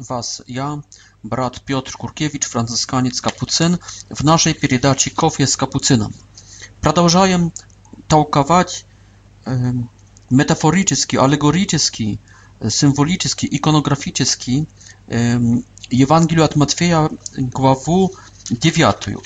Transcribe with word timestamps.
Was 0.00 0.42
ja, 0.46 0.80
brat 1.24 1.60
Piotr 1.64 1.96
Куркевич, 1.96 2.44
францисканец-капуцин, 2.46 3.78
в 4.10 4.22
нашей 4.24 4.54
передаче 4.54 5.10
«Кофе 5.10 5.44
с 5.46 5.56
капуцином». 5.56 6.14
Продолжаем 6.80 7.52
толковать 8.06 8.86
э, 9.44 9.72
метафорически, 10.30 11.16
аллегорически, 11.16 12.18
символически, 12.68 13.48
иконографически 13.50 14.66
э, 15.08 15.36
Евангелию 15.90 16.44
от 16.44 16.54
Матфея, 16.54 17.10
главу 17.36 18.12
9. 18.50 19.18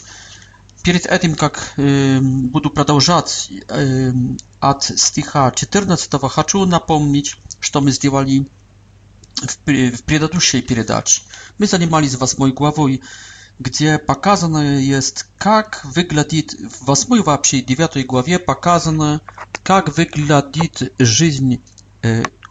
Перед 0.82 1.04
этим, 1.07 1.34
как 1.34 1.74
э, 1.77 2.18
буду 2.20 2.70
продолжать 2.70 3.52
э, 3.68 4.10
от 4.60 4.82
стиха 4.84 5.51
14, 5.51 6.10
хочу 6.30 6.65
напомнить, 6.65 7.37
что 7.60 7.82
мы 7.82 7.91
сделали 7.93 8.46
в 9.48 9.59
предыдущей 9.64 10.62
передаче 10.62 11.23
мы 11.59 11.66
занимались 11.66 12.14
восьмой 12.14 12.52
главой, 12.52 13.02
где 13.59 13.98
показано 13.98 14.78
есть, 14.78 15.27
как 15.37 15.80
выглядит 15.84 16.52
в 16.55 16.84
восьмой 16.87 17.23
вообще 17.23 17.60
девятой 17.60 18.05
главе 18.05 18.38
показано, 18.38 19.20
как 19.62 19.95
выглядит 19.96 20.95
жизнь 20.98 21.60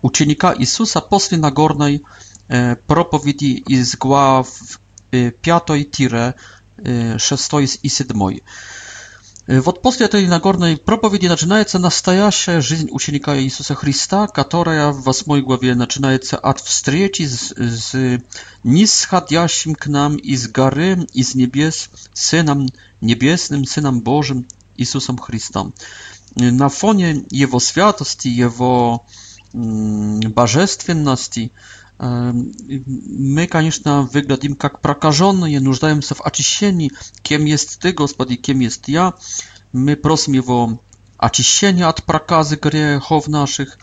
ученика 0.01 0.53
Иисуса 0.57 1.01
после 1.01 1.37
Нагорной 1.37 2.03
проповеди 2.87 3.61
из 3.67 3.97
глав 3.97 4.47
5-6 5.13 6.35
и 7.81 7.89
7. 7.89 8.39
Вот 9.59 9.81
после 9.81 10.05
этой 10.05 10.25
Нагорной 10.27 10.77
проповеди 10.77 11.27
начинается 11.27 11.77
настоящая 11.77 12.61
жизнь 12.61 12.87
ученика 12.89 13.37
Иисуса 13.37 13.75
Христа, 13.75 14.27
которая 14.27 14.91
в 14.91 15.01
8 15.01 15.41
главе 15.41 15.75
начинается 15.75 16.37
от 16.37 16.59
встречи 16.61 17.23
с, 17.23 17.51
с 17.57 18.21
нисходящим 18.63 19.75
к 19.75 19.87
нам 19.87 20.15
из 20.15 20.47
горы, 20.47 21.05
из 21.11 21.35
небес, 21.35 21.89
Сыном 22.13 22.69
Небесным, 23.01 23.65
Сыном 23.65 23.99
Божьим 23.99 24.47
Иисусом 24.77 25.17
Христом. 25.17 25.73
На 26.35 26.69
фоне 26.69 27.25
Его 27.29 27.59
святости, 27.59 28.29
Его 28.29 29.03
божественности, 29.53 31.51
Мы, 32.01 33.45
конечно, 33.47 34.01
выглядим 34.01 34.55
как 34.55 34.81
прокаженные, 34.81 35.59
нуждаемся 35.59 36.15
в 36.15 36.21
очищении. 36.21 36.91
Кем 37.21 37.45
есть 37.45 37.77
Ты, 37.77 37.91
Господи, 37.91 38.37
кем 38.37 38.59
есть 38.61 38.87
я? 38.87 39.13
Мы 39.71 39.95
просим 39.95 40.33
Его 40.33 40.81
очищения 41.17 41.87
от 41.87 42.03
проказы 42.03 42.55
грехов 42.55 43.27
наших 43.27 43.77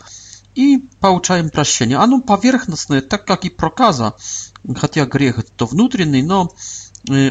и 0.53 0.79
получаем 0.99 1.49
прощение. 1.49 1.97
Оно 1.97 2.19
поверхностное, 2.19 2.99
так 3.01 3.23
как 3.25 3.45
и 3.45 3.49
проказа, 3.49 4.15
хотя 4.75 5.05
грех 5.05 5.45
то 5.55 5.65
внутренний, 5.65 6.21
но 6.21 6.51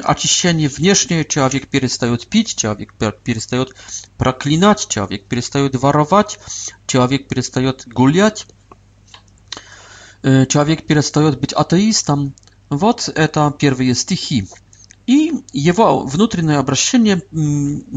очищение 0.05 0.71
внешнее, 0.71 1.27
человек 1.27 1.69
перестает 1.69 2.27
пить, 2.29 2.57
человек 2.57 2.95
перестает 3.23 3.75
проклинать, 4.17 4.89
человек 4.89 5.25
перестает 5.27 5.77
воровать, 5.77 6.39
человек 6.87 7.29
перестает 7.29 7.83
гулять 7.87 8.47
человек 10.23 10.87
перестает 10.87 11.41
быть 11.41 11.53
атеистом. 11.53 12.35
Вот 12.71 13.09
это 13.15 13.55
первые 13.59 13.95
стихи. 13.95 14.47
И 15.07 15.33
его 15.55 16.01
внутреннее 16.05 16.59
обращение 16.59 17.23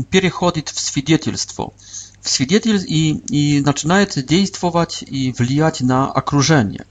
переходит 0.09 0.70
в 0.70 0.80
свидетельство. 0.80 1.74
В 2.22 2.30
свидетель 2.30 2.81
и, 2.88 3.58
и 3.58 3.62
начинает 3.62 4.26
действовать 4.26 5.04
и 5.06 5.34
влиять 5.38 5.81
на 5.81 6.10
окружение. 6.10 6.86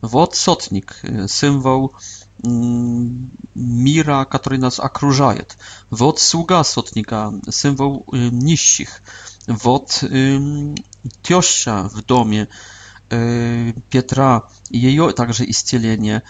Вот 0.00 0.34
сотник, 0.34 1.02
символ 1.28 1.92
мира, 3.54 4.26
который 4.30 4.58
нас 4.58 4.78
окружает. 4.78 5.56
Вот 5.90 6.20
слуга 6.20 6.62
сотника, 6.64 7.32
символ 7.50 8.06
нищих. 8.12 9.02
Вот 9.46 10.02
теща 11.22 11.90
в 11.92 12.02
доме, 12.04 12.48
Петра, 13.08 14.44
ее 14.70 15.12
также 15.12 15.48
исцеление 15.48 16.22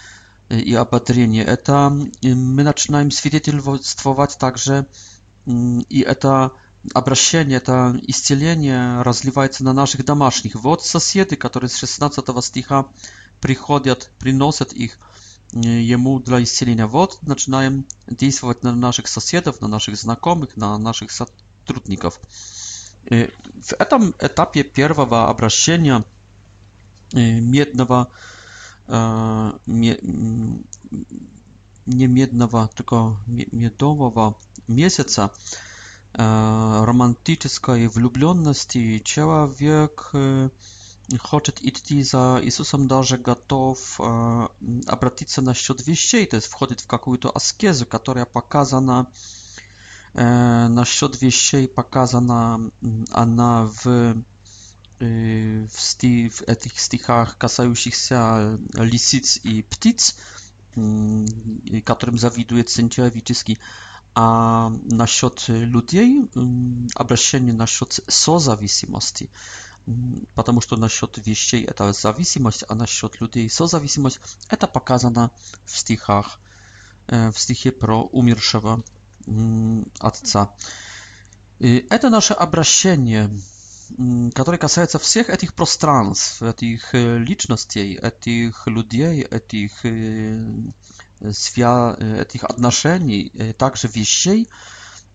и 0.50 0.75
ободрение, 0.75 1.42
это 1.44 1.91
мы 1.91 2.62
начинаем 2.62 3.10
свидетельствовать 3.10 4.37
также, 4.38 4.86
и 5.47 6.00
это 6.06 6.53
обращение, 6.92 7.59
это 7.59 7.98
исцеление 8.06 9.00
разливается 9.03 9.65
на 9.65 9.72
наших 9.72 10.04
домашних. 10.04 10.54
Вот 10.56 10.84
соседи, 10.84 11.34
которые 11.34 11.70
с 11.70 11.76
16 11.76 12.44
стиха 12.44 12.88
приходят, 13.41 14.12
приносят 14.19 14.72
их 14.75 14.98
ему 15.53 16.20
для 16.20 16.42
исцеления. 16.42 16.86
Вот 16.86 17.19
начинаем 17.22 17.86
действовать 18.06 18.62
на 18.62 18.75
наших 18.75 19.09
соседов, 19.09 19.60
на 19.62 19.69
наших 19.69 19.97
знакомых, 19.97 20.56
на 20.56 20.76
наших 20.78 21.10
сотрудников. 21.10 22.20
В 23.06 23.72
этом 23.78 24.10
этапе 24.20 24.62
первого 24.62 25.31
обращения– 25.31 26.04
E, 27.15 27.43
miednowa, 27.43 28.06
e, 28.89 29.00
nie 31.87 32.09
miednowa, 32.09 32.69
tylko 32.69 33.17
miedowowa 33.53 34.33
miesiąca 34.69 35.31
e, 36.19 36.27
romantycznej 36.87 37.89
wlubionności 37.89 39.00
człowiek 39.00 40.03
chce 41.25 41.53
iść 41.62 42.09
za 42.11 42.41
Jezusem, 42.43 42.87
nawet 42.87 43.22
gotów 43.22 43.99
zwrócić 44.99 45.33
się 45.33 45.43
na 45.43 45.55
świat 45.55 45.78
to 46.31 46.37
jest 46.37 46.47
wchodzić 46.47 46.83
w 46.83 46.93
jakąś 46.93 47.19
to 47.21 47.37
askezu, 47.37 47.84
która 47.87 48.27
pokazana 48.27 49.06
na 50.71 50.84
świat 50.84 51.16
wieści, 51.16 51.69
pokazana 51.69 52.59
ona 53.12 53.69
w 53.78 54.15
в 54.99 56.43
этих 56.49 56.81
стихах, 56.81 57.37
касающихся 57.39 58.59
лисиц 58.75 59.39
и 59.43 59.62
птиц, 59.62 60.17
которым 60.75 62.19
завидует 62.19 62.69
Сентиавический. 62.71 63.59
А 64.19 64.71
насчет 64.91 65.45
людей, 65.49 66.23
обращение 66.95 67.53
насчет 67.53 68.01
созависимости, 68.09 69.29
потому 70.34 70.62
что 70.62 70.77
насчет 70.79 71.19
вещей 71.27 71.65
это 71.67 71.93
зависимость, 71.93 72.65
а 72.67 72.75
насчет 72.75 73.21
людей 73.21 73.51
созависимость, 73.51 74.21
это 74.49 74.69
показано 74.69 75.33
в 75.67 75.78
стихах, 75.78 76.41
в 77.09 77.34
стихе 77.37 77.73
про 77.73 78.05
умершего 78.05 78.83
отца. 79.99 80.55
И 81.59 81.87
это 81.91 82.09
наше 82.09 82.33
обращение 82.33 83.31
который 84.34 84.58
касается 84.58 84.98
всех 84.98 85.30
этих 85.30 85.54
пространств, 85.54 86.42
этих 86.42 86.92
личностей, 86.94 87.97
этих 87.97 88.66
людей, 88.66 89.22
этих, 89.22 89.80
свя... 91.32 91.97
этих 92.00 92.44
отношений, 92.44 93.54
также 93.58 93.88
вещей, 93.88 94.48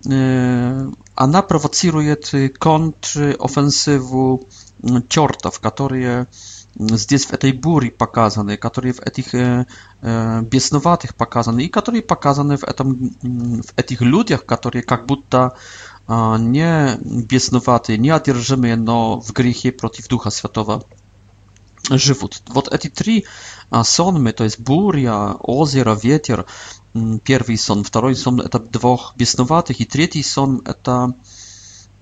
она 0.04 1.42
провоцирует 1.48 2.34
контрофенсиву 2.58 4.46
чертов, 5.08 5.60
которые 5.60 6.26
здесь 6.74 7.26
в 7.26 7.32
этой 7.34 7.52
буре 7.52 7.90
показаны, 7.90 8.56
которые 8.56 8.94
в 8.94 9.00
этих 9.00 9.34
бесноватых 10.50 11.14
показаны 11.14 11.60
и 11.64 11.68
которые 11.68 12.02
показаны 12.02 12.56
в, 12.56 12.64
этом, 12.64 13.14
в 13.22 13.72
этих 13.76 14.00
людях, 14.00 14.46
которые 14.46 14.82
как 14.82 15.04
будто 15.06 15.52
nie 16.38 16.96
бесноватые, 17.04 17.98
не 17.98 18.10
одержимые, 18.10 18.74
но 18.76 19.20
в 19.20 19.32
грехе 19.32 19.72
против 19.72 20.06
Духа 20.08 20.30
Святого 20.30 20.84
живут. 21.90 22.42
Вот 22.48 22.68
эти 22.72 22.88
три 22.88 23.26
сонмы, 23.82 24.32
то 24.32 24.44
есть 24.44 24.58
буря, 24.60 25.34
озеро, 25.40 25.94
ветер, 26.00 26.46
первый 27.24 27.56
сон, 27.58 27.84
второй 27.84 28.16
сон 28.16 28.40
это 28.40 28.58
двух 28.58 29.12
бесноватых, 29.16 29.80
и 29.80 29.84
третий 29.84 30.22
сон 30.22 30.62
это 30.64 31.12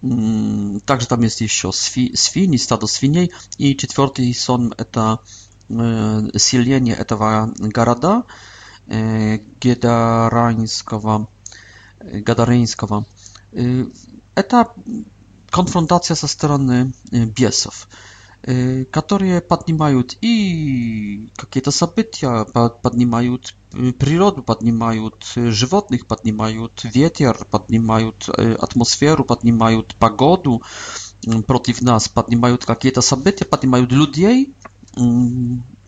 также 0.02 1.06
там 1.08 1.20
есть 1.20 1.42
еще 1.42 1.72
сфи, 1.72 2.14
свиньи, 2.16 2.56
стадо 2.56 2.86
свиней, 2.86 3.32
и 3.58 3.76
четвертый 3.76 4.32
сон 4.34 4.72
это 4.78 5.18
селение 5.68 6.94
этого 6.94 7.52
города, 7.58 8.22
Гедарайнского, 8.86 11.28
Гадаринского. 12.00 13.04
Это 13.52 14.72
конфронтация 15.50 16.14
со 16.14 16.28
стороны 16.28 16.92
бесов, 17.10 17.88
которые 18.42 19.40
поднимают 19.40 20.16
и 20.20 21.28
какие-то 21.36 21.72
события, 21.72 22.44
поднимают 22.44 23.56
природу, 23.70 24.42
поднимают 24.42 25.24
животных, 25.34 26.06
поднимают 26.06 26.84
ветер, 26.84 27.44
поднимают 27.50 28.28
атмосферу, 28.28 29.24
поднимают 29.24 29.96
погоду 29.96 30.62
против 31.46 31.82
нас, 31.82 32.08
поднимают 32.08 32.64
какие-то 32.64 33.00
события, 33.00 33.44
поднимают 33.44 33.90
людей, 33.90 34.54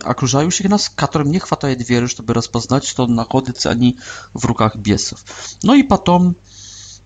окружающих 0.01 0.69
нас, 0.69 0.89
которым 0.89 1.31
не 1.31 1.39
хватает 1.39 1.89
веры, 1.89 2.09
чтобы 2.09 2.35
распознать, 2.35 2.85
что 2.85 3.07
находятся 3.07 3.71
они 3.71 3.97
в 4.35 4.45
руках 4.47 4.75
бесов. 4.77 5.25
Ну 5.63 5.75
и 5.75 5.83
потом 5.85 6.35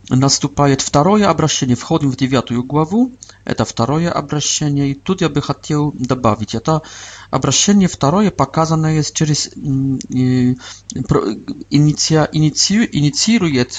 Наступает 0.08 0.82
второе 0.82 1.28
обращение. 1.28 1.74
Входим 1.74 2.10
в 2.12 2.16
девятую 2.16 2.62
главу. 2.62 3.10
Это 3.44 3.64
второе 3.64 4.12
обращение. 4.12 4.90
И 4.92 4.94
тут 4.94 5.20
я 5.20 5.28
бы 5.28 5.42
хотел 5.42 5.90
добавить. 5.98 6.54
Это 6.54 6.82
обращение 7.30 7.88
второе 7.88 8.30
показано 8.30 8.86
есть 8.96 9.14
через 9.16 9.48
инициирует 9.56 10.60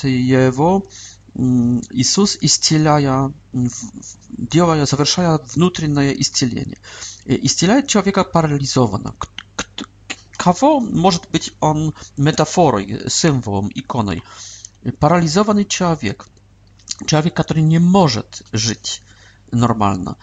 его 0.04 0.84
Иисус, 1.40 2.38
исцеляя, 2.42 3.32
делая, 4.32 4.86
совершая 4.86 5.38
внутреннее 5.38 6.20
исцеление. 6.20 6.80
Исцеляет 7.26 7.88
человека 7.88 8.24
парализованно. 8.26 9.14
Кого 10.32 10.80
может 10.82 11.30
быть 11.32 11.54
он 11.62 11.94
метафорой, 12.18 13.10
символом, 13.10 13.70
иконой? 13.74 14.22
парализованный 14.92 15.66
человек, 15.66 16.28
человек, 17.06 17.36
который 17.36 17.64
не 17.64 17.80
может 17.80 18.44
жить 18.52 19.04
нормально. 19.52 20.18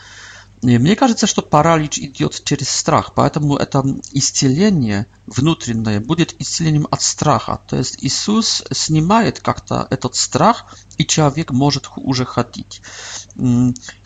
Мне 0.63 0.97
кажется, 0.97 1.27
что 1.27 1.43
паралич 1.43 1.99
идет 1.99 2.41
через 2.45 2.71
страх, 2.71 3.13
поэтому 3.15 3.57
это 3.57 3.85
исцеление 4.13 5.07
внутреннее 5.27 6.01
будет 6.01 6.35
исцелением 6.39 6.89
от 6.91 7.03
страха. 7.03 7.61
То 7.67 7.77
есть 7.77 7.99
Иисус 8.01 8.65
снимает 8.71 9.41
как-то 9.41 9.87
этот 9.91 10.15
страх, 10.17 10.75
и 10.97 11.05
человек 11.05 11.51
может 11.51 11.91
уже 11.97 12.25
ходить. 12.25 12.81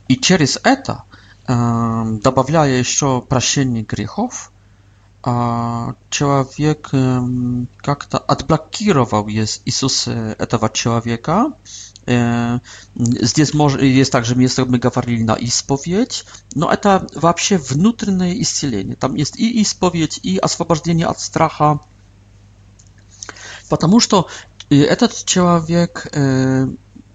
И 0.09 0.17
через 0.17 0.59
это, 0.65 1.05
добавляя 1.47 2.77
еще 2.77 3.23
прощение 3.23 3.85
грехов, 3.85 4.51
человек 6.11 6.91
как-то 7.83 8.19
отблокировал 8.19 9.29
Иисус 9.29 10.07
этого 10.09 10.71
человека. 10.71 11.53
Здесь 12.95 13.53
есть 13.81 14.13
также 14.13 14.35
место, 14.37 14.65
мы 14.65 14.79
говорили, 14.79 15.23
на 15.25 15.35
исповедь, 15.35 16.25
но 16.55 16.71
это 16.73 17.07
вообще 17.15 17.59
внутреннее 17.59 18.41
исцеление. 18.43 18.97
Там 18.97 19.15
есть 19.17 19.39
и 19.39 19.61
исповедь, 19.63 20.21
и 20.23 20.39
освобождение 20.39 21.07
от 21.07 21.21
страха, 21.21 21.81
потому 23.69 24.01
что 24.01 24.29
этот 24.71 25.25
человек 25.25 26.07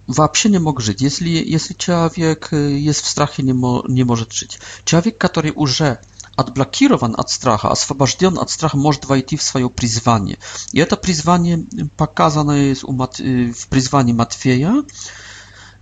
вообще 0.05 0.49
не 0.49 0.59
мог 0.59 0.81
жить. 0.81 1.01
Если, 1.01 1.29
если 1.29 1.73
человек 1.73 2.51
есть 2.51 3.01
в 3.01 3.07
страхе, 3.07 3.41
не, 3.41 3.53
мо, 3.53 3.83
не 3.87 4.03
может 4.03 4.33
жить. 4.33 4.59
Человек, 4.83 5.17
который 5.17 5.53
уже 5.55 5.99
отблокирован 6.37 7.15
от 7.17 7.29
страха, 7.29 7.69
освобожден 7.71 8.37
от 8.37 8.49
страха, 8.49 8.77
может 8.77 9.05
войти 9.05 9.37
в 9.37 9.43
свое 9.43 9.69
призвание. 9.69 10.37
И 10.73 10.79
это 10.79 10.97
призвание 10.97 11.63
показано 11.97 12.53
в 12.53 13.67
призвании 13.69 14.13
Матфея, 14.13 14.83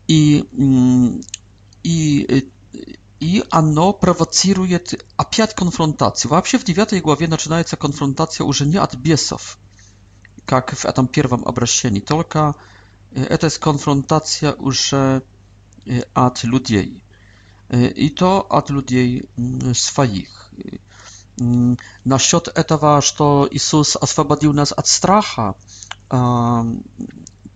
и, 0.07 0.45
и, 1.83 2.47
и 3.19 3.43
оно 3.49 3.93
провоцирует 3.93 5.05
опять 5.15 5.55
конфронтацию. 5.55 6.31
Вообще 6.31 6.57
в 6.57 6.63
9 6.65 7.01
главе 7.01 7.27
начинается 7.27 7.77
конфронтация 7.77 8.45
уже 8.45 8.65
не 8.65 8.77
от 8.77 8.95
бесов, 8.95 9.57
как 10.45 10.71
в 10.75 10.85
этом 10.85 11.07
первом 11.07 11.45
обращении, 11.45 12.01
только 12.01 12.55
это 13.13 13.47
есть 13.47 13.59
конфронтация 13.59 14.53
уже 14.53 15.23
от 16.13 16.43
людей. 16.43 17.03
i 17.95 18.09
to 18.11 18.47
od 18.49 18.69
ludzi 18.69 19.23
swoich. 19.73 20.40
Насчет 22.05 22.47
этого, 22.49 23.01
что 23.01 23.47
Иисус 23.49 23.95
освободил 23.95 24.53
нас 24.53 24.71
от 24.73 24.85
страха, 24.87 25.55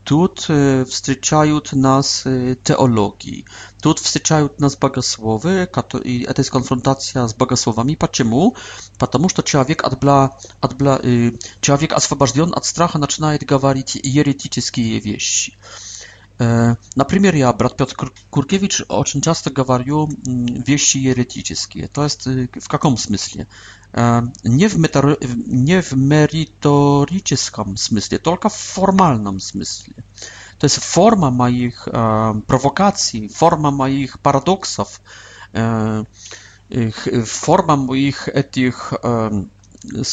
тут 0.03 0.39
встречают 0.39 1.73
нас 1.73 2.21
теологии, 2.63 3.45
тут 3.81 3.99
встречают 3.99 4.59
нас 4.59 4.77
богословы, 4.77 5.69
и 6.03 6.23
это 6.23 6.41
есть 6.41 6.49
конфронтация 6.51 7.27
с 7.27 7.35
богословами. 7.35 7.95
Почему? 7.95 8.55
Потому 8.97 9.29
что 9.29 9.43
человек, 9.43 9.83
отбла, 9.83 10.37
отбла, 10.61 10.99
человек 11.61 11.93
освобожден 11.93 12.53
от 12.55 12.65
страха 12.65 12.97
начинает 12.97 13.43
говорить 13.45 13.95
еретические 13.95 14.99
вещи. 14.99 15.53
E, 16.41 16.75
na 16.95 17.05
przykład 17.05 17.35
ja, 17.35 17.53
brat 17.53 17.75
Piotr 17.75 17.95
Kurkiewicz, 18.31 18.85
bardzo 18.87 19.21
często 19.21 19.49
mówię 19.67 20.07
wieści 20.65 21.03
jeretyczne. 21.03 21.87
To 21.93 22.03
jest 22.03 22.27
y, 22.27 22.47
w 22.61 22.73
jakim 22.73 22.97
sensie? 22.97 23.45
E, 23.97 24.27
nie 24.43 24.69
w, 24.69 24.77
metor, 24.77 25.17
merytorycznym 25.95 27.77
sensie, 27.77 28.19
tylko 28.19 28.49
w 28.49 28.57
formalnym 28.57 29.41
sensie. 29.41 29.93
To 30.59 30.65
jest 30.65 30.77
forma 30.85 31.31
moich 31.31 31.87
e, 31.87 31.91
prowokacji, 32.47 33.29
forma 33.29 33.71
moich 33.71 34.17
paradoksów, 34.17 35.01
forma 37.25 37.75
moich 37.75 38.27
tych, 38.51 38.91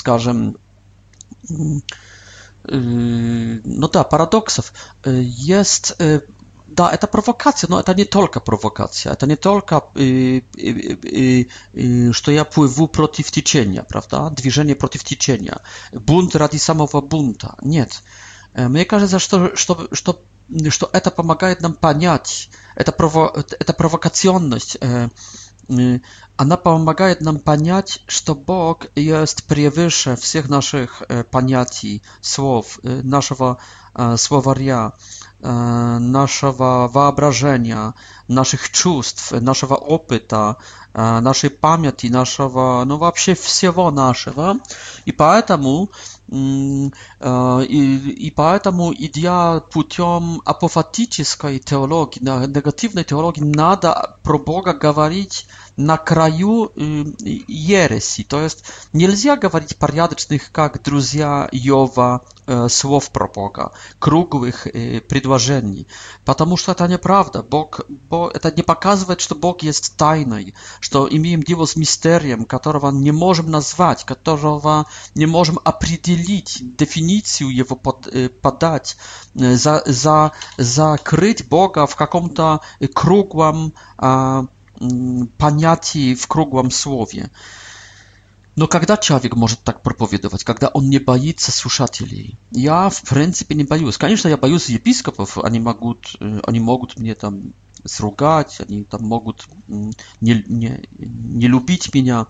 powiedzmy, 0.05 0.53
Yy, 2.69 3.61
no 3.65 3.89
tak, 3.89 3.95
yy, 3.95 3.99
yy, 3.99 4.05
da, 4.05 4.05
paradoksów. 4.05 4.73
Jest, 5.47 5.97
da, 6.69 6.97
to 6.97 7.09
prowokacja, 7.09 7.69
no 7.71 7.83
to 7.83 7.93
nie 7.95 8.07
tylko 8.07 8.41
prowokacja, 8.41 9.17
to 9.17 9.27
nie 9.27 9.37
tylko, 9.37 9.93
że 12.25 12.33
ja 12.35 12.45
pływu 12.45 12.89
przeciw 12.89 13.31
ciśnieniu, 13.31 13.83
prawda? 13.89 14.31
Dwiżenie 14.31 14.77
przeciw 14.77 15.03
Bunt 16.01 16.35
radi 16.35 16.59
samowa 16.59 17.01
bunta. 17.01 17.57
Nie. 17.63 17.87
E, 18.55 18.69
mnie 18.69 18.87
każe, 18.87 19.09
że 19.21 19.29
to, 19.29 19.39
że 19.93 20.15
что 20.71 20.89
это 20.93 21.11
помогает 21.11 21.61
нам 21.61 21.75
понять, 21.75 22.51
эта, 22.75 22.93
прово, 22.93 23.45
эта 23.59 23.73
провокационность, 23.73 24.77
э, 24.81 25.09
э, 25.69 25.99
она 26.37 26.57
помогает 26.57 27.21
нам 27.21 27.39
понять, 27.39 28.03
что 28.07 28.35
Бог 28.35 28.87
есть 28.97 29.45
превыше 29.47 30.17
всех 30.17 30.49
наших 30.49 31.03
э, 31.09 31.25
понятий, 31.25 32.03
слов, 32.21 32.81
э, 32.83 33.03
нашего 33.03 33.59
э, 33.95 34.17
словаря, 34.17 34.93
э, 35.41 35.99
нашего 35.99 36.89
воображения, 36.93 37.95
наших 38.29 38.71
чувств, 38.73 39.33
нашего 39.33 39.75
опыта, 39.75 40.57
э, 40.93 41.21
нашей 41.21 41.51
памяти, 41.51 42.09
нашего, 42.09 42.83
ну 42.85 42.97
вообще 42.97 43.35
всего 43.35 43.91
нашего. 43.91 44.57
И 45.05 45.13
поэтому 45.13 45.91
э, 45.93 46.12
Э, 46.31 47.65
и, 47.65 48.11
и 48.29 48.31
поэтому, 48.31 48.95
идя 48.95 49.61
путем 49.61 50.41
апофатической 50.45 51.59
теологии, 51.59 52.21
негативной 52.23 53.05
теологии, 53.05 53.43
надо 53.43 54.17
про 54.23 54.39
Бога 54.39 54.73
говорить 54.73 55.47
на 55.77 55.97
краю 55.97 56.71
ереси. 56.77 58.25
То 58.25 58.41
есть 58.43 58.65
нельзя 58.93 59.37
говорить 59.37 59.77
порядочных, 59.77 60.53
как 60.53 60.83
друзья 60.83 61.49
Йова, 61.53 62.23
слов 62.69 63.11
про 63.11 63.29
Бога, 63.29 63.73
круглых 63.99 64.65
предложений, 65.09 65.87
потому 66.25 66.57
что 66.57 66.73
это 66.73 66.87
неправда. 66.89 67.43
Бог, 67.43 67.81
Бог, 68.11 68.35
это 68.35 68.51
не 68.55 68.63
показывает, 68.63 69.21
что 69.21 69.35
Бог 69.35 69.63
есть 69.63 69.97
тайной, 69.97 70.55
что 70.81 71.09
имеем 71.11 71.43
дело 71.43 71.65
с 71.67 71.77
мистерием, 71.77 72.45
которого 72.45 72.91
не 72.91 73.13
можем 73.13 73.51
назвать, 73.51 74.05
которого 74.05 74.87
не 75.15 75.27
можем 75.27 75.59
определить, 75.65 76.63
дефиницию 76.77 77.49
его 77.51 77.77
под, 77.77 78.13
подать, 78.41 78.97
за, 79.35 79.83
за, 79.87 80.33
закрыть 80.59 81.49
Бога 81.49 81.87
в 81.87 81.95
каком-то 81.97 82.61
круглом 82.93 83.73
понятий 85.39 86.15
в 86.15 86.27
круглом 86.27 86.71
слове. 86.71 87.31
Но 88.55 88.67
когда 88.69 88.99
человек 88.99 89.35
может 89.35 89.61
так 89.63 89.81
проповедовать, 89.83 90.45
когда 90.45 90.69
он 90.69 90.91
не 90.91 90.99
боится 90.99 91.51
слушателей? 91.51 92.37
Я, 92.51 92.91
в 92.91 93.01
принципе, 93.03 93.55
не 93.55 93.65
боюсь. 93.65 93.97
Конечно, 93.97 94.29
я 94.29 94.37
боюсь 94.37 94.69
епископов, 94.69 95.39
они 95.39 95.59
могут, 95.59 96.17
они 96.47 96.61
могут 96.61 96.99
мне 96.99 97.15
там 97.15 97.55
сругать, 97.85 98.61
они 98.61 98.85
там 98.85 99.05
могут 99.05 99.47
не, 99.69 99.93
не, 100.47 100.85
не 100.99 101.47
любить 101.47 101.95
меня. 101.95 102.27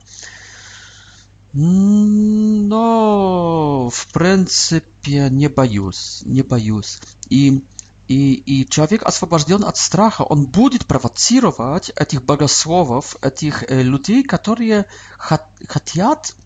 Но, 1.54 3.90
в 3.92 4.08
принципе, 4.12 5.28
не 5.28 5.48
боюсь, 5.48 6.22
не 6.24 6.42
боюсь. 6.42 7.00
И 7.30 7.64
И, 8.12 8.34
и 8.34 8.66
человек 8.68 9.04
освобожден 9.04 9.64
от 9.64 9.78
страха, 9.78 10.20
он 10.20 10.44
будет 10.44 10.84
провоцировать 10.86 11.88
этих 11.96 12.22
богословов, 12.22 13.16
этих 13.22 13.62
э, 13.70 13.80
людей, 13.82 14.22
которые 14.22 14.84
хот 15.16 15.40
хотят, 15.66 16.36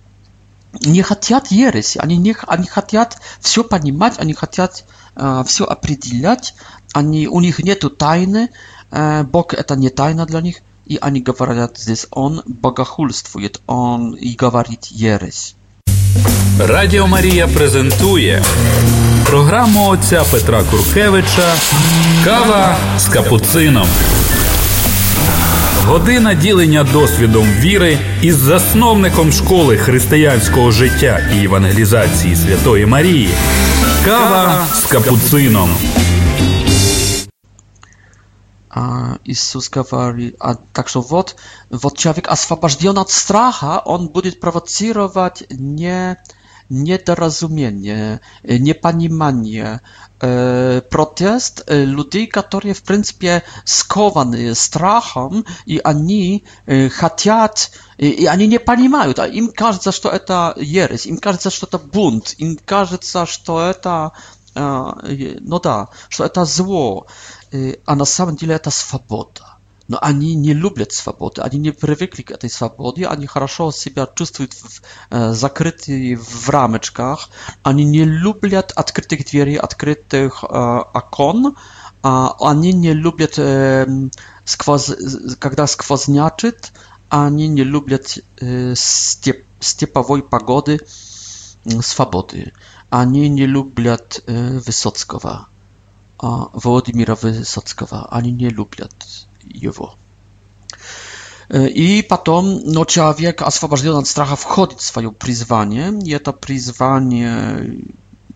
не 0.84 1.02
хотят 1.02 1.48
ереси, 1.50 1.98
они, 1.98 2.18
не, 2.18 2.36
они 2.46 2.68
хотят 2.68 3.18
все 3.40 3.64
понимать, 3.64 4.14
они 4.18 4.32
хотят 4.32 4.84
э, 5.16 5.42
все 5.44 5.64
определять, 5.64 6.54
они, 6.92 7.26
у 7.26 7.40
них 7.40 7.58
нет 7.58 7.82
тайны, 7.98 8.50
э, 8.92 9.24
Бог 9.24 9.52
это 9.52 9.74
не 9.74 9.88
тайна 9.88 10.24
для 10.24 10.40
них, 10.42 10.58
и 10.86 10.98
они 11.00 11.20
говорят 11.20 11.78
здесь, 11.78 12.06
он 12.12 12.42
богохульствует, 12.46 13.60
он 13.66 14.14
и 14.14 14.36
говорит 14.36 14.84
ересь. 14.92 15.56
Радио 16.60 17.08
Мария 17.08 17.48
презентует 17.48 18.44
Програму 19.30 19.88
отця 19.90 20.24
Петра 20.30 20.62
Куркевича 20.70 21.54
Кава 22.24 22.76
з 22.98 23.08
капуцином. 23.08 23.88
Година 25.86 26.34
ділення 26.34 26.84
досвідом 26.84 27.46
віри 27.50 27.98
із 28.22 28.36
засновником 28.36 29.32
школи 29.32 29.76
християнського 29.76 30.70
життя 30.70 31.20
і 31.34 31.44
евангелізації 31.44 32.36
Святої 32.36 32.86
Марії. 32.86 33.30
Кава 34.04 34.66
з 34.74 34.84
капуцином. 34.84 35.70
Ісус 39.24 39.70
говорит, 39.76 40.34
а, 40.38 40.54
так 40.72 40.88
що, 40.88 41.00
вот, 41.00 41.36
вот 41.70 41.98
человек 41.98 42.32
освобожден 42.32 42.98
от 42.98 43.10
страха, 43.10 43.82
он 43.86 44.06
буде 44.14 44.30
провоцировать 44.30 45.44
не 45.50 46.16
niedorozumienie, 46.70 48.18
niepanimanie, 48.60 49.78
protest 50.90 51.64
ludzi, 51.86 52.26
которые 52.28 52.74
w 52.74 52.82
принципе 52.82 53.40
skovani 53.64 54.54
strachem 54.54 55.44
i 55.66 55.82
oni 55.82 56.42
chcą 56.90 57.46
i 57.98 58.28
oni 58.28 58.48
nie 58.48 58.60
понимают, 58.60 59.18
а 59.18 59.26
им 59.28 59.52
кажется, 59.52 59.92
что 59.92 60.08
это 60.08 60.54
ересь, 60.56 61.06
им 61.06 61.18
кажется, 61.18 61.50
что 61.50 61.66
это 61.66 61.78
бунт, 61.78 62.34
им 62.38 62.58
кажется, 62.64 63.26
что 63.26 63.60
это 63.66 64.12
ну 64.54 65.60
да, 65.60 65.88
что 66.08 66.24
это 66.24 66.44
зло, 66.46 67.06
а 67.84 67.94
на 67.94 68.04
самом 68.06 68.36
деле 68.36 68.54
это 68.54 68.70
свобода 68.70 69.55
но 69.88 69.98
они 70.00 70.34
не 70.34 70.52
любят 70.54 70.92
свободы, 70.92 71.42
они 71.42 71.58
не 71.58 71.70
привыкли 71.72 72.22
к 72.22 72.30
этой 72.30 72.50
свободе, 72.50 73.06
они 73.06 73.26
хорошо 73.26 73.70
себя 73.72 74.06
чувствуют 74.14 74.52
в, 74.54 74.82
э, 75.10 75.32
закрытые 75.32 76.16
в 76.16 76.48
рамочках, 76.48 77.30
они 77.62 77.84
не 77.84 78.04
любят 78.04 78.72
открытых 78.74 79.26
дверей, 79.30 79.56
открытых 79.58 80.42
э, 80.42 80.46
окон, 80.46 81.46
э, 81.46 81.48
они 82.40 82.72
не 82.72 82.92
любят, 82.94 83.34
э, 83.38 83.86
сквоз, 84.44 84.92
когда 85.38 85.66
сквознячит, 85.66 86.72
они 87.08 87.48
не 87.48 87.62
любят 87.64 88.18
э, 88.40 88.74
степ, 88.74 89.44
степовой 89.60 90.22
погоды, 90.22 90.80
э, 91.64 91.70
свободы, 91.80 92.52
они 92.90 93.28
не 93.28 93.46
любят 93.46 94.22
э, 94.26 94.58
Высоцкого. 94.58 95.46
Władimira 96.54 97.14
Wysockiego. 97.14 98.06
Ani 98.12 98.32
nie 98.32 98.50
lubią 98.50 98.86
его. 99.48 99.94
И 101.52 102.04
потом, 102.08 102.60
но 102.64 102.84
человек, 102.84 103.42
освобожденный 103.42 104.00
от 104.00 104.08
страха, 104.08 104.34
входит 104.34 104.80
в 104.80 104.84
свое 104.84 105.12
призвание, 105.12 105.96
и 106.04 106.10
это 106.10 106.32
призвание 106.32 107.78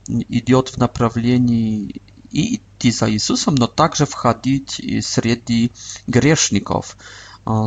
идет 0.07 0.69
в 0.69 0.77
направлении 0.77 2.01
и 2.31 2.57
идти 2.57 2.93
за 2.93 3.11
Иисусом, 3.11 3.57
но 3.57 3.67
также 3.67 4.07
входить 4.07 4.81
среди 5.05 5.73
грешников, 6.07 6.97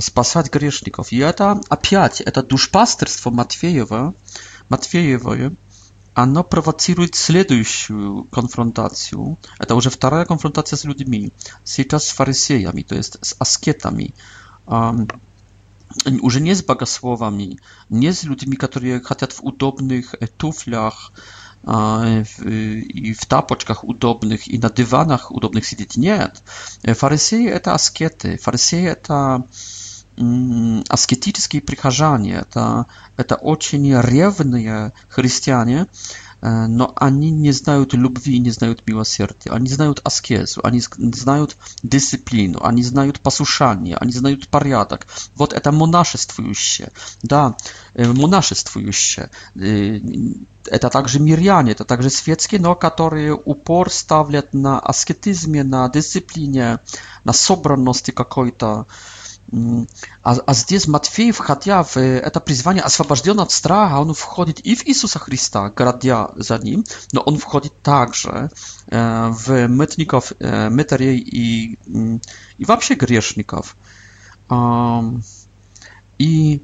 спасать 0.01 0.49
грешников. 0.49 1.11
И 1.11 1.17
это 1.17 1.59
опять, 1.67 2.21
это 2.21 2.41
душпастерство 2.41 3.29
Матфеева, 3.29 4.13
Матфеевое, 4.69 5.51
оно 6.15 6.43
провоцирует 6.43 7.15
следующую 7.15 8.23
конфронтацию. 8.31 9.37
Это 9.59 9.75
уже 9.75 9.89
вторая 9.89 10.25
конфронтация 10.25 10.77
с 10.77 10.83
людьми. 10.83 11.31
Сейчас 11.63 12.07
с 12.07 12.11
фарисеями, 12.11 12.81
то 12.83 12.95
есть 12.95 13.17
с 13.21 13.35
аскетами. 13.39 14.13
Уже 16.21 16.41
не 16.41 16.55
с 16.55 16.63
богословами, 16.63 17.59
не 17.89 18.11
с 18.13 18.23
людьми, 18.23 18.55
которые 18.55 18.99
хотят 19.01 19.31
в 19.33 19.43
удобных 19.43 20.15
туфлях 20.37 21.11
и 21.71 23.15
в 23.19 23.25
тапочках 23.27 23.83
удобных, 23.83 24.47
и 24.47 24.57
на 24.59 24.69
диванах 24.69 25.31
удобных 25.31 25.65
сидеть. 25.65 25.95
Нет. 25.97 26.43
Фарисеи– 26.83 27.47
это 27.47 27.73
аскеты. 27.73 28.37
Фарисеи– 28.37 28.83
это 28.87 29.43
аскетические 30.89 31.61
прихожане, 31.61 32.33
это, 32.35 32.85
это 33.17 33.35
очень 33.35 33.95
ревные 33.99 34.93
христиане, 35.09 35.87
но 36.41 36.91
они 36.97 37.31
не 37.31 37.51
знают 37.53 37.93
любви, 37.93 38.37
не 38.39 38.51
знают 38.51 38.83
милосердия, 38.85 39.49
они 39.51 39.69
знают 39.69 40.01
аскезу, 40.03 40.59
они 40.63 40.81
знают 40.81 41.55
дисциплину, 41.83 42.59
они 42.63 42.83
знают 42.83 43.21
послушание, 43.21 43.95
они 43.95 44.11
знают 44.11 44.49
порядок. 44.49 45.07
Вот 45.35 45.53
это 45.53 45.71
монашествующее, 45.71 46.91
да, 47.23 47.55
монашествующее. 47.95 49.31
Это 50.65 50.89
также 50.89 51.19
миряне, 51.21 51.71
это 51.71 51.85
также 51.85 52.09
светские, 52.09 52.59
но 52.61 52.75
которые 52.75 53.33
упор 53.33 53.89
ставят 53.89 54.53
на 54.53 54.79
аскетизме, 54.79 55.63
на 55.63 55.89
дисциплине, 55.89 56.79
на 57.23 57.33
собранности 57.33 58.11
какой-то, 58.11 58.85
А, 60.23 60.33
а 60.33 60.53
здесь 60.53 60.87
Матфеев, 60.87 61.37
хотя 61.37 61.83
в 61.83 61.97
это 61.97 62.39
призвание 62.39 62.81
освобожден 62.83 63.39
от 63.39 63.51
страха, 63.51 63.99
он 63.99 64.13
входит 64.15 64.59
и 64.65 64.75
в 64.75 64.85
Иисуса 64.87 65.19
Христа, 65.19 65.69
городя 65.69 66.31
за 66.35 66.57
ним, 66.57 66.83
но 67.11 67.21
он 67.21 67.37
входит 67.37 67.73
также 67.83 68.49
в 68.89 69.67
мытников, 69.67 70.33
мытарей 70.39 71.19
и, 71.19 71.77
и 72.57 72.65
вообще 72.65 72.95
грешников. 72.95 73.77
И 76.17 76.61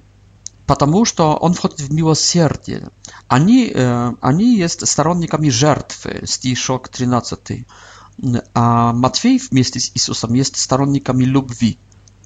потому 0.66 1.06
что 1.06 1.36
он 1.36 1.54
входит 1.54 1.82
в 1.82 1.94
милосердие. 1.94 2.88
Они, 3.28 3.72
они 3.72 4.58
есть 4.58 4.88
сторонниками 4.88 5.50
жертвы, 5.50 6.24
стишок 6.26 6.90
13. 6.90 7.68
А 8.56 8.94
Матфей 8.94 9.40
вместе 9.50 9.80
с 9.80 9.92
Иисусом 9.94 10.34
есть 10.34 10.58
сторонниками 10.58 11.24
любви 11.24 11.78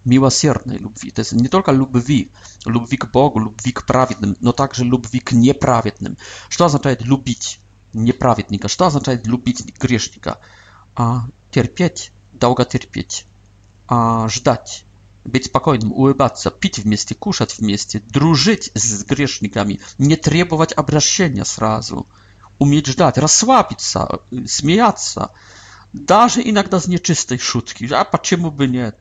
miłosiernej 0.05 0.79
lubwi. 0.79 1.11
To 1.11 1.21
jest 1.21 1.33
nie 1.33 1.49
tylko 1.49 1.71
lubwi, 1.71 2.29
lubwi 2.65 2.97
k 2.97 3.07
Bogu, 3.07 3.39
lubwi 3.39 3.73
k 3.73 3.81
prawidłnym, 3.81 4.35
no 4.41 4.53
także 4.53 4.83
lubwi 4.83 5.21
k 5.21 5.35
nieprawidłnym. 5.35 6.15
Co 6.49 6.65
oznaczać 6.65 7.01
lubić 7.05 7.59
nieprawidnika? 7.93 8.69
Co 8.69 8.85
oznaczać 8.85 9.25
lubić 9.25 9.63
grzesznika? 9.63 10.35
A 10.95 11.21
cierpieć, 11.51 12.11
długo 12.33 12.65
cierpieć, 12.65 13.25
a 13.87 14.25
żdać, 14.29 14.85
być 15.25 15.45
spokojnym, 15.45 15.91
ułybaca, 15.93 16.51
pić 16.51 16.81
w 16.81 16.85
mieście, 16.85 17.15
kuszać 17.15 17.53
w 17.53 17.59
mieście, 17.59 17.99
drużyć 18.11 18.69
z 18.75 19.03
grzesznikami, 19.03 19.79
nie 19.99 20.17
trybować 20.17 20.73
obrażenia 20.73 21.45
srazu, 21.45 22.05
umieć 22.59 22.87
żdać, 22.87 23.17
rozsłabić 23.17 23.83
się, 23.83 24.05
śmiejać 24.47 24.95
y, 24.97 25.13
się, 25.13 25.27
darze 25.93 26.41
inak 26.41 26.69
z 26.79 26.87
nieczystej 26.87 27.39
szutki, 27.39 27.95
a 27.95 28.17
czemu 28.17 28.51
by 28.51 28.67
nie? 28.67 28.91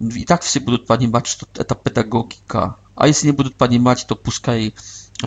i 0.00 0.24
tak 0.24 0.42
wszyscy 0.42 0.60
będą 0.60 0.86
panimać, 0.86 1.36
to 1.36 1.64
ta 1.64 1.74
pedagogika. 1.74 2.74
A 2.96 3.06
jeśli 3.06 3.26
nie 3.26 3.32
będą 3.32 3.52
panimać, 3.52 4.04
to 4.04 4.16
puszkaj, 4.16 4.72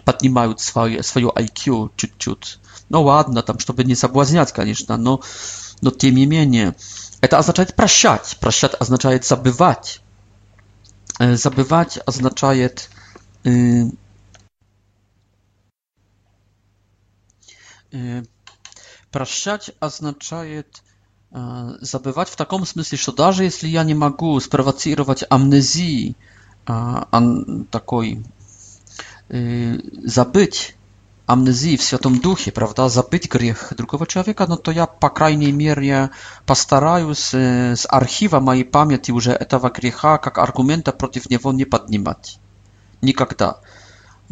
podnimają 0.05 0.53
swoje, 0.57 1.03
swoje 1.03 1.27
IQ, 1.35 1.89
ciut, 1.97 2.11
ciut. 2.19 2.59
No 2.89 2.99
ładna 2.99 3.41
tam, 3.41 3.55
żeby 3.67 3.85
nie 3.85 3.95
zabłazniać, 3.95 4.51
konieczna, 4.51 4.97
no, 4.97 5.19
no 5.81 5.91
tym 5.91 6.19
imieniem. 6.19 6.71
To 7.29 7.37
oznacza 7.37 7.65
prasiać. 7.65 8.35
Prasiać 8.35 8.71
oznacza 8.79 9.09
zabywać. 9.21 10.01
E, 11.19 11.37
zabywać 11.37 11.99
oznacza. 12.05 12.53
Y... 12.55 12.69
Y... 17.93 18.23
Prasiać 19.11 19.71
oznacza. 19.79 20.43
Забывать 21.31 22.27
в 22.27 22.35
таком 22.35 22.65
смысле, 22.65 22.97
что 22.97 23.13
даже 23.13 23.45
если 23.45 23.67
я 23.69 23.83
не 23.85 23.93
могу 23.93 24.38
спровоцировать 24.41 25.23
амнезии, 25.29 26.17
а, 26.65 27.07
ан, 27.11 27.65
такой 27.71 28.25
э, 29.29 29.77
забыть 30.05 30.75
амнезии 31.27 31.77
в 31.77 31.83
Святом 31.83 32.19
Духе, 32.19 32.51
правда, 32.51 32.89
забыть 32.89 33.29
грех 33.31 33.71
другого 33.77 34.05
человека, 34.07 34.45
но 34.45 34.57
то 34.57 34.71
я, 34.71 34.85
по 34.88 35.09
крайней 35.09 35.53
мере, 35.53 36.09
постараюсь 36.45 37.33
э, 37.33 37.77
с 37.77 37.88
архива 37.88 38.41
моей 38.41 38.65
памяти 38.65 39.11
уже 39.11 39.31
этого 39.31 39.69
греха 39.69 40.17
как 40.17 40.38
аргумента 40.38 40.91
против 40.91 41.29
него 41.29 41.53
не 41.53 41.63
поднимать. 41.63 42.39
Никогда. 43.01 43.61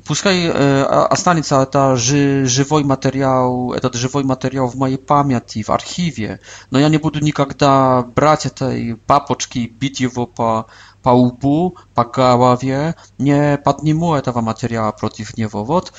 Пускай 0.06 0.44
э, 0.46 0.84
останется 0.84 1.62
это 1.62 1.96
жи, 1.96 2.46
живой 2.46 2.84
материал, 2.84 3.74
этот 3.74 3.96
живой 3.96 4.24
материал 4.24 4.68
в 4.68 4.76
моей 4.76 4.98
памяти, 4.98 5.64
в 5.64 5.70
архиве, 5.72 6.40
но 6.72 6.80
я 6.80 6.90
не 6.90 6.98
буду 6.98 7.20
никогда 7.24 8.04
брать 8.04 8.46
этой 8.46 8.96
папочки 8.96 9.60
и 9.60 9.68
бить 9.68 10.00
его 10.00 10.26
по, 10.26 10.68
по 11.02 11.10
лбу, 11.10 11.76
по 11.96 12.06
голове, 12.06 12.96
не 13.18 13.58
подниму 13.58 14.14
этого 14.16 14.42
материала 14.42 14.92
против 14.92 15.36
него. 15.38 15.64
Вот, 15.64 15.94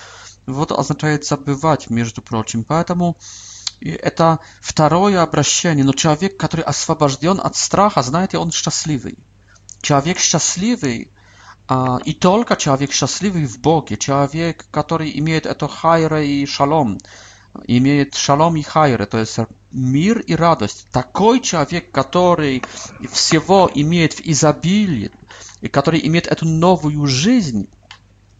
вот 0.46 0.72
означает 0.72 1.24
забывать, 1.24 1.90
между 1.90 2.22
прочим. 2.22 2.64
Поэтому 2.64 3.16
это 3.80 4.38
второе 4.60 5.22
обращение. 5.22 5.84
Но 5.84 5.92
человек, 5.92 6.36
который 6.36 6.62
освобожден 6.62 7.40
от 7.42 7.56
страха, 7.56 8.02
знаете, 8.02 8.38
он 8.38 8.50
счастливый. 8.52 9.18
Человек 9.82 10.18
счастливый– 10.20 11.10
a 11.70 11.98
i 12.04 12.14
tylko 12.18 12.56
człowiek 12.56 12.92
szczęśliwy 12.92 13.46
w 13.48 13.58
Bogu, 13.58 13.96
człowiek, 14.00 14.64
który 14.70 15.06
ma 15.24 15.34
eto 15.50 15.68
hajre 15.68 16.26
i 16.26 16.46
szalom, 16.46 16.98
ma 17.68 18.04
szalom 18.14 18.58
i 18.58 18.62
hajre, 18.62 19.06
to 19.06 19.18
jest 19.18 19.38
mir 19.72 20.22
i 20.26 20.36
radość. 20.36 20.84
Taki 20.92 21.40
człowiek, 21.42 21.84
który 22.00 22.60
siewo 23.14 23.68
ma 23.90 24.08
w 24.16 24.20
izabilii, 24.26 25.08
który 25.72 25.98
ma 26.14 26.18
eto 26.32 26.46
nową 26.46 27.06
życie, 27.06 27.62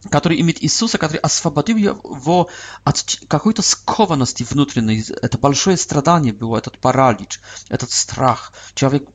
который 0.09 0.39
имеет 0.41 0.63
Иисуса, 0.63 0.97
который 0.97 1.19
освободил 1.19 1.77
его 1.77 2.49
от 2.83 3.19
какой-то 3.27 3.61
скованности 3.61 4.43
внутренней. 4.43 5.03
Это 5.21 5.37
большое 5.37 5.77
страдание 5.77 6.33
было, 6.33 6.57
этот 6.57 6.79
паралич, 6.79 7.39
этот 7.69 7.91
страх. 7.91 8.53
Человек 8.73 9.07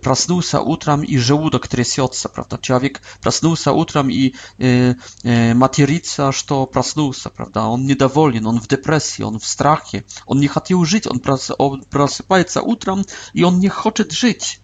проснулся 0.00 0.60
утром, 0.60 1.02
и 1.02 1.16
желудок 1.18 1.68
трясется, 1.68 2.28
правда. 2.28 2.58
Человек 2.60 3.02
проснулся 3.20 3.72
утром 3.72 4.08
и 4.08 4.34
матерится, 4.58 6.32
что 6.32 6.66
проснулся, 6.66 7.28
правда. 7.28 7.64
Он 7.64 7.84
недоволен, 7.84 8.46
он 8.46 8.60
в 8.60 8.68
депрессии, 8.68 9.22
он 9.22 9.38
в 9.38 9.46
страхе, 9.46 10.04
он 10.26 10.38
не 10.40 10.48
хотел 10.48 10.84
жить, 10.84 11.06
он 11.06 11.20
просыпается 11.20 12.62
утром, 12.62 13.04
и 13.34 13.42
он 13.42 13.60
не 13.60 13.68
хочет 13.68 14.12
жить. 14.12 14.60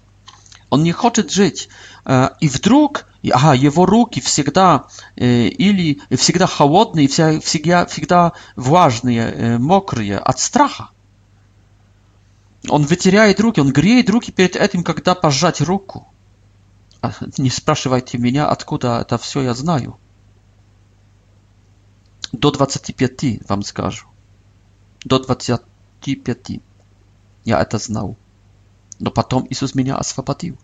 Он 0.71 0.85
не 0.85 0.93
хочет 0.93 1.33
жить. 1.33 1.69
И 2.41 2.49
вдруг 2.49 3.07
Ага, 3.29 3.55
его 3.55 3.85
руки 3.85 4.21
всегда 4.21 4.87
э, 5.17 5.49
или 5.49 6.01
всегда 6.17 6.47
холодные, 6.47 7.07
вся, 7.07 7.39
всегда, 7.41 7.85
всегда 7.87 8.33
влажные, 8.57 9.21
э, 9.33 9.59
мокрые 9.59 10.19
от 10.19 10.39
страха. 10.41 10.89
Он 12.69 12.85
вытеряет 12.85 13.39
руки, 13.41 13.61
он 13.61 13.73
греет 13.73 14.09
руки 14.09 14.33
перед 14.33 14.57
этим, 14.57 14.83
когда 14.85 15.15
пожать 15.15 15.61
руку. 15.61 16.07
А, 17.03 17.13
не 17.37 17.51
спрашивайте 17.51 18.17
меня, 18.19 18.49
откуда 18.49 19.01
это 19.01 19.19
все 19.19 19.43
я 19.43 19.55
знаю. 19.55 19.99
До 22.33 22.51
25 22.51 23.49
вам 23.49 23.63
скажу. 23.63 24.07
До 25.05 25.19
25 25.19 26.51
я 27.45 27.61
это 27.61 27.79
знал. 27.79 28.17
Но 28.99 29.11
потом 29.11 29.47
Иисус 29.51 29.75
меня 29.75 29.97
освободил. 29.97 30.57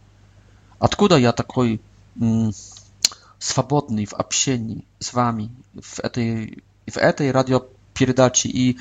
Откуда 0.78 1.16
я 1.16 1.32
такой 1.32 1.80
swobodny 3.38 4.06
w 4.06 4.14
общении 4.14 4.82
с 5.00 5.12
вами 5.12 5.49
w 5.82 6.11
tej, 6.12 6.58
w 6.90 7.12
tej 7.16 7.32
radioperdaci 7.32 8.58
i 8.68 8.75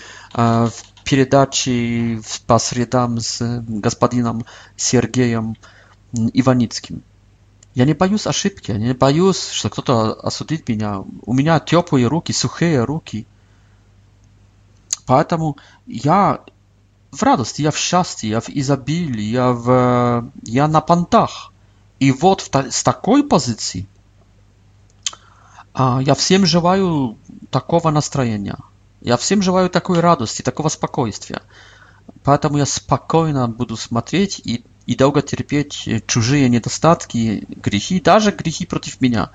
w 0.71 0.95
передаче 1.05 2.19
по 2.47 2.57
средам 2.59 3.21
с 3.21 3.61
господином 3.67 4.43
Сергеем 4.77 5.55
Иваницким. 6.33 7.01
Я 7.75 7.85
не 7.85 7.93
боюсь 7.93 8.25
ошибки, 8.27 8.71
я 8.71 8.77
не 8.79 8.93
боюсь, 8.93 9.49
что 9.51 9.69
кто-то 9.69 10.13
осудит 10.27 10.67
меня. 10.69 11.03
У 11.25 11.33
меня 11.35 11.59
теплые 11.59 12.07
руки, 12.07 12.31
сухие 12.33 12.83
руки. 12.83 13.27
Поэтому 15.05 15.57
я 15.85 16.39
в 17.11 17.21
радости, 17.23 17.61
я 17.61 17.69
в 17.69 17.77
счастье, 17.77 18.29
я 18.31 18.39
в 18.41 18.49
изобилии, 18.49 19.21
я, 19.23 19.51
в, 19.53 20.31
я 20.45 20.67
на 20.67 20.81
понтах. 20.81 21.51
И 21.99 22.11
вот 22.11 22.41
в, 22.41 22.71
с 22.71 22.83
такой 22.83 23.23
позиции 23.23 23.87
а, 25.73 25.99
я 26.03 26.13
всем 26.15 26.45
желаю 26.45 27.17
такого 27.51 27.89
настроения. 27.91 28.57
Я 29.01 29.17
всем 29.17 29.41
желаю 29.41 29.69
такой 29.69 29.99
радости, 29.99 30.41
такого 30.41 30.67
спокойствия. 30.69 31.41
Поэтому 32.23 32.57
я 32.57 32.65
спокойно 32.65 33.47
буду 33.47 33.77
смотреть 33.77 34.39
и, 34.43 34.63
и 34.85 34.95
долго 34.95 35.21
терпеть 35.21 35.87
чужие 36.07 36.49
недостатки, 36.49 37.45
грехи, 37.63 37.99
даже 37.99 38.31
грехи 38.31 38.65
против 38.65 38.99
меня. 39.01 39.29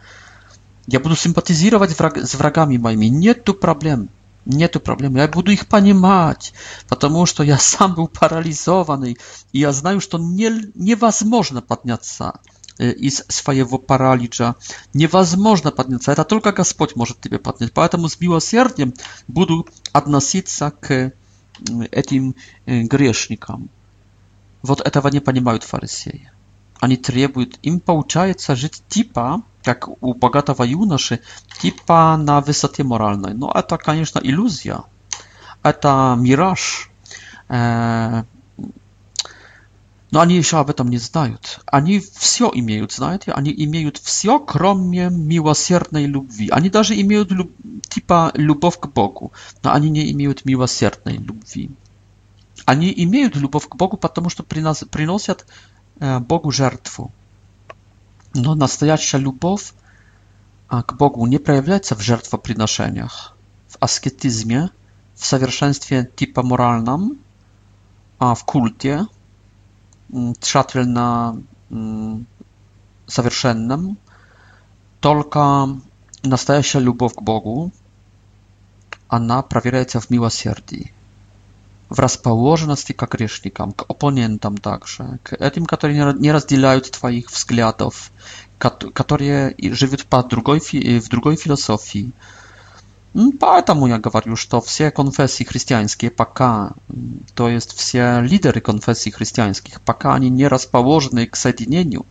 Я 0.86 1.00
буду 1.00 1.14
симпатизировать 1.14 1.96
враг, 1.98 2.18
с 2.18 2.34
врагами 2.34 2.76
моими. 2.78 3.06
Нету 3.06 3.54
проблем. 3.54 4.08
Nie 4.52 4.68
tu 4.68 4.80
problem. 4.82 5.14
Ja 5.16 5.28
буду 5.30 5.52
ich 5.54 5.64
panie 5.66 5.94
mać, 5.94 6.52
потому 6.88 7.26
to 7.26 7.42
ja 7.44 7.58
sam 7.74 7.94
był 7.94 8.08
paralizowany 8.08 9.14
i 9.52 9.60
ja 9.60 9.72
znam 9.72 9.94
już 9.94 10.08
to 10.08 10.18
nie 10.18 10.50
niemożne 10.76 11.62
podniaca 11.62 12.38
y, 12.80 12.92
i 12.92 13.10
swojego 13.10 13.78
paralicza. 13.78 14.54
Niemożne 14.94 15.72
podniaca, 15.72 16.14
to 16.14 16.24
tylko 16.24 16.50
Господь 16.52 16.96
może 16.96 17.14
tybie 17.14 17.38
podnieść. 17.38 17.72
Поэтому 17.74 18.08
z 18.08 18.20
miłosierdziem 18.20 18.92
буду 19.28 19.64
относиться 19.92 20.70
к 20.70 21.10
этим 21.92 22.32
грешникам. 22.66 23.68
Вот 24.62 24.80
этого 24.80 25.08
не 25.08 25.20
понимают 25.20 25.64
фарисеи. 25.64 26.30
Они 26.80 26.96
требуют, 26.96 27.58
им 27.62 27.80
получается 27.80 28.56
жить 28.56 28.82
типа 28.88 29.40
jak 29.66 29.86
u 30.00 30.14
bogatawa 30.14 30.64
junoszy, 30.64 31.18
typa 31.60 32.16
na 32.16 32.40
wysokie 32.40 32.84
moralnej. 32.84 33.34
No, 33.38 33.52
to, 33.62 33.78
конечно, 33.78 34.20
iluzja. 34.20 34.82
To 35.80 36.16
miraż. 36.16 36.90
E, 37.50 38.22
no, 40.12 40.20
oni 40.20 40.44
się 40.44 40.58
o 40.58 40.64
tym 40.72 40.88
nie 40.88 40.98
znają. 41.00 41.34
Oni 41.72 42.00
wszystko 42.00 42.50
mają, 42.68 42.86
znacie? 42.90 43.34
Oni 43.34 43.68
mają 43.72 43.90
wszystko, 44.02 44.40
kromie 44.40 45.10
miłosiernej 45.12 46.06
lubwi. 46.08 46.50
Oni 46.50 46.70
nawet 46.74 47.08
mają 47.08 47.24
lub, 47.30 47.52
typa 47.88 48.30
lubów 48.34 48.78
Bogu. 48.94 49.30
No, 49.64 49.72
ani 49.72 49.90
nie 49.92 50.14
mają 50.24 50.34
miłosiernej 50.46 51.18
lubwi. 51.18 51.70
Oni 52.66 53.06
mają 53.12 53.28
lubów 53.34 53.68
k 53.68 53.74
Bogu, 53.78 53.98
ponieważ 54.48 54.84
przynoszą 54.90 55.32
e, 56.00 56.20
Bogu 56.20 56.52
żertwę 56.52 57.08
но 58.34 58.54
настоящая 58.54 59.18
любовь 59.18 59.72
к 60.68 60.92
Богу 60.92 61.26
не 61.26 61.38
проявляется 61.38 61.94
в 61.96 62.00
жертвоприношениях, 62.00 63.36
в 63.68 63.76
аскетизме, 63.80 64.70
в 65.14 65.26
совершенстве 65.26 66.10
типа 66.14 66.42
моральном, 66.42 67.18
а 68.18 68.34
в 68.34 68.44
культе, 68.44 69.06
тщательно 70.40 71.42
совершенном, 73.06 73.98
только 75.00 75.66
настоящая 76.22 76.80
любовь 76.80 77.14
к 77.14 77.22
Богу, 77.22 77.72
она 79.08 79.42
проверяется 79.42 79.98
в 79.98 80.08
милосердии 80.10 80.92
wraz 81.90 82.16
положенности 82.16 82.92
как 82.92 83.12
грешникам, 83.14 83.72
к 83.72 83.82
оппонентам 83.88 84.56
также, 84.56 85.18
к 85.22 85.34
этим, 85.34 85.66
которые 85.66 86.14
не 86.14 86.32
разделяют 86.32 86.90
твоих 86.92 87.30
взглядов, 87.30 88.12
которые 88.58 89.54
живут 89.58 90.06
по 90.06 90.22
другой, 90.22 90.60
в 90.60 91.08
другой 91.08 91.36
философии. 91.36 92.12
Поэтому 93.40 93.88
я 93.88 93.98
говорю, 93.98 94.36
что 94.36 94.60
все 94.60 94.92
конфессии 94.92 95.42
христианские 95.42 96.12
пока, 96.12 96.70
то 97.34 97.48
есть 97.48 97.72
все 97.76 98.20
лидеры 98.20 98.60
конфессий 98.60 99.10
христианских, 99.10 99.80
пока 99.80 100.14
они 100.14 100.30
не 100.30 100.46
расположены 100.46 101.26
к 101.26 101.34
соединению, 101.34 102.06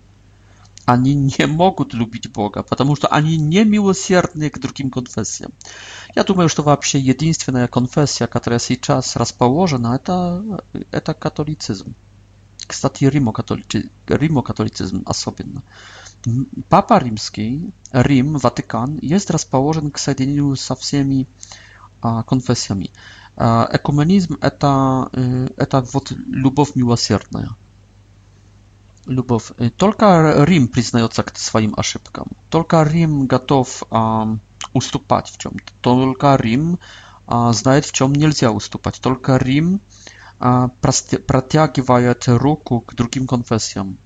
они 0.92 1.14
не 1.16 1.46
могут 1.48 1.94
любить 1.94 2.32
Бога, 2.32 2.64
потому 2.64 2.96
что 2.96 3.08
они 3.08 3.38
не 3.38 3.64
милосердны 3.66 4.50
к 4.50 4.60
другим 4.60 4.90
конфессиям. 4.92 5.52
Я 6.16 6.24
думаю, 6.24 6.50
что 6.50 6.64
вообще 6.64 7.00
единственная 7.00 7.68
конфессия, 7.68 8.28
которая 8.28 8.60
сейчас 8.60 9.16
расположена, 9.16 9.96
это, 9.96 10.64
это 10.92 11.14
католицизм. 11.14 11.94
Кстати, 12.68 13.04
римокатолицизм, 13.06 13.90
римокатолицизм 14.08 15.02
особенно. 15.06 15.64
Папа 16.70 17.00
Римский, 17.00 17.72
Рим, 17.92 18.38
Ватикан, 18.38 18.98
есть 19.02 19.30
расположен 19.30 19.90
к 19.92 19.98
соединению 20.00 20.56
со 20.56 20.76
всеми 20.76 21.26
а, 22.02 22.24
конфессиями. 22.24 22.90
А, 23.38 23.68
экуменизм 23.72 24.38
это, 24.42 25.10
это 25.58 25.82
вот 25.94 26.12
любовь 26.12 26.76
милосердная. 26.76 27.56
Любовь, 29.06 29.52
только 29.78 30.44
Рим 30.46 30.68
признается 30.68 31.24
к 31.24 31.38
своим 31.38 31.74
ошибкам. 31.78 32.28
Только 32.50 32.84
Рим 32.84 33.28
готов 33.28 33.84
а, 33.92 34.36
уступать 34.74 35.30
в 35.30 35.38
чем-то. 35.38 35.72
Только 35.82 36.36
Рим 36.36 36.80
а, 37.26 37.54
знает, 37.54 37.86
в 37.86 37.94
чем 37.94 38.14
нельзя 38.14 38.52
уступать. 38.52 39.00
Только 39.00 39.38
Рим 39.38 39.80
а, 40.40 40.68
протягивает 40.80 42.24
руку 42.28 42.82
к 42.82 42.94
другим 42.96 43.28
конфессиям. 43.28 43.98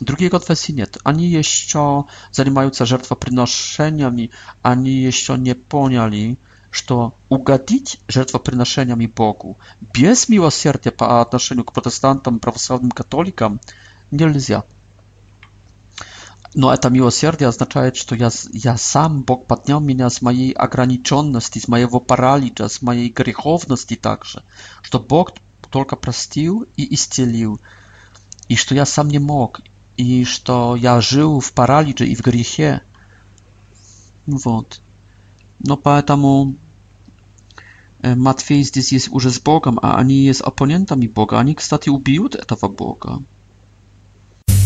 Другие 0.00 0.30
konfesji 0.30 0.72
нет. 0.72 0.96
Они 1.04 1.26
еще 1.26 2.06
занимаются 2.30 2.86
жертвоприношениями, 2.86 4.30
они 4.62 4.90
еще 4.90 5.36
не 5.36 5.54
поняли, 5.54 6.38
что 6.70 7.12
угодить 7.28 8.00
жертвоприношениями 8.08 9.04
Богу 9.06 9.58
без 9.92 10.30
милосердия 10.30 10.90
по 10.92 11.20
отношению 11.20 11.64
к 11.66 11.72
протестантам, 11.74 12.38
православным 12.38 12.90
католикам– 12.90 13.60
нельзя. 14.12 14.64
Но 16.54 16.72
это 16.72 16.90
милосердие 16.90 17.48
означает, 17.48 17.96
что 17.96 18.14
я, 18.14 18.30
я 18.52 18.76
сам, 18.76 19.22
Бог 19.22 19.46
поднял 19.46 19.80
меня 19.80 20.10
с 20.10 20.20
моей 20.20 20.52
ограниченности, 20.52 21.58
с 21.58 21.66
моего 21.66 21.98
паралича, 21.98 22.68
с 22.68 22.82
моей 22.82 23.08
греховности 23.08 23.94
также, 23.96 24.42
что 24.82 25.00
Бог 25.00 25.32
только 25.70 25.96
простил 25.96 26.66
и 26.76 26.94
исцелил, 26.94 27.58
и 28.48 28.54
что 28.56 28.74
я 28.74 28.84
сам 28.84 29.08
не 29.08 29.18
мог, 29.18 29.62
и 29.96 30.24
что 30.24 30.76
я 30.76 31.00
жил 31.00 31.40
в 31.40 31.54
параличе 31.54 32.04
и 32.04 32.14
в 32.14 32.20
грехе. 32.20 32.82
Вот. 34.26 34.82
Но 35.58 35.78
поэтому 35.78 36.54
Матфей 38.02 38.62
здесь 38.62 38.92
есть 38.92 39.08
уже 39.10 39.30
с 39.30 39.40
Богом, 39.40 39.78
а 39.82 39.96
они 39.96 40.14
есть 40.16 40.42
оппонентами 40.42 41.06
Бога. 41.06 41.40
Они, 41.40 41.54
кстати, 41.54 41.88
убьют 41.88 42.34
этого 42.34 42.68
Бога. 42.68 43.22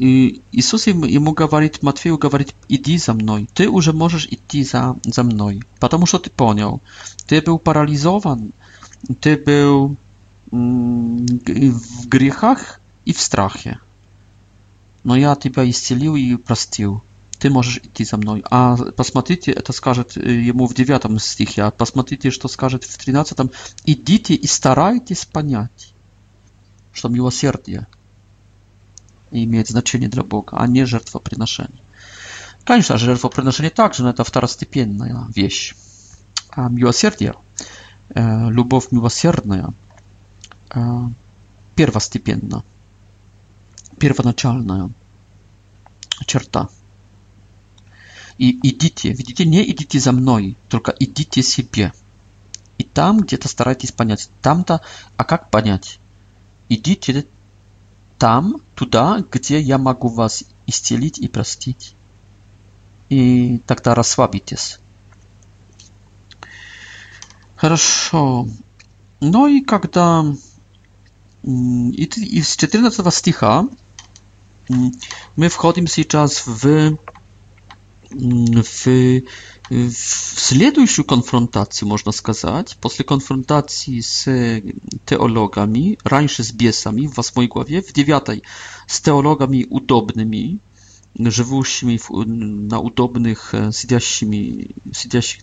И 0.00 0.40
Иисус 0.52 0.86
ему 0.86 1.32
говорит, 1.32 1.82
Матфею 1.82 2.16
говорит, 2.16 2.54
иди 2.70 2.96
за 2.96 3.12
мной. 3.12 3.48
Ты 3.52 3.68
уже 3.68 3.92
можешь 3.92 4.26
идти 4.30 4.64
за, 4.64 4.96
за 5.04 5.22
мной, 5.24 5.62
потому 5.78 6.06
что 6.06 6.18
ты 6.18 6.30
понял. 6.30 6.80
Ты 7.26 7.42
был 7.42 7.58
парализован, 7.58 8.54
ты 9.20 9.36
был 9.36 9.98
в 10.50 12.08
грехах 12.08 12.80
и 13.04 13.12
в 13.12 13.20
страхе. 13.20 13.78
Но 15.04 15.16
я 15.16 15.36
тебя 15.36 15.68
исцелил 15.68 16.16
и 16.16 16.36
простил. 16.36 17.02
Ты 17.38 17.50
можешь 17.50 17.78
идти 17.84 18.04
за 18.06 18.16
мной. 18.16 18.42
А 18.50 18.76
посмотрите, 18.92 19.52
это 19.52 19.74
скажет 19.74 20.16
ему 20.16 20.66
в 20.66 20.72
9 20.74 21.22
стихе, 21.22 21.64
а 21.64 21.70
посмотрите, 21.70 22.30
что 22.30 22.48
скажет 22.48 22.84
в 22.84 22.96
13. 22.96 23.38
Идите 23.84 24.32
и 24.34 24.46
старайтесь 24.46 25.26
понять, 25.26 25.92
что 26.94 27.10
милосердие– 27.10 27.86
i 29.32 29.46
mieć 29.46 29.68
znaczenie 29.68 30.08
dla 30.08 30.22
Boga, 30.22 30.58
a 30.58 30.66
nie 30.66 30.86
żertwoprzynoszenie. 30.86 31.78
Oczywiście, 32.64 32.98
żertwoprzynoszenie 32.98 33.70
także, 33.70 34.02
na 34.04 34.12
to 34.12 34.24
wtarostypienna 34.24 35.26
wieść. 35.34 35.74
A 36.50 36.68
miłosierdzie, 36.68 37.32
e, 38.16 38.46
lubow 38.50 38.92
miłosierdna, 38.92 39.72
e, 40.76 41.10
pierwostypienna, 41.74 42.62
pierwonaczalna 43.98 44.88
черта. 46.26 46.66
И 48.38 48.52
идите, 48.68 49.08
видите, 49.14 49.46
не 49.46 49.62
идите 49.72 50.00
за 50.00 50.12
мной, 50.12 50.54
только 50.68 50.92
идите 50.92 51.42
себе. 51.42 51.92
И 52.78 52.84
там 52.84 53.20
где-то 53.20 53.48
старайтесь 53.48 53.92
понять. 53.92 54.28
Там-то, 54.42 54.80
a 55.16 55.24
как 55.24 55.50
понять? 55.50 55.98
Идите 56.68 57.24
tam, 58.20 58.54
tuda, 58.76 59.16
gdzie 59.32 59.60
ja 59.60 59.78
mogę 59.78 60.08
was 60.14 60.44
istielić 60.66 61.18
i 61.18 61.28
prostić. 61.28 61.92
I 63.10 63.58
tak 63.66 63.80
teraz 63.80 64.08
słabić 64.10 64.52
jest. 64.52 64.78
Хорошо. 67.56 68.46
Ну 69.20 69.30
no 69.30 69.48
и 69.48 69.64
mm, 69.68 70.36
z 72.12 72.18
И, 72.22 72.38
и 72.38 72.42
с 72.42 72.56
14 72.56 73.10
стиха 73.14 73.64
мы 75.36 75.48
входим 75.48 75.86
сейчас 75.86 76.46
в, 76.46 76.48
в 76.62 76.64
mm, 78.10 79.24
w 79.70 80.40
следующую 80.40 81.04
konfrontacji 81.06 81.86
można 81.86 82.12
сказać, 82.12 82.74
po 82.74 82.90
konfrontacji 83.06 84.02
z 84.02 84.26
teologami, 85.04 85.96
раньше 86.04 86.42
z 86.44 86.52
biesami 86.52 87.08
w 87.08 87.14
was 87.14 87.36
mojej 87.36 87.48
głowie, 87.48 87.82
w 87.82 87.92
dziewiątej 87.92 88.42
z 88.86 89.00
teologami 89.02 89.64
udobnymi, 89.66 90.58
żywiącymi 91.20 91.98
na 92.68 92.78
udobnych, 92.78 93.52
siedzącymi 93.72 94.68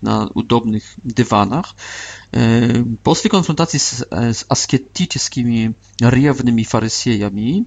na 0.01 0.27
udobnych 0.33 0.95
dywanach, 1.05 1.73
po 3.03 3.13
konfrontacji 3.29 3.79
z, 3.79 4.03
z 4.33 4.45
askietyckimi, 4.49 5.69
riewnymi 6.01 6.65
farysiejami, 6.65 7.65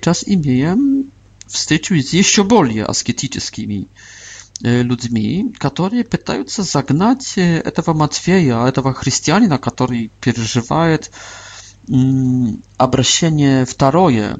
czas 0.00 0.28
imię 0.28 0.76
встречаюсь 1.52 2.08
с 2.10 2.12
еще 2.14 2.42
более 2.42 2.84
аскетическими 2.84 3.86
людьми, 4.60 5.54
которые 5.58 6.04
пытаются 6.04 6.62
загнать 6.62 7.34
этого 7.36 7.94
Матфея, 7.94 8.64
этого 8.66 8.92
христианина, 8.94 9.58
который 9.58 10.10
переживает 10.20 11.10
обращение 12.78 13.66
второе. 13.66 14.38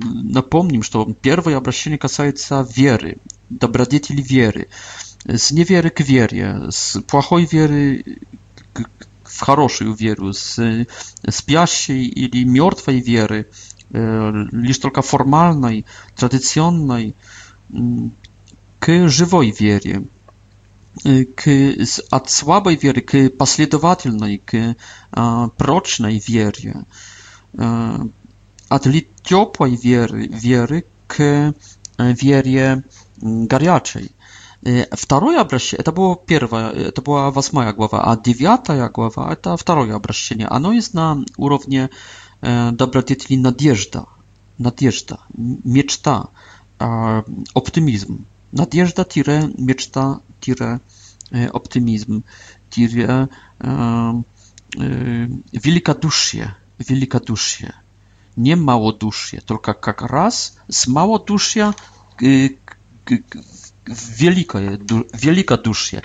Напомним, 0.00 0.82
что 0.82 1.04
первое 1.20 1.56
обращение 1.56 1.98
касается 1.98 2.66
веры, 2.74 3.18
добродетели 3.50 4.20
веры. 4.22 4.68
С 5.24 5.50
неверы 5.52 5.90
к 5.90 6.00
вере, 6.00 6.66
с 6.70 7.00
плохой 7.02 7.44
веры 7.50 8.04
к, 8.72 8.88
в 9.24 9.40
хорошую 9.40 9.92
веру, 9.94 10.32
с 10.32 10.58
спящей 11.28 12.04
или 12.06 12.44
мертвой 12.44 13.00
веры 13.00 13.46
E, 13.94 14.04
lisz 14.52 14.78
tylko 14.80 15.02
formalnej, 15.02 15.84
tradycyjnej, 16.14 17.12
mm, 17.74 18.10
k 18.80 18.86
żywej 19.06 19.52
wierze, 19.52 19.90
e, 21.04 21.24
k 21.24 21.50
od 22.10 22.30
słabej 22.30 22.78
wiery, 22.78 23.02
k 23.02 23.12
pasjedowatelnej, 23.38 24.38
k 24.38 24.56
procznej 25.56 26.20
wierze, 26.20 26.84
od 28.70 28.86
e, 28.86 28.90
ciepłej 29.24 29.78
wiery, 29.78 30.28
wiery 30.30 30.82
k 31.06 31.14
wierze 32.14 32.82
mm, 33.22 33.46
gariaczej. 33.46 34.08
Второе 34.96 35.40
обращение, 35.40 35.80
это 35.82 35.92
было 35.92 36.16
первое, 36.16 36.70
это 36.90 37.00
была 37.00 37.30
восьмая 37.30 37.72
глава, 37.72 38.02
а 38.10 38.16
девятая 38.16 38.88
глава, 38.90 39.32
это 39.32 39.56
второе 39.56 39.94
обращение, 39.94 40.48
оно 40.48 40.72
есть 40.72 40.94
на 40.94 41.22
уровне 41.36 41.90
E, 42.42 42.72
dobrodzietli 42.72 43.38
nadjeżdża, 43.38 44.06
nadjeżdża, 44.58 45.18
mieczta, 45.64 46.26
e, 46.82 47.22
optymizm. 47.54 48.18
Nadjeżdża 48.52 49.04
tire, 49.04 49.48
mieczta 49.58 50.20
tire, 50.40 50.78
e, 51.34 51.52
optymizm 51.52 52.20
tire, 52.70 53.26
wielka 55.52 55.94
dusza, 55.94 56.54
wielka 56.80 57.20
dusza. 57.20 57.72
Nie 58.36 58.56
mało 58.56 58.92
duszje, 58.92 59.42
tylko 59.42 59.74
jak 59.86 60.00
raz 60.02 60.56
z 60.68 60.86
mało 60.88 61.18
duszja 61.18 61.74
y, 62.22 62.56
wielka, 64.18 64.58
wielka 65.14 65.56
dusza 65.56 65.96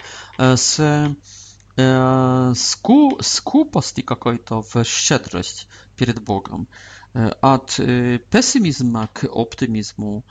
скупость 2.56 4.06
какой-то 4.06 4.62
в 4.62 4.84
щедрость 4.84 5.68
перед 5.96 6.22
Богом, 6.24 6.68
от 7.14 7.76
пессимизма 7.78 9.10
к 9.14 9.24
оптимизму, 9.26 10.24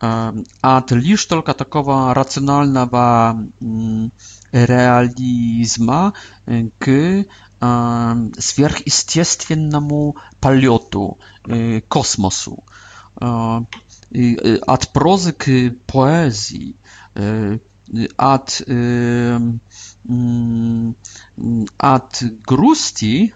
от 0.00 0.92
лишь 0.92 1.26
только 1.26 1.54
такого 1.54 2.12
рационального 2.14 3.46
реализма 4.52 6.12
к 6.80 7.24
сверхъестественному 8.38 10.16
полету 10.40 11.18
космосу, 11.88 12.64
от 13.16 14.92
прозы 14.92 15.32
к 15.34 15.46
поэзии, 15.86 16.74
от 18.16 18.62
от 21.78 22.22
грусти 22.46 23.34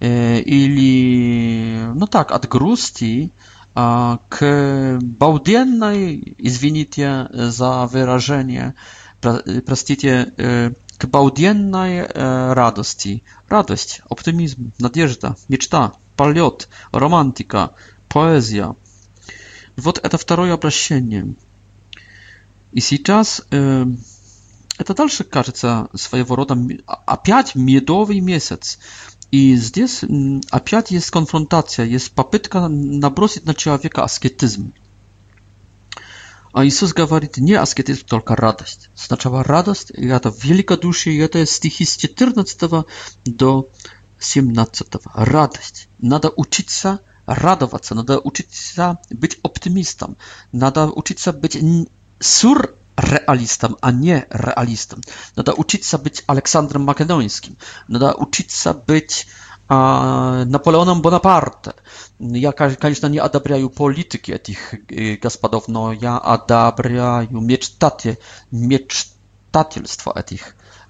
или, 0.00 1.86
ну 1.94 2.06
так, 2.06 2.30
от 2.30 2.48
грусти 2.48 3.30
к 3.74 4.98
балденной, 5.00 6.34
извините 6.38 7.28
за 7.32 7.86
выражение, 7.86 8.74
простите, 9.20 10.74
к 10.98 11.04
балденной 11.04 12.06
радости. 12.06 13.22
Радость, 13.48 14.02
оптимизм, 14.08 14.72
надежда, 14.78 15.36
мечта, 15.48 15.92
полет, 16.16 16.68
романтика, 16.90 17.70
поэзия. 18.08 18.74
Вот 19.76 20.00
это 20.02 20.18
второе 20.18 20.54
обращение. 20.54 21.34
И 22.72 22.80
сейчас 22.80 23.42
Это 24.78 24.94
дальше, 24.94 25.24
кажется, 25.24 25.88
своего 25.94 26.36
рода 26.36 26.56
опять 27.04 27.54
медовый 27.56 28.20
месяц. 28.20 28.78
И 29.30 29.56
здесь 29.56 30.00
опять 30.50 30.90
есть 30.92 31.10
конфронтация, 31.10 31.84
есть 31.84 32.12
попытка 32.12 32.68
набросить 32.68 33.44
на 33.44 33.54
человека 33.54 34.04
аскетизм. 34.04 34.72
А 36.52 36.64
Иисус 36.64 36.94
говорит, 36.94 37.36
не 37.36 37.52
аскетизм, 37.54 38.06
только 38.06 38.34
радость. 38.36 38.88
Сначала 38.94 39.44
радость, 39.44 39.90
и 39.90 40.06
это 40.06 40.32
великодушие, 40.38 41.16
и 41.16 41.20
это 41.20 41.44
стихи 41.44 41.84
с 41.84 41.96
14 41.96 42.86
до 43.26 43.68
17. 44.18 44.88
Радость. 45.14 45.88
Надо 45.98 46.32
учиться 46.34 47.00
радоваться, 47.26 47.94
надо 47.94 48.18
учиться 48.20 48.98
быть 49.10 49.38
оптимистом, 49.42 50.16
надо 50.52 50.86
учиться 50.86 51.34
быть 51.34 51.58
сур 52.18 52.74
realistom, 53.08 53.76
a 53.82 53.88
nie 53.90 54.22
realistom. 54.30 55.00
Nada 55.36 55.52
uczyć 55.52 55.86
się 55.86 55.98
być 55.98 56.24
Aleksandrem 56.26 56.84
Makedońskim. 56.84 57.56
Nada 57.88 58.12
uczyć 58.12 58.52
się 58.54 58.74
być 58.86 59.26
a, 59.68 60.04
Napoleonem 60.46 61.00
Bonaparte. 61.00 61.72
Ja, 62.20 62.48
oczywiście, 62.80 63.10
nie 63.10 63.22
adabriaju 63.22 63.70
polityki 63.70 64.38
tych 64.38 64.74
y, 64.92 65.18
gospodów, 65.22 65.68
no 65.68 65.92
ja 66.00 66.22
adabriaju 66.22 67.40
mieć 67.40 67.70
tatie, 67.74 68.16
mieć 68.52 68.86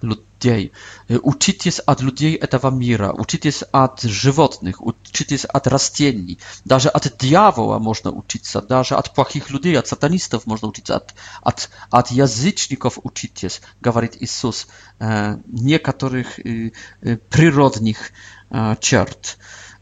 людей. 0.03 0.73
Учитесь 1.09 1.81
от 1.81 2.01
людей 2.01 2.35
этого 2.35 2.71
мира, 2.71 3.13
учитесь 3.13 3.63
от 3.73 4.03
животных, 4.03 4.81
учитесь 4.81 5.45
от 5.45 5.67
растений. 5.67 6.39
Даже 6.65 6.89
от 6.89 7.13
дьявола 7.19 7.79
можно 7.79 8.11
учиться, 8.13 8.61
даже 8.63 8.95
от 8.95 9.15
плохих 9.15 9.51
людей, 9.51 9.79
от 9.79 9.89
сатанистов 9.89 10.47
можно 10.47 10.69
учиться, 10.69 10.97
от, 10.97 11.15
от, 11.43 11.71
от 11.91 12.11
язычников 12.11 12.99
учитесь, 13.03 13.61
говорит 13.81 14.17
Иисус, 14.21 14.69
некоторых 15.47 16.39
природных 17.31 18.13
черт. 18.81 19.39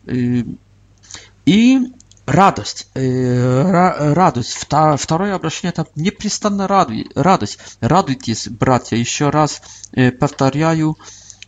И 0.08 1.78
радость, 2.26 2.88
э, 2.94 3.62
радость, 3.70 4.50
вта, 4.54 4.96
второе 4.96 5.34
обращение 5.34 5.72
там 5.72 5.86
непрестанно 5.94 6.66
радуй, 6.66 7.08
радость, 7.14 7.58
радуйтесь, 7.80 8.48
братья, 8.48 8.96
еще 8.96 9.30
раз 9.30 9.62
э, 9.92 10.10
повторяю, 10.10 10.98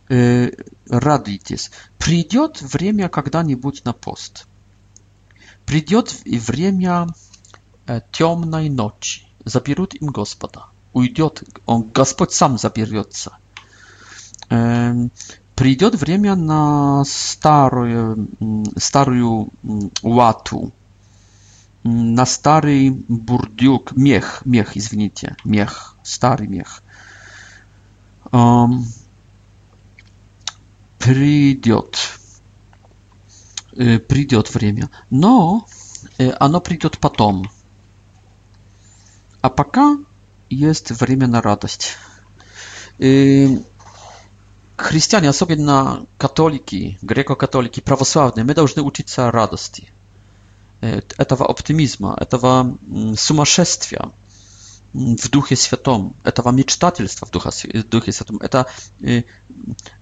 э, 0.09 0.51
радуйтесь. 0.89 1.71
Придет 1.97 2.61
время 2.61 3.09
когда-нибудь 3.09 3.83
на 3.85 3.91
пост. 3.93 4.47
Придет 5.65 6.15
время 6.25 7.07
э, 7.87 8.01
темной 8.11 8.69
ночи. 8.69 9.23
Заберут 9.45 9.93
им 9.95 10.07
Господа. 10.07 10.65
Уйдет, 10.93 11.43
он, 11.65 11.89
Господь 11.93 12.31
сам 12.33 12.57
заберется. 12.57 13.37
Э, 14.49 14.93
придет 15.59 15.93
время 15.95 16.35
на 16.37 17.03
старую, 17.03 18.29
старую 18.77 19.49
лату, 20.01 20.71
на 21.83 22.25
старый 22.25 22.91
бурдюк, 22.91 23.91
мех, 23.91 24.41
мех, 24.45 24.77
извините, 24.77 25.35
мех, 25.43 25.97
старый 26.01 26.47
мех. 26.47 26.81
Придет, 30.99 32.19
придет 33.75 34.53
время, 34.55 34.89
но 35.09 35.67
оно 36.39 36.61
придет 36.61 36.99
потом. 36.99 37.51
А 39.41 39.49
пока 39.49 39.97
есть 40.49 40.91
время 40.91 41.27
на 41.27 41.41
радость 41.41 41.97
христиане, 44.79 45.29
особенно 45.29 46.07
католики, 46.17 46.97
греко-католики, 47.01 47.81
православные, 47.81 48.45
мы 48.45 48.53
должны 48.53 48.81
учиться 48.81 49.29
радости, 49.31 49.91
этого 50.81 51.47
оптимизма, 51.49 52.15
этого 52.19 52.77
сумасшествия 53.17 54.11
в 54.93 55.29
Духе 55.29 55.57
Святом, 55.57 56.15
этого 56.23 56.49
мечтательства 56.51 57.25
в 57.27 57.31
Духе, 57.31 57.49
в 57.81 57.89
Духе 57.89 58.11
Святом, 58.13 58.37
это, 58.37 58.65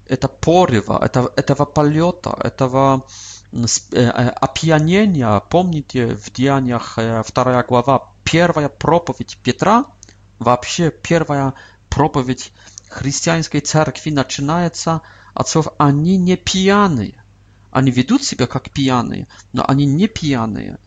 это 0.07 0.27
порыва, 0.27 0.99
это, 1.03 1.33
этого 1.35 1.65
полета, 1.65 2.39
этого 2.41 3.05
опьянения. 3.51 5.39
Помните 5.49 6.15
в 6.15 6.31
Деяниях 6.31 6.93
2 6.97 7.63
глава, 7.63 8.11
первая 8.23 8.69
проповедь 8.69 9.39
Петра, 9.43 9.85
вообще 10.37 10.91
первая 10.91 11.55
проповедь 11.89 12.53
Петра, 12.53 12.73
христианской 12.89 13.60
церкви 13.60 14.12
начинается 14.12 15.02
от 15.34 15.50
слов 15.50 15.69
«они 15.78 16.17
не 16.17 16.38
пьяные». 16.38 17.21
Они 17.71 17.91
ведут 17.91 18.23
себя 18.23 18.47
как 18.47 18.71
пьяные, 18.71 19.28
но 19.54 19.65
они 19.67 19.86
не 19.86 20.08
пьяные. 20.08 20.78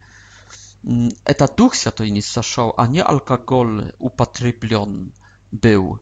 Это 1.25 1.47
Дух 1.47 1.75
Святой 1.75 2.11
не 2.11 2.23
сошел, 2.23 2.75
а 2.77 2.87
не 2.89 3.03
алкоголь 3.03 3.93
употреблен 3.99 5.13
был. 5.53 6.01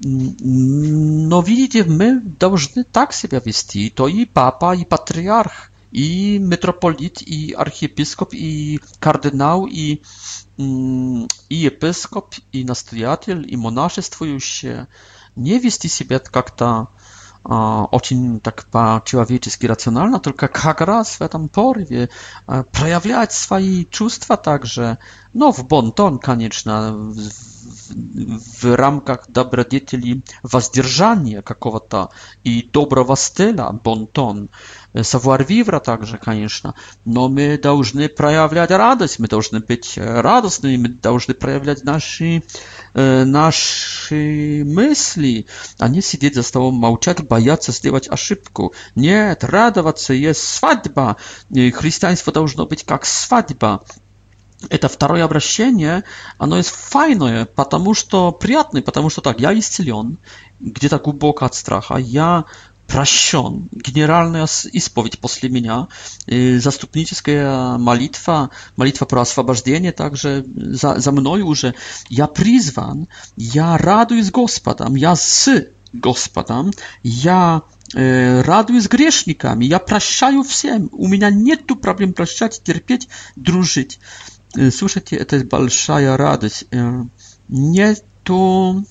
Но 0.00 1.40
видите, 1.42 1.84
мы 1.84 2.20
должны 2.40 2.82
так 2.82 3.12
себя 3.12 3.40
вести, 3.44 3.90
то 3.90 4.08
и 4.08 4.24
папа, 4.26 4.74
и 4.74 4.84
патриарх 4.84 5.70
i 5.92 6.38
metropolit, 6.42 7.22
i 7.28 7.56
archiepiskop, 7.56 8.28
i 8.34 8.78
kardynał, 9.00 9.66
i, 9.66 9.98
и 11.50 11.54
епископ, 11.66 12.34
и 12.52 12.64
настоятель, 12.64 13.44
и 13.52 13.56
монашествующие 13.56 14.86
не 15.36 15.58
вести 15.58 15.88
себя 15.88 16.18
как-то 16.18 16.88
очень 17.44 18.38
так 18.40 18.66
по-человечески 18.70 19.66
рационально, 19.66 20.20
только 20.20 20.46
как 20.48 20.80
раз 20.80 21.18
в 21.18 21.22
этом 21.22 21.48
порыве 21.48 22.08
проявлять 22.70 23.32
свои 23.32 23.84
чувства 23.84 24.36
также, 24.36 24.98
но 25.34 25.50
в 25.52 25.66
бонтон, 25.66 26.20
конечно, 26.20 26.92
в 26.92 27.18
в 27.94 28.76
рамках 28.76 29.24
добродетели 29.28 30.22
воздержания 30.42 31.42
какого-то 31.42 32.10
и 32.44 32.62
доброго 32.72 33.16
стиля, 33.16 33.70
бонтон, 33.72 34.48
савуар-вивра 34.94 35.80
также, 35.80 36.18
конечно, 36.18 36.74
но 37.04 37.28
мы 37.28 37.58
должны 37.58 38.08
проявлять 38.08 38.70
радость, 38.70 39.18
мы 39.18 39.28
должны 39.28 39.60
быть 39.60 39.94
радостными, 39.96 40.76
мы 40.76 40.88
должны 40.88 41.34
проявлять 41.34 41.82
наши, 41.84 42.42
наши 42.94 44.62
мысли, 44.66 45.46
а 45.78 45.88
не 45.88 46.02
сидеть 46.02 46.34
за 46.34 46.42
столом, 46.42 46.74
молчать, 46.74 47.22
бояться 47.26 47.72
сделать 47.72 48.08
ошибку. 48.10 48.72
Нет, 48.94 49.44
радоваться 49.44 50.12
есть 50.12 50.40
свадьба, 50.42 51.16
христианство 51.52 52.32
должно 52.32 52.66
быть 52.66 52.84
как 52.84 53.06
свадьба, 53.06 53.82
это 54.68 54.88
второе 54.88 55.24
обращение, 55.24 56.04
оно 56.38 56.56
есть 56.56 56.70
файное, 56.70 57.46
потому 57.46 57.94
что 57.94 58.32
приятное, 58.32 58.82
потому 58.82 59.10
что 59.10 59.20
так, 59.20 59.40
я 59.40 59.56
исцелен, 59.58 60.18
где-то 60.60 60.98
глубоко 60.98 61.44
от 61.46 61.54
страха, 61.54 61.96
я 61.96 62.44
прощен, 62.86 63.68
генеральная 63.72 64.46
исповедь 64.72 65.18
после 65.18 65.48
меня, 65.48 65.88
заступническая 66.26 67.78
молитва, 67.78 68.50
молитва 68.76 69.06
про 69.06 69.22
освобождение 69.22 69.92
также 69.92 70.44
за, 70.54 70.98
за 71.00 71.12
мной 71.12 71.42
уже, 71.42 71.74
я 72.08 72.26
призван, 72.26 73.08
я 73.36 73.78
радуюсь 73.78 74.30
Господом, 74.30 74.94
я 74.96 75.16
с 75.16 75.68
Господом, 75.92 76.72
я 77.02 77.62
радуюсь 77.94 78.88
грешниками, 78.88 79.64
я 79.66 79.78
прощаю 79.78 80.42
всем, 80.42 80.88
у 80.92 81.06
меня 81.08 81.28
нет 81.30 81.66
проблем 81.80 82.14
прощать, 82.14 82.62
терпеть, 82.64 83.08
дружить 83.36 84.00
слушайте, 84.70 85.16
это 85.16 85.38
большая 85.44 86.16
радость. 86.16 86.66
Нету 87.48 88.84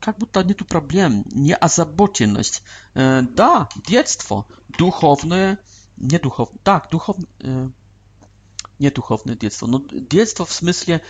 как 0.00 0.18
будто 0.18 0.44
нету 0.44 0.64
проблем, 0.64 1.24
не 1.32 1.54
озабоченность. 1.54 2.62
да, 2.94 3.68
детство, 3.86 4.46
духовное, 4.68 5.58
не 5.96 6.18
духовное, 6.18 6.58
так, 6.62 6.88
духовное, 6.90 7.72
не 8.78 8.90
духовное 8.90 9.34
детство, 9.34 9.66
но 9.66 9.84
детство 9.90 10.46
в 10.46 10.52
смысле, 10.52 11.02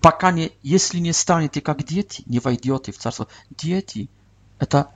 пока 0.00 0.32
не, 0.32 0.50
если 0.62 0.98
не 0.98 1.12
станете 1.12 1.60
как 1.60 1.84
дети, 1.84 2.22
не 2.26 2.38
войдете 2.38 2.90
в 2.90 2.96
царство. 2.96 3.28
Дети– 3.50 4.08
это 4.58 4.88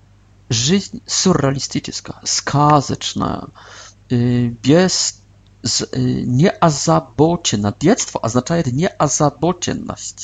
жизнь 0.49 1.03
сюрреалистическая, 1.07 2.20
сказочная, 2.25 3.42
без 4.09 5.23
Y, 5.96 6.24
nieazabocien, 6.29 7.64
dziecko 7.83 8.16
oznacza 8.27 8.55
nieazabocienność, 8.81 10.16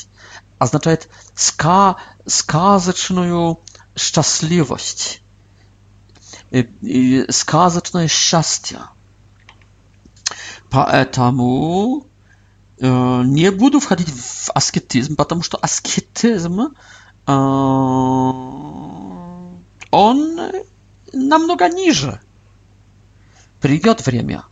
oznacza 0.65 0.91
ska, 1.35 1.95
skazeczną 2.29 3.57
szczęśliwość, 4.05 5.23
skazeczne 7.33 8.09
szczęście. 8.09 8.79
Поэтому 10.71 12.05
э, 12.83 13.23
не 13.25 13.51
буду 13.51 13.81
w 13.81 13.87
в 13.87 13.91
bo 15.09 15.17
потому 15.17 15.43
что 15.43 15.59
аскетизм 15.63 16.61
э, 17.27 17.33
он 19.91 20.41
намного 21.13 21.69
ниже. 21.69 22.21
Придет 23.61 24.07
время 24.07 24.43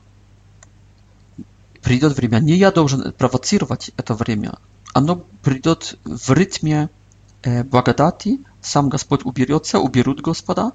придет 1.88 2.14
время. 2.18 2.38
Не 2.40 2.53
я 2.53 2.70
должен 2.70 3.14
провоцировать 3.14 3.92
это 3.96 4.12
время. 4.14 4.59
Оно 4.92 5.24
придет 5.42 5.98
в 6.05 6.31
ритме 6.35 6.90
благодати. 7.70 8.40
Сам 8.61 8.90
Господь 8.90 9.24
уберется, 9.24 9.79
уберут 9.79 10.20
Господа. 10.20 10.72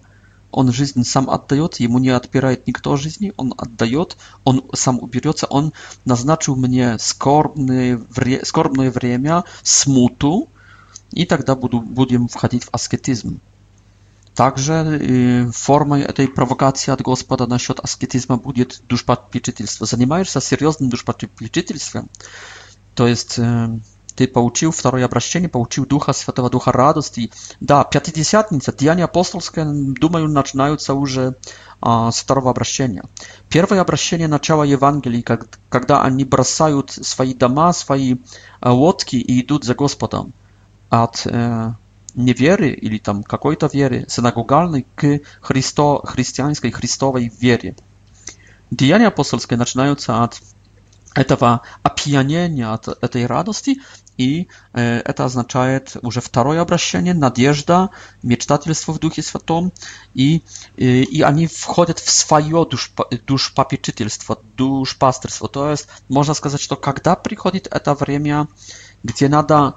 Он 0.50 0.72
жизнь 0.74 1.04
сам 1.04 1.30
отдает, 1.30 1.76
ему 1.80 2.00
не 2.00 2.10
отбирает 2.10 2.66
никто 2.66 2.96
жизни, 2.96 3.32
он 3.38 3.54
отдает, 3.58 4.18
он 4.44 4.66
сам 4.74 4.98
уберется, 5.00 5.46
он 5.48 5.72
назначил 6.06 6.56
мне 6.56 6.98
скорбное, 7.00 8.00
вре, 8.10 8.44
скорбное 8.46 8.90
время, 8.92 9.44
смуту, 9.64 10.48
и 11.12 11.26
тогда 11.28 11.56
буду, 11.56 11.80
будем 11.82 12.28
входить 12.28 12.64
в 12.66 12.70
аскетизм. 12.72 13.40
Także 14.36 14.86
y, 14.88 15.50
formą 15.54 16.02
tej 16.02 16.28
prowokacji 16.28 16.94
od 16.94 17.02
Gospoda 17.02 17.48
na 17.48 17.60
świat 17.60 17.84
asketyzmu 17.86 18.38
będzie 18.38 18.66
duszpatpieczytelstwo. 18.90 19.86
Zanimajesz 19.86 20.34
się 20.34 20.42
seriozny 20.42 20.90
duszpatpieczytelstwem, 20.90 22.08
to 22.96 23.08
jest, 23.08 23.40
y, 23.40 23.44
ty 24.16 24.28
pouczył 24.28 24.74
drugie 24.84 25.06
obraszczenie, 25.06 25.50
pouczył 25.50 25.86
ducha 25.86 26.14
świętego, 26.14 26.50
ducha 26.50 26.72
radości. 26.72 27.30
Da, 27.62 27.84
piątydziesiątnica, 27.84 28.72
dianie 28.72 29.04
apostolskie, 29.04 29.66
dumają, 30.02 30.32
zaczynają 30.32 30.78
się 30.78 30.94
już 31.00 31.18
y, 31.18 31.34
z 32.12 32.26
drugiego 32.26 32.50
obraszczenia. 32.50 33.04
Pierwsze 33.50 33.82
obraszczenie 33.82 34.28
zaczęło 34.30 34.66
Ewangelii, 34.68 35.24
kiedy 35.72 35.94
oni 35.96 36.26
bracają 36.26 36.84
swoje 37.02 37.36
domy, 37.36 37.74
swoje 37.74 38.16
e, 38.62 38.72
łódki 38.72 39.18
i 39.32 39.38
idą 39.40 39.58
za 39.64 39.74
Gospodem. 39.74 40.32
Od, 40.90 41.24
неверы 42.16 42.70
или 42.72 42.98
там 42.98 43.24
какой-то 43.24 43.70
веры, 43.72 44.06
синагогальной 44.08 44.86
к 44.96 45.20
Христо, 45.42 46.02
христианской, 46.06 46.72
христовой 46.72 47.32
вере. 47.40 47.76
Деяния 48.72 49.08
апостольские 49.08 49.58
начинаются 49.58 50.24
от 50.24 50.42
этого 51.16 51.62
опьянения, 51.84 52.70
от 52.74 52.88
этой 53.04 53.28
радости, 53.28 53.80
и 54.18 54.48
э, 54.74 55.00
это 55.00 55.26
означает 55.26 55.96
уже 56.02 56.22
второе 56.22 56.60
обращение, 56.62 57.14
надежда, 57.14 57.90
мечтательство 58.24 58.92
в 58.94 59.00
Духе 59.00 59.22
Святом, 59.22 59.72
и, 60.16 60.42
э, 60.78 60.84
и 60.84 61.22
они 61.22 61.46
входят 61.46 62.00
в 62.00 62.10
свое 62.10 62.66
душпо, 62.66 63.08
душпопечительство, 63.28 64.40
душпастерство. 64.58 65.48
То 65.48 65.70
есть 65.70 65.88
можно 66.10 66.34
сказать, 66.34 66.62
что 66.62 66.76
когда 66.78 67.16
приходит 67.16 67.68
это 67.70 67.94
время, 67.94 68.48
где 69.04 69.30
надо 69.30 69.76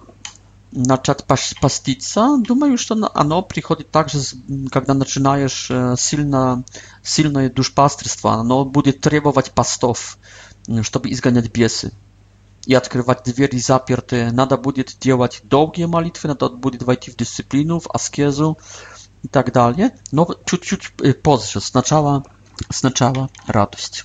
на 0.77 0.97
чат 0.99 1.25
поститься. 1.61 2.37
Думаю, 2.41 2.77
что 2.79 3.11
оно 3.15 3.43
приходит 3.43 3.91
также, 3.91 4.19
когда 4.71 4.95
начинаешь 4.95 5.71
сильно, 5.99 6.63
сильное 7.03 7.51
душпастерство. 7.51 8.31
Оно 8.31 8.65
будет 8.65 9.01
требовать 9.01 9.53
постов, 9.53 10.19
чтобы 10.83 11.11
изгонять 11.11 11.51
бесы 11.51 11.93
и 12.67 12.75
открывать 12.75 13.23
двери 13.25 13.59
запертые. 13.59 14.31
Надо 14.33 14.57
будет 14.59 14.97
делать 15.01 15.41
долгие 15.45 15.87
молитвы, 15.87 16.29
надо 16.29 16.51
будет 16.51 16.83
войти 16.83 17.11
в 17.11 17.17
дисциплину, 17.17 17.81
в 17.81 17.89
аскезу 17.93 18.59
и 19.23 19.29
так 19.29 19.53
далее. 19.53 19.93
Но 20.13 20.29
чуть-чуть 20.45 20.93
позже. 21.23 21.61
Сначала, 21.61 22.23
сначала 22.71 23.31
радость. 23.47 24.05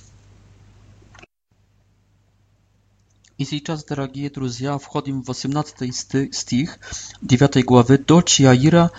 I 3.38 3.46
z 3.46 3.50
teraz, 3.64 3.84
drodzy 3.84 4.12
przyjaciele, 4.30 4.78
wchodzimy 4.78 5.22
w 5.22 5.30
18 5.30 5.74
stich 6.32 6.78
dziewiątej 7.22 7.64
głowy. 7.64 7.98
Doć 8.06 8.40
Jaira 8.40 8.90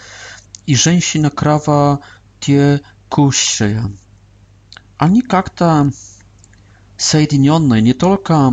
i 0.67 0.75
żeńsina 0.77 1.29
krawa 1.29 1.97
te 2.39 2.79
kuszeja. 3.09 3.87
Oni 4.99 5.21
jak-to 5.33 5.85
zjednione, 6.97 7.81
nie 7.81 7.95
tylko 7.95 8.51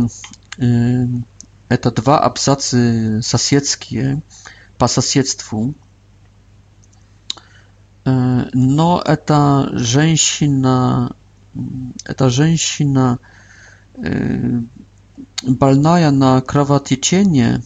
e, 1.69 1.77
te 1.77 1.91
dwa 1.91 2.21
abzacy 2.21 3.03
sąsiedzkie, 3.21 4.19
po 4.77 4.87
sąsiedztwu, 4.87 5.73
e, 8.07 8.47
no 8.53 9.03
ta 9.25 9.69
żeńsina, 9.73 11.09
ta 12.17 12.29
żeńsina 12.29 13.17
e, 14.03 14.31
Больная 15.43 16.11
на 16.11 16.39
кровотечение, 16.41 17.63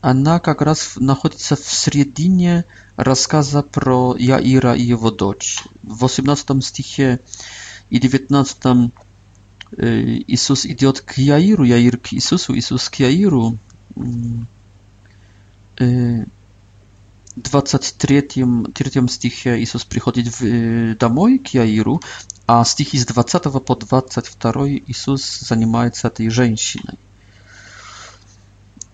она 0.00 0.40
как 0.40 0.62
раз 0.62 0.94
находится 0.96 1.56
в 1.56 1.60
середине 1.72 2.64
рассказа 2.96 3.62
про 3.62 4.16
Яира 4.16 4.74
и 4.74 4.82
его 4.82 5.10
дочь. 5.10 5.62
В 5.82 5.98
18 6.04 6.64
стихе 6.64 7.20
и 7.90 7.98
19 7.98 8.92
Иисус 9.76 10.64
идет 10.64 11.02
к 11.02 11.18
Яиру, 11.18 11.64
Яир 11.64 11.98
к 11.98 12.14
Иисусу, 12.14 12.56
Иисус 12.56 12.88
к 12.88 12.94
Яиру. 12.96 13.58
W 15.74 16.24
23 17.36 18.20
3 18.74 19.02
stichie 19.08 19.58
Jezus 19.60 19.84
przychodzi 19.84 20.24
domoj 20.98 21.40
k 21.40 21.50
Jairu, 21.54 22.00
a 22.46 22.64
stichy 22.64 22.98
z 22.98 23.04
20 23.04 23.38
po 23.60 23.74
22 23.76 24.52
Jezus 24.88 25.40
zajmuje 25.42 25.90
się 26.02 26.10
tej 26.10 26.30
żeńsiną. 26.30 26.92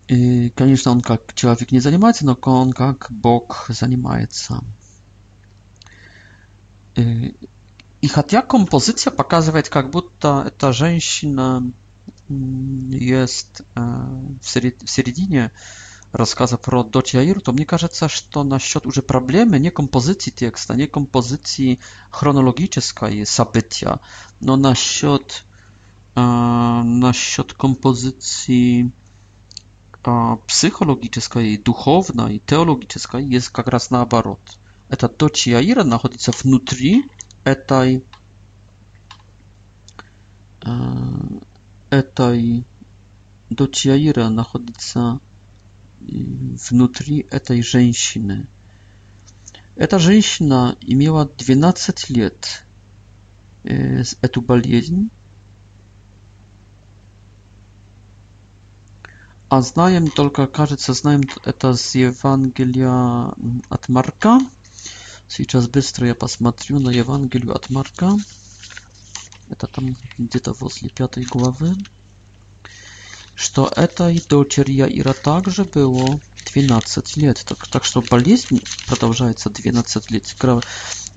И, 0.07 0.51
конечно, 0.51 0.91
он 0.91 1.01
как 1.01 1.33
человек 1.33 1.71
не 1.71 1.79
занимается, 1.79 2.25
но 2.25 2.37
он 2.43 2.73
как 2.73 3.07
Бог 3.09 3.65
занимается. 3.69 4.61
И, 6.95 7.35
и 8.01 8.07
хотя 8.07 8.43
композиция 8.43 9.11
показывает, 9.11 9.69
как 9.69 9.89
будто 9.89 10.43
эта 10.47 10.73
женщина 10.73 11.63
есть 12.29 13.61
в 13.75 14.37
середине 14.47 15.51
рассказа 16.11 16.57
про 16.57 16.83
дочь 16.83 17.13
Яиру, 17.15 17.41
то 17.41 17.51
мне 17.51 17.65
кажется, 17.65 18.07
что 18.07 18.43
насчет 18.43 18.85
уже 18.85 19.01
проблемы 19.01 19.59
не 19.59 19.71
композиции 19.71 20.31
текста, 20.31 20.75
не 20.75 20.87
композиции 20.87 21.79
хронологической 22.09 23.25
события, 23.25 23.99
но 24.39 24.55
насчет, 24.55 25.45
насчет 26.15 27.53
композиции 27.53 28.91
психологическая, 30.47 31.45
и 31.45 31.57
духовная, 31.57 32.27
и 32.33 32.39
теологическая 32.39 33.21
есть 33.21 33.49
как 33.49 33.67
раз 33.67 33.89
наоборот. 33.89 34.39
Это 34.87 35.09
то, 35.09 35.29
чья 35.29 35.59
ира 35.63 35.83
находится 35.83 36.31
внутри 36.31 37.09
этой, 37.43 38.03
этой 41.89 42.63
дочь 43.49 43.85
Яира 43.85 44.29
находится 44.29 45.19
внутри 46.01 47.25
этой 47.31 47.63
женщины. 47.63 48.47
Эта 49.75 49.97
женщина 49.97 50.77
имела 50.81 51.25
12 51.37 52.09
лет 52.11 52.63
эту 53.63 54.41
болезнь, 54.41 55.09
А 59.49 59.61
знаем 59.61 60.09
только, 60.09 60.47
кажется, 60.47 60.93
знаем 60.93 61.21
это 61.43 61.73
с 61.73 61.93
Евангелия 61.95 63.31
от 63.69 63.89
Марка. 63.89 64.39
Сейчас 65.27 65.67
быстро 65.69 66.07
я 66.07 66.15
посмотрю 66.15 66.79
на 66.79 66.89
Евангелие 66.89 67.53
от 67.53 67.69
Марка. 67.69 68.17
Это 69.49 69.67
там 69.67 69.95
где-то 70.17 70.53
возле 70.53 70.89
пятой 70.89 71.25
главы. 71.25 71.75
Что 73.35 73.71
этой 73.75 74.19
дочери 74.27 74.71
Яира 74.71 75.13
также 75.13 75.63
было 75.65 76.19
12 76.51 77.17
лет. 77.17 77.43
Так, 77.47 77.67
так 77.67 77.83
что 77.83 78.01
болезнь 78.01 78.63
продолжается 78.87 79.51
12 79.51 80.09
лет. 80.11 80.35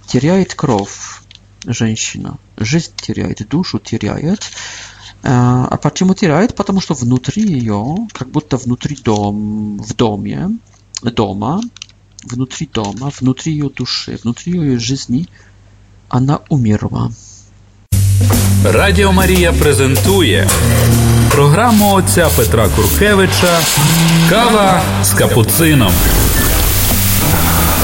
Теряет 0.07 0.55
кровь 0.55 1.23
женщина. 1.65 2.37
Жизнь 2.59 2.93
теряет, 2.97 3.49
душу 3.49 3.79
теряет. 3.79 4.43
А 5.23 5.77
почему 5.79 6.15
теряет? 6.15 6.55
Потому 6.55 6.81
что 6.81 6.95
внутри 6.95 7.43
ее, 7.43 8.09
как 8.13 8.29
будто 8.31 8.57
внутри 8.57 8.97
дом, 8.97 9.79
в 9.79 9.95
доме, 9.95 10.51
дома, 11.03 11.61
внутри 12.25 12.67
дома, 12.73 13.11
внутри 13.21 13.53
ее 13.53 13.69
души, 13.69 14.19
внутри 14.23 14.53
ее 14.59 14.79
жизни, 14.79 15.29
она 16.09 16.41
умерла. 16.49 17.11
Радіо 18.65 19.13
Марія 19.13 19.53
презентує 19.53 20.49
програму 21.31 21.93
отця 21.95 22.29
Петра 22.37 22.69
Куркевича 22.69 23.61
Кава 24.31 24.83
з 25.03 25.11
капуцином. 25.13 25.93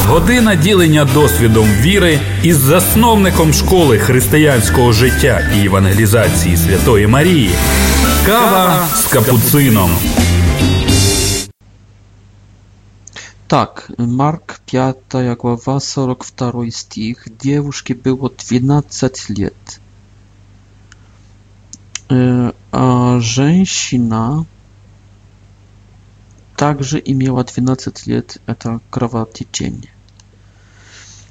Година 0.03 0.55
ділення 0.55 1.05
досвідом 1.05 1.66
віри 1.68 2.18
із 2.42 2.57
засновником 2.57 3.53
школи 3.53 3.99
християнського 3.99 4.92
життя 4.92 5.40
і 5.57 5.66
евангелізації 5.66 6.57
Святої 6.57 7.07
Марії. 7.07 7.51
Кава 8.26 8.88
з 8.95 9.07
капуцином. 9.07 9.90
Так, 13.47 13.90
Марк 13.99 14.61
5 14.66 14.97
глава 15.12 15.80
42 15.80 16.70
стих. 16.70 17.26
Девушке 17.42 17.95
было 17.95 18.30
12 18.51 19.30
лет. 19.38 19.80
Э, 22.11 22.53
а 22.72 23.18
женщина 23.20 24.45
также 26.57 27.03
имела 27.05 27.45
12 27.45 28.07
лет 28.07 28.39
это 28.47 28.81
кровотечение. 28.91 29.91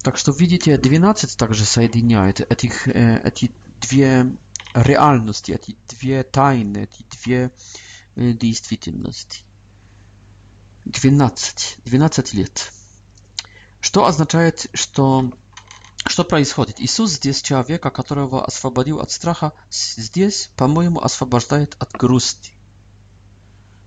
Так 0.02 0.18
что, 0.18 0.32
видите, 0.32 0.78
12 0.78 1.38
также 1.38 1.64
соединяет 1.66 2.42
этих, 2.42 2.88
э, 2.88 3.22
эти 3.24 3.52
две 3.80 4.34
реальности, 4.74 5.54
эти 5.54 5.78
две 5.88 6.24
тайны, 6.24 6.90
эти 6.92 7.06
две 7.10 7.52
э, 8.16 8.32
действительности. 8.34 9.44
12, 10.86 11.78
12 11.86 12.34
лет. 12.34 12.74
Что 13.80 14.06
означает, 14.06 14.68
что 14.74 15.32
что 16.06 16.26
происходит? 16.26 16.82
Иисус 16.82 17.12
здесь 17.14 17.42
человека, 17.42 17.90
которого 17.90 18.44
освободил 18.46 19.00
от 19.00 19.10
страха, 19.10 19.54
здесь, 19.72 20.52
по-моему, 20.58 21.00
освобождает 21.00 21.78
от 21.80 21.94
грусти. 21.94 22.54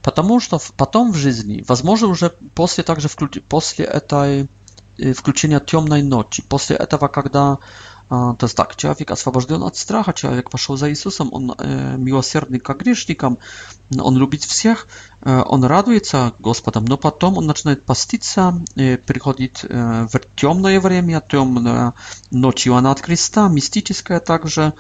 потому 0.07 0.39
что 0.39 0.61
потом 0.77 1.11
в 1.11 1.17
жизни, 1.17 1.65
возможно, 1.67 2.07
уже 2.07 2.31
после 2.55 2.85
также 2.85 3.09
после 3.49 3.85
этой 3.85 4.49
включения 5.17 5.59
темной 5.59 6.05
ночи, 6.05 6.45
после 6.49 6.77
этого, 6.77 7.09
когда 7.09 7.59
то 8.09 8.39
есть 8.41 8.57
так, 8.57 8.77
человек 8.77 9.11
освобожден 9.11 9.65
от 9.65 9.77
страха, 9.77 10.13
человек 10.13 10.49
пошел 10.49 10.77
за 10.77 10.91
Иисусом, 10.91 11.29
он 11.33 11.53
э, 11.59 11.97
милосердный 11.97 12.61
к 12.61 12.75
грешникам, 12.77 13.39
он 13.99 14.17
любит 14.17 14.45
всех, 14.45 14.87
э, 15.23 15.43
он 15.45 15.65
радуется 15.65 16.33
Господом, 16.39 16.85
но 16.85 16.99
потом 16.99 17.37
он 17.37 17.47
начинает 17.47 17.83
поститься, 17.83 18.61
э, 18.77 18.97
приходит 18.99 19.65
э, 19.65 20.07
в 20.09 20.21
темное 20.37 20.79
время, 20.81 21.21
темная 21.21 21.95
ночь 22.31 22.69
Иоанна 22.69 22.93
от 22.93 23.01
Креста, 23.01 23.49
мистическая 23.49 24.21
также, 24.21 24.75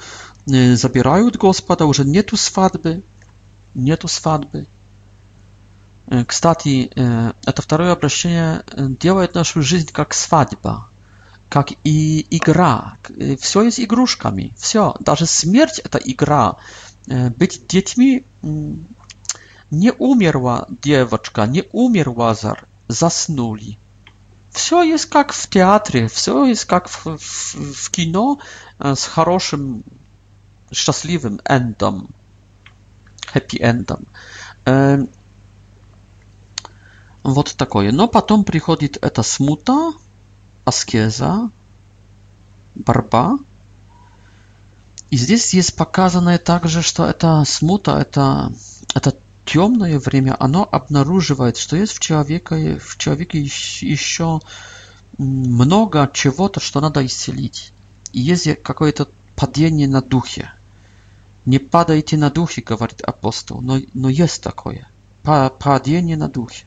э, 0.48 0.76
забирают 0.76 1.36
Господа, 1.36 1.86
уже 1.86 2.04
нету 2.04 2.36
свадьбы, 2.36 3.02
нету 3.74 4.06
свадьбы, 4.06 4.68
Кстати, 6.26 6.90
это 6.94 7.62
второе 7.62 7.92
обращение 7.92 8.62
делает 8.76 9.34
нашу 9.34 9.60
жизнь 9.62 9.88
как 9.92 10.14
свадьба, 10.14 10.88
как 11.48 11.70
и 11.82 12.24
игра. 12.30 12.94
Все 13.40 13.62
есть 13.62 13.80
игрушками, 13.80 14.52
все. 14.56 14.94
Даже 15.00 15.26
смерть– 15.26 15.80
это 15.84 15.98
игра. 15.98 16.56
Быть 17.06 17.66
детьми 17.66 18.24
не 19.70 19.92
умерла 19.92 20.66
девочка, 20.82 21.44
не 21.46 21.64
умер 21.72 22.10
Лазар, 22.10 22.68
заснули. 22.86 23.76
Все 24.50 24.82
есть 24.84 25.06
как 25.06 25.32
в 25.32 25.48
театре, 25.48 26.08
все 26.08 26.44
есть 26.46 26.64
как 26.66 26.88
в, 26.88 27.18
в, 27.18 27.54
в 27.54 27.90
кино 27.90 28.38
с 28.78 29.04
хорошим, 29.04 29.82
счастливым 30.72 31.40
эндом, 31.46 32.08
happy 33.34 33.58
эндом 33.60 34.06
Вот 37.26 37.56
такое. 37.56 37.90
Но 37.90 38.06
потом 38.06 38.44
приходит 38.44 38.98
эта 39.02 39.24
смута, 39.24 39.92
аскеза, 40.64 41.50
борьба. 42.76 43.40
И 45.10 45.16
здесь 45.16 45.52
есть 45.52 45.74
показанное 45.74 46.38
также, 46.38 46.82
что 46.82 47.04
эта 47.04 47.42
смута, 47.44 47.98
это, 47.98 48.52
это 48.94 49.16
темное 49.44 49.98
время, 49.98 50.36
оно 50.38 50.68
обнаруживает, 50.70 51.56
что 51.56 51.74
есть 51.76 51.94
в 51.94 51.98
человеке, 51.98 52.78
в 52.78 52.96
человеке 52.96 53.40
еще 53.40 54.40
много 55.18 56.08
чего-то, 56.14 56.60
что 56.60 56.80
надо 56.80 57.04
исцелить. 57.04 57.72
И 58.12 58.20
есть 58.20 58.48
какое-то 58.62 59.08
падение 59.34 59.88
на 59.88 60.00
духе. 60.00 60.52
Не 61.44 61.58
падайте 61.58 62.16
на 62.16 62.30
духе, 62.30 62.62
говорит 62.62 63.00
апостол, 63.02 63.62
но, 63.62 63.78
но 63.94 64.08
есть 64.08 64.40
такое. 64.44 64.86
Падение 65.24 66.16
на 66.16 66.28
духе. 66.28 66.65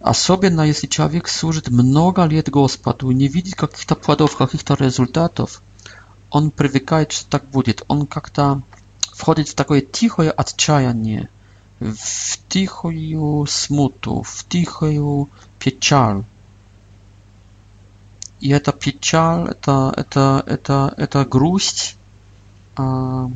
Особенно 0.00 0.60
если 0.62 0.86
человек 0.86 1.26
служит 1.28 1.68
много 1.68 2.24
лет 2.24 2.50
Господу 2.50 3.10
и 3.10 3.14
не 3.14 3.28
видит 3.28 3.54
каких-то 3.54 3.94
плодов, 3.94 4.36
каких-то 4.36 4.74
результатов, 4.74 5.62
он 6.30 6.50
привыкает, 6.50 7.12
что 7.12 7.30
так 7.30 7.44
будет. 7.46 7.82
Он 7.88 8.06
как-то 8.06 8.62
входит 9.14 9.48
в 9.48 9.54
такое 9.54 9.80
тихое 9.80 10.30
отчаяние, 10.30 11.28
в 11.80 12.38
тихую 12.48 13.46
смуту, 13.46 14.22
в 14.22 14.44
тихую 14.48 15.28
печаль. 15.58 16.24
И 18.40 18.50
эта 18.50 18.72
печаль, 18.72 19.48
это, 19.48 19.94
это, 19.96 20.42
это, 20.46 20.92
это 20.98 21.24
грусть, 21.24 21.96
а, 22.76 23.30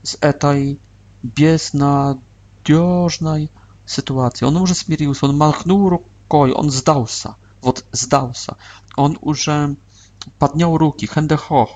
с 0.04 0.18
этой 0.22 0.78
безнадежной 1.24 3.49
ситуацией. 3.88 4.47
Он 4.49 4.58
уже 4.58 4.76
смирился, 4.76 5.26
он 5.26 5.36
махнул 5.36 5.89
рукой 5.89 6.06
on 6.39 6.71
zdał 6.71 7.07
się, 7.07 7.34
вот 7.61 7.82
zdał 7.91 8.34
się. 8.34 8.55
On 8.97 9.15
już 9.25 9.49
podniósł 10.39 10.77
ręki, 10.77 11.07
hendehoch. 11.07 11.75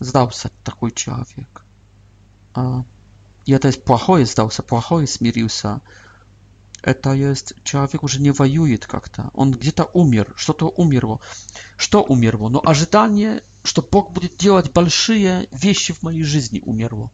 Zdał 0.00 0.30
się 0.30 0.48
taki 0.64 0.92
człowiek. 0.94 1.62
Ja 3.46 3.58
to 3.58 3.68
jest 3.68 3.82
złe, 4.06 4.26
zdał 4.26 4.50
się, 4.50 4.62
złe, 4.88 5.06
zmierzył 5.06 5.48
się. 5.48 5.78
E, 6.82 6.94
to 6.94 7.14
jest 7.14 7.54
człowiek, 7.64 8.00
który 8.06 8.20
nie 8.20 8.32
wojuje 8.32 8.78
jak 8.92 9.08
to. 9.08 9.30
On 9.34 9.50
gdzieś 9.50 9.74
tam 9.74 9.86
umierł. 9.92 10.34
Co 10.46 10.54
to 10.54 10.68
umierło? 10.68 11.18
Co 11.90 12.02
umierło? 12.02 12.50
No, 12.50 12.60
ażytanie, 12.64 13.40
że 13.64 13.82
Bóg 13.90 14.12
będzie 14.12 14.28
działać 14.38 14.66
większe 14.76 15.14
rzeczy 15.62 15.94
w 15.94 16.02
mojej 16.02 16.24
życiu 16.24 16.56
umierło. 16.64 17.08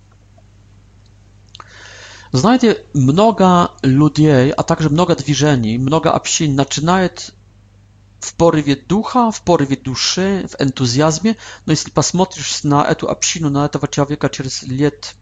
Знаете, 2.33 2.85
много 2.95 3.69
людей, 3.83 4.51
а 4.51 4.63
также 4.63 4.89
много 4.89 5.17
движений, 5.17 5.79
много 5.79 6.13
общин 6.13 6.55
начинает 6.55 7.35
в 8.21 8.35
порыве 8.35 8.77
духа, 8.77 9.31
в 9.33 9.43
порыве 9.43 9.77
души, 9.77 10.47
в 10.49 10.63
энтузиазме, 10.63 11.37
но 11.67 11.73
если 11.73 11.91
посмотришь 11.91 12.63
на 12.63 12.85
эту 12.85 13.09
общину, 13.09 13.51
на 13.51 13.65
этого 13.67 13.89
человека 13.89 14.29
через 14.29 14.63
лет 14.63 15.17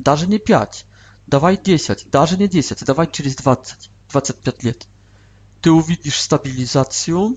даже 0.00 0.26
не 0.26 0.38
5, 0.38 0.86
давай 1.28 1.58
10, 1.62 2.10
даже 2.10 2.36
не 2.36 2.48
10, 2.48 2.84
давай 2.84 3.08
через 3.10 3.36
20, 3.36 3.90
25 4.10 4.64
лет, 4.64 4.88
ты 5.60 5.70
увидишь 5.70 6.20
стабилизацию, 6.20 7.36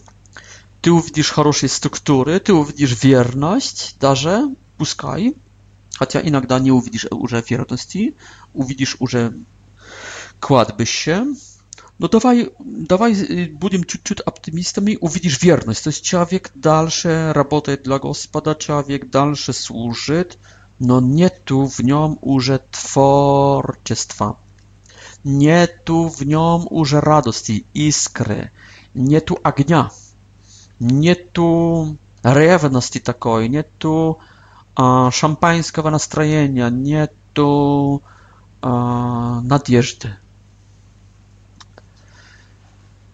ты 0.81 0.91
увидишь 0.91 1.29
хорошие 1.29 1.69
структуры, 1.69 2.39
ты 2.39 2.53
увидишь 2.53 3.03
верность 3.03 3.97
даже, 3.99 4.49
пускай, 4.77 5.35
Хотя 6.01 6.19
иногда 6.27 6.57
не 6.57 6.71
увидишь 6.71 7.05
уже 7.11 7.43
верности, 7.47 8.15
увидишь 8.55 8.97
уже 8.99 9.35
кладбище. 10.39 11.27
Но 11.99 12.07
давай, 12.07 12.49
давай 12.57 13.45
будем 13.53 13.83
чуть-чуть 13.83 14.19
оптимистами, 14.21 14.97
увидишь 14.99 15.39
верность. 15.43 15.83
То 15.83 15.91
есть 15.91 16.03
человек 16.03 16.49
дальше 16.55 17.31
работает 17.35 17.83
для 17.83 17.99
Господа, 17.99 18.55
человек 18.55 19.11
дальше 19.11 19.53
служит, 19.53 20.39
но 20.79 20.99
нету 21.01 21.65
в 21.67 21.79
нем 21.81 22.17
уже 22.23 22.61
творчества. 22.71 24.39
Нету 25.23 26.07
в 26.07 26.23
нем 26.23 26.65
уже 26.71 26.99
радости, 26.99 27.63
искры, 27.75 28.49
нету 28.95 29.37
огня, 29.43 29.91
нету 30.79 31.95
ревности 32.23 32.97
такой, 32.97 33.49
нету 33.49 34.17
a 34.75 35.09
szampańskiego 35.11 35.91
nastrojenia, 35.91 36.69
nie 36.69 37.07
tu 37.33 38.01
e, 38.63 38.67
nadjeżdy. 39.43 40.13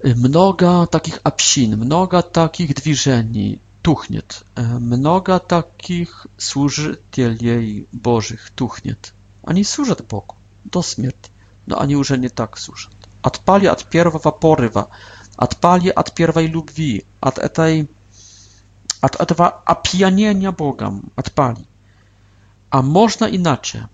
Mnoga 0.03 0.87
takich 0.87 1.19
absin, 1.23 1.77
mnoga 1.77 2.21
takich 2.21 2.73
dwiżeni 2.73 3.59
tuchniet, 3.81 4.43
e, 4.55 4.61
mnoga 4.79 5.39
takich 5.39 6.27
służy 6.37 6.97
służycieli 7.11 7.85
Bożych 7.93 8.51
tuchniet. 8.55 9.13
Oni 9.43 9.65
służą 9.65 9.93
Bogu 10.09 10.35
do 10.71 10.81
śmierci, 10.81 11.31
no 11.67 11.77
ani 11.79 11.93
już 11.93 12.09
nie 12.09 12.29
tak 12.29 12.59
służą. 12.59 12.89
Odpali 13.23 13.67
od 13.67 13.89
pierwszego 13.89 14.31
porywa, 14.31 14.87
odpali 15.37 15.95
od 15.95 16.13
pierwszej 16.13 16.47
lubwi, 16.51 17.01
od 17.21 17.39
tej 17.53 17.87
od 19.01 19.15
этого 19.15 19.49
опьянения 19.65 20.51
Богом 20.51 21.11
отпали. 21.15 21.65
А 22.69 22.81
можно 22.81 23.25
иначе. 23.25 23.87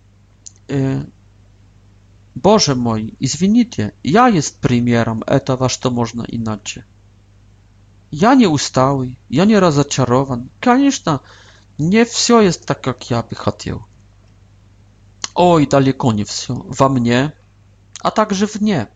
Боже 2.36 2.76
мой, 2.76 3.14
извините, 3.20 3.93
я 4.04 4.28
есть 4.28 4.58
примером 4.60 5.24
этого, 5.28 5.70
что 5.70 5.91
можно 5.91 6.24
иначе. 6.24 6.86
Я 8.10 8.36
не 8.36 8.47
усталый, 8.47 9.18
я 9.30 9.45
не 9.45 9.58
разочарован. 9.60 10.49
Конечно, 10.60 11.22
не 11.78 12.06
все 12.06 12.41
есть 12.41 12.66
так, 12.66 12.82
как 12.84 13.10
я 13.10 13.22
бы 13.24 13.36
хотел. 13.36 13.86
Ой, 15.36 15.68
далеко 15.68 16.14
не 16.14 16.24
все. 16.24 16.56
Во 16.56 16.89
мне, 16.89 17.34
а 17.99 18.12
также 18.12 18.45
вне. 18.45 18.89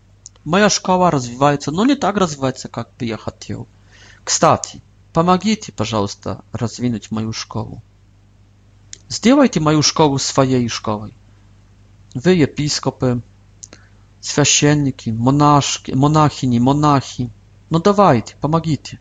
Моя 0.44 0.68
школа 0.70 1.10
развивается, 1.10 1.70
но 1.70 1.84
не 1.84 1.94
так 1.94 2.16
развивается, 2.16 2.68
как 2.68 2.88
бы 2.98 3.04
я 3.06 3.16
хотел. 3.16 3.66
Кстати, 4.24 4.82
Помогите, 5.18 5.72
пожалуйста, 5.72 6.44
продвинуть 6.52 7.10
мою 7.10 7.32
школу. 7.32 7.82
Сделайте 9.08 9.58
мою 9.58 9.82
школу 9.82 10.16
своей 10.18 10.68
школой. 10.68 11.12
Вы, 12.14 12.34
епископы, 12.34 13.20
священники, 14.20 15.10
монашки, 15.10 15.90
монахини, 15.90 16.60
монахи, 16.60 17.30
ну 17.68 17.80
давайте, 17.80 18.36
помогите. 18.40 19.00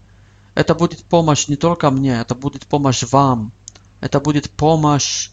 Это 0.55 0.74
будет 0.74 1.03
помощь 1.03 1.47
не 1.49 1.55
только 1.55 1.91
мне, 1.91 2.13
это 2.20 2.34
будет 2.34 2.65
помощь 2.65 3.03
вам. 3.11 3.51
Это 3.99 4.20
будет 4.20 4.49
помощь 4.49 5.30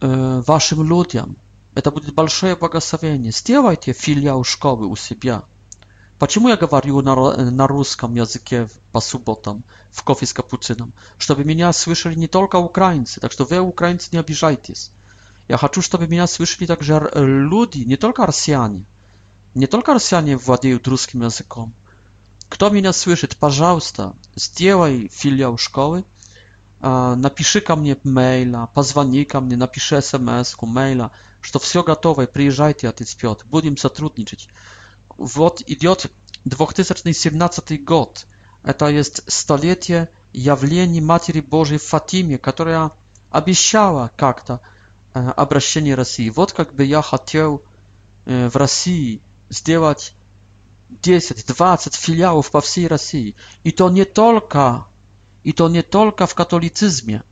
э, 0.00 0.44
вашим 0.46 0.84
людям. 0.88 1.36
Это 1.74 1.90
будет 1.90 2.14
большое 2.14 2.54
благословение. 2.54 3.32
Сделайте 3.32 3.92
филиал 3.92 4.44
школы 4.44 4.86
у 4.86 4.94
себя. 4.94 5.42
Почему 6.22 6.48
я 6.50 6.56
говорю 6.56 7.00
на, 7.00 7.16
на 7.50 7.66
русском 7.66 8.14
языке 8.14 8.68
по 8.92 9.00
субботам 9.00 9.64
в 9.90 10.04
кофе 10.04 10.24
с 10.24 10.32
капуцином? 10.32 10.92
Чтобы 11.18 11.42
меня 11.42 11.72
слышали 11.72 12.14
не 12.14 12.28
только 12.28 12.58
украинцы, 12.58 13.18
так 13.18 13.32
что 13.32 13.44
вы, 13.44 13.58
украинцы, 13.58 14.08
не 14.12 14.20
обижайтесь. 14.20 14.92
Я 15.48 15.56
хочу, 15.56 15.82
чтобы 15.82 16.06
меня 16.06 16.28
слышали 16.28 16.66
также 16.66 17.10
люди, 17.16 17.78
не 17.82 17.96
только 17.96 18.24
россияне. 18.24 18.84
Не 19.56 19.66
только 19.66 19.94
россияне 19.94 20.36
владеют 20.36 20.86
русским 20.86 21.22
языком. 21.22 21.74
Кто 22.48 22.70
меня 22.70 22.92
слышит, 22.92 23.36
пожалуйста, 23.36 24.14
сделай 24.36 25.08
филиал 25.12 25.56
школы, 25.56 26.04
напиши 26.80 27.60
ко 27.60 27.74
мне 27.74 27.98
мейла, 28.04 28.70
позвони 28.72 29.24
ко 29.24 29.40
мне, 29.40 29.56
напиши 29.56 30.00
смс-ку, 30.00 30.66
мейла, 30.66 31.10
что 31.40 31.58
все 31.58 31.82
готово, 31.82 32.26
приезжайте 32.26 32.88
отец 32.88 33.12
Петр, 33.16 33.44
будем 33.46 33.76
сотрудничать 33.76 34.48
вот 35.16 35.62
идет 35.66 36.12
2017 36.44 37.84
год. 37.84 38.26
Это 38.62 38.86
есть 38.88 39.22
столетие 39.30 40.10
явлений 40.32 41.00
Матери 41.00 41.40
Божьей 41.40 41.78
Фатиме, 41.78 42.38
которая 42.38 42.92
обещала 43.30 44.10
как-то 44.16 44.60
обращение 45.12 45.94
России. 45.94 46.30
Вот 46.30 46.52
как 46.52 46.74
бы 46.74 46.84
я 46.84 47.02
хотел 47.02 47.62
в 48.24 48.56
России 48.56 49.20
сделать 49.50 50.14
10-20 50.90 51.96
филиалов 51.96 52.50
по 52.50 52.60
всей 52.60 52.86
России. 52.86 53.34
И 53.64 53.72
то 53.72 53.90
не 53.90 54.04
только, 54.04 54.86
и 55.42 55.52
то 55.52 55.68
не 55.68 55.82
только 55.82 56.26
в 56.26 56.34
католицизме. 56.34 57.24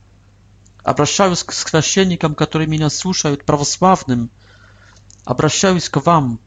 Обращаюсь 0.83 1.43
к 1.43 1.53
священникам, 1.53 2.35
которые 2.35 2.67
меня 2.67 2.89
слушают, 2.89 3.45
православным. 3.45 4.29
Обращаюсь 5.25 5.89
к 5.89 5.97
вам, 6.03 6.39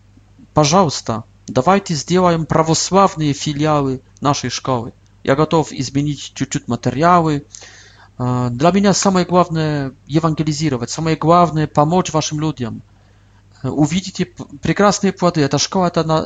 Пожалуйста, 0.55 1.25
давайте 1.49 1.95
сделаем 1.95 2.47
православные 2.47 3.33
филиалы 3.33 4.01
нашей 4.21 4.51
школы. 4.51 4.93
Я 5.25 5.35
готов 5.35 5.73
изменить 5.73 6.31
чуть-чуть 6.33 6.69
материалы. 6.69 7.45
Для 8.17 8.71
меня 8.71 8.95
самое 8.95 9.27
главное 9.27 9.93
евангелизировать, 10.07 10.91
самое 10.91 11.17
главное 11.17 11.67
помочь 11.67 12.13
вашим 12.13 12.39
людям. 12.39 12.83
Увидите 13.65 14.27
прекрасные 14.63 15.13
плоды. 15.13 15.41
Эта 15.41 15.59
школа, 15.59 15.87
это 15.87 16.03
она, 16.03 16.25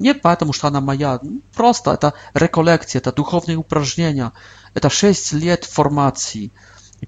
не 0.00 0.14
потому, 0.14 0.52
что 0.52 0.66
она 0.66 0.80
моя, 0.80 1.20
просто 1.54 1.92
это 1.92 2.14
реколлекция, 2.32 2.98
это 3.00 3.12
духовные 3.12 3.56
упражнения. 3.58 4.32
Это 4.72 4.90
6 4.90 5.32
лет 5.34 5.62
формации. 5.64 6.50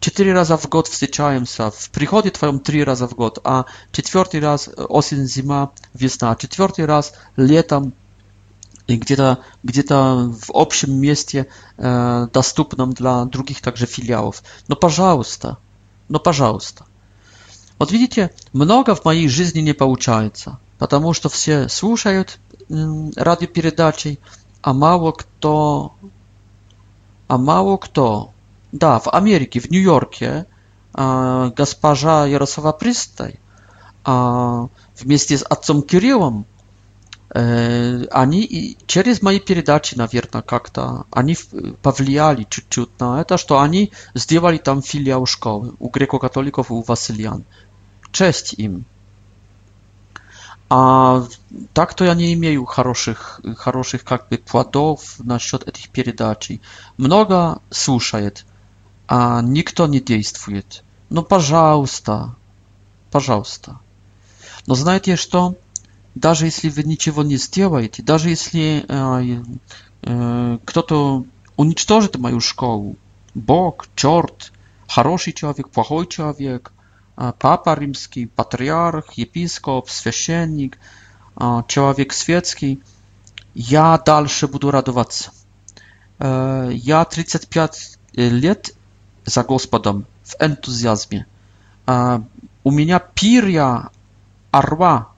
4 0.01 0.32
razy 0.32 0.57
w 0.57 0.66
год 0.66 0.88
встречаемся. 0.88 1.70
W 1.70 1.90
przychodzie 1.90 2.30
twoim 2.30 2.61
trzy 2.61 2.84
razy 2.84 3.07
w 3.07 3.14
год, 3.14 3.38
a 3.44 3.64
czwarty 3.92 4.40
raz 4.40 4.70
osień, 4.88 5.28
zima, 5.28 5.68
wiosna, 5.94 6.28
a 6.30 6.36
czwarty 6.36 6.86
raz 6.86 7.12
letem 7.36 7.90
i 8.88 8.99
gdzie- 8.99 9.36
gdzieta 9.64 10.16
w 10.40 10.51
obszernym 10.51 11.01
mieście 11.01 11.44
e, 11.78 12.26
dostępnym 12.32 12.92
dla 12.92 13.26
drugich 13.26 13.61
także 13.61 13.86
filiałów. 13.86 14.42
No 14.68 14.76
пожалуйста. 14.76 15.57
No 16.11 16.18
пожалуйста. 16.18 16.82
Вот 17.78 17.92
видите, 17.92 18.30
много 18.53 18.94
в 18.94 19.05
моей 19.05 19.28
жизни 19.28 19.61
не 19.62 19.72
получается, 19.74 20.59
потому 20.78 21.12
что 21.14 21.28
все 21.28 21.68
слушают 21.68 22.38
радиопередачи, 23.16 24.16
a 24.62 24.72
mało 24.72 25.12
kto, 25.12 25.90
a 27.28 27.38
mało 27.38 27.78
kto 27.78 28.30
Да, 28.82 29.00
в 29.00 29.08
Америке, 29.08 29.58
в 29.60 29.70
Нью-Йорке 29.70 30.44
госпожа 30.92 32.26
Ярослава 32.26 32.72
Пристай 32.72 33.40
вместе 35.00 35.38
с 35.38 35.44
отцом 35.44 35.82
Кириллом 35.82 36.44
они 37.30 38.42
и 38.42 38.76
через 38.86 39.22
мои 39.22 39.40
передачи, 39.40 39.94
наверное, 39.94 40.42
как-то 40.42 41.06
они 41.10 41.36
повлияли 41.82 42.44
чуть-чуть 42.48 43.00
на 43.00 43.22
это, 43.22 43.38
что 43.38 43.60
они 43.60 43.92
сделали 44.14 44.58
там 44.58 44.82
филиал 44.82 45.24
школы 45.26 45.72
у 45.78 45.88
греко-католиков, 45.88 46.70
у 46.70 46.82
васильян. 46.82 47.44
Честь 48.12 48.52
им. 48.58 48.84
А 50.68 51.24
так 51.72 51.94
то 51.94 52.04
я 52.04 52.14
не 52.14 52.32
имею 52.34 52.64
хороших, 52.66 53.40
хороших 53.56 54.04
как 54.04 54.28
бы 54.28 54.36
плодов 54.36 55.16
насчет 55.18 55.66
этих 55.66 55.88
передач. 55.88 56.50
Много 56.98 57.58
слушает 57.70 58.44
а 59.07 59.40
никто 59.42 59.86
не 59.86 60.00
действует. 60.00 60.84
Ну, 61.11 61.22
пожалуйста, 61.22 62.34
пожалуйста. 63.11 63.78
Но 64.66 64.74
знаете 64.74 65.16
что? 65.16 65.54
Даже 66.14 66.46
если 66.46 66.68
вы 66.70 66.82
ничего 66.84 67.22
не 67.22 67.36
сделаете, 67.36 68.02
даже 68.02 68.30
если 68.30 68.84
э, 68.88 69.44
э, 70.02 70.59
кто-то 70.64 71.24
уничтожит 71.57 72.16
мою 72.16 72.40
школу, 72.40 72.96
Бог, 73.34 73.86
черт, 73.94 74.52
хороший 74.88 75.34
человек, 75.34 75.68
плохой 75.68 76.07
человек, 76.07 76.72
папа 77.16 77.74
римский, 77.78 78.26
патриарх, 78.26 79.12
епископ, 79.14 79.90
священник, 79.90 80.78
человек 81.68 82.14
светский, 82.14 82.82
я 83.54 83.98
дальше 84.04 84.48
буду 84.48 84.70
радоваться. 84.70 85.32
Я 86.18 87.07
35 87.11 87.98
лет 88.14 88.75
Господом 89.46 90.06
в 90.22 90.34
энтузиазме. 90.40 91.26
У 91.86 92.70
меня 92.70 92.98
перья 92.98 93.90
орва 94.50 95.08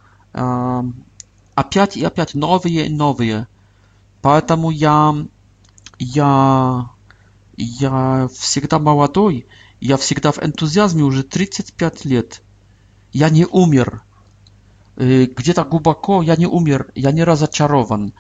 опять 1.55 1.97
и 1.97 2.05
опять 2.05 2.35
новые 2.35 2.87
и 2.87 2.93
новые. 2.95 3.49
Поэтому 4.21 4.71
я, 4.71 5.15
я, 5.99 6.91
я 7.57 8.29
всегда 8.37 8.79
молодой, 8.79 9.47
я 9.81 9.97
всегда 9.97 10.33
в 10.33 10.39
энтузиазме 10.43 11.03
уже 11.05 11.23
35 11.23 12.05
лет. 12.05 12.43
Я 13.13 13.31
не 13.31 13.47
умер. 13.47 14.03
Где-то 14.97 15.65
глубоко 15.65 16.23
я 16.23 16.35
не 16.37 16.47
умер, 16.47 16.91
я 16.97 17.13
не 17.13 17.23
разочарован. 17.25 18.13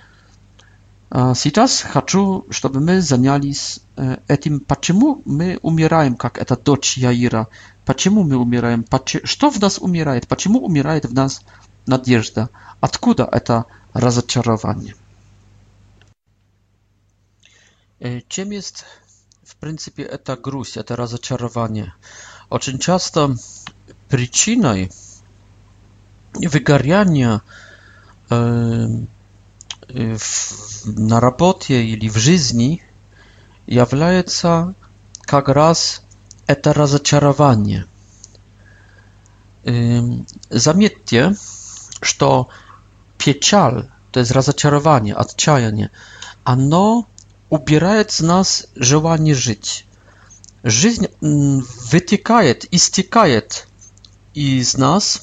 A 1.10 1.32
teraz 1.54 1.82
chcę, 1.82 2.02
żebyśmy 2.50 3.02
zajęli 3.02 3.54
się 3.54 3.80
tym, 4.40 4.60
dlaczego 4.66 5.16
my 5.26 5.58
umieramy, 5.62 6.14
jak 6.24 6.44
ta 6.46 6.56
córka 6.56 6.88
Jaira. 6.96 7.46
Dlaczego 7.86 8.24
my 8.24 8.38
umieramy? 8.38 8.82
Co 9.40 9.50
w 9.50 9.60
nas 9.60 9.78
umiera? 9.78 10.20
Dlaczego 10.20 10.58
umiera 10.58 11.00
w 11.00 11.14
nas 11.14 11.40
nadzieja? 11.86 12.22
Odkąd 12.80 13.18
to 13.44 13.64
rozczarowanie? 13.94 14.94
Czym 18.28 18.52
jest 18.52 18.84
w 19.44 19.54
zasadzie 19.60 20.18
ta 20.18 20.36
gruz, 20.36 20.72
to 20.86 20.96
rozczarowanie? 20.96 21.92
Bardzo 22.50 22.78
często 22.78 23.28
przyczyną 24.08 24.74
wygarania 26.50 27.40
yy, 28.30 29.06
na 30.84 31.20
robocie 31.20 31.74
czyli 31.80 32.10
w 32.10 32.16
życiu 32.16 32.76
jest 33.66 34.42
jak 35.32 35.48
raz 35.48 36.02
to 36.62 36.72
rozczarowanie. 36.72 37.84
Zamietcie, 40.50 41.32
że 42.02 42.14
to 42.18 42.46
piecial, 43.18 43.88
to 44.12 44.20
jest 44.20 44.30
rozczarowanie, 44.32 45.16
a 45.16 45.24
ono 46.44 47.04
ubiera 47.50 48.04
z 48.08 48.20
nas 48.20 48.66
żołanie 48.76 49.34
żyć. 49.34 49.86
Żyć 50.64 50.98
mm, 51.22 51.62
wytyka, 51.90 52.40
istyka 52.72 53.24
i 54.34 54.64
z 54.64 54.76
nas, 54.78 55.20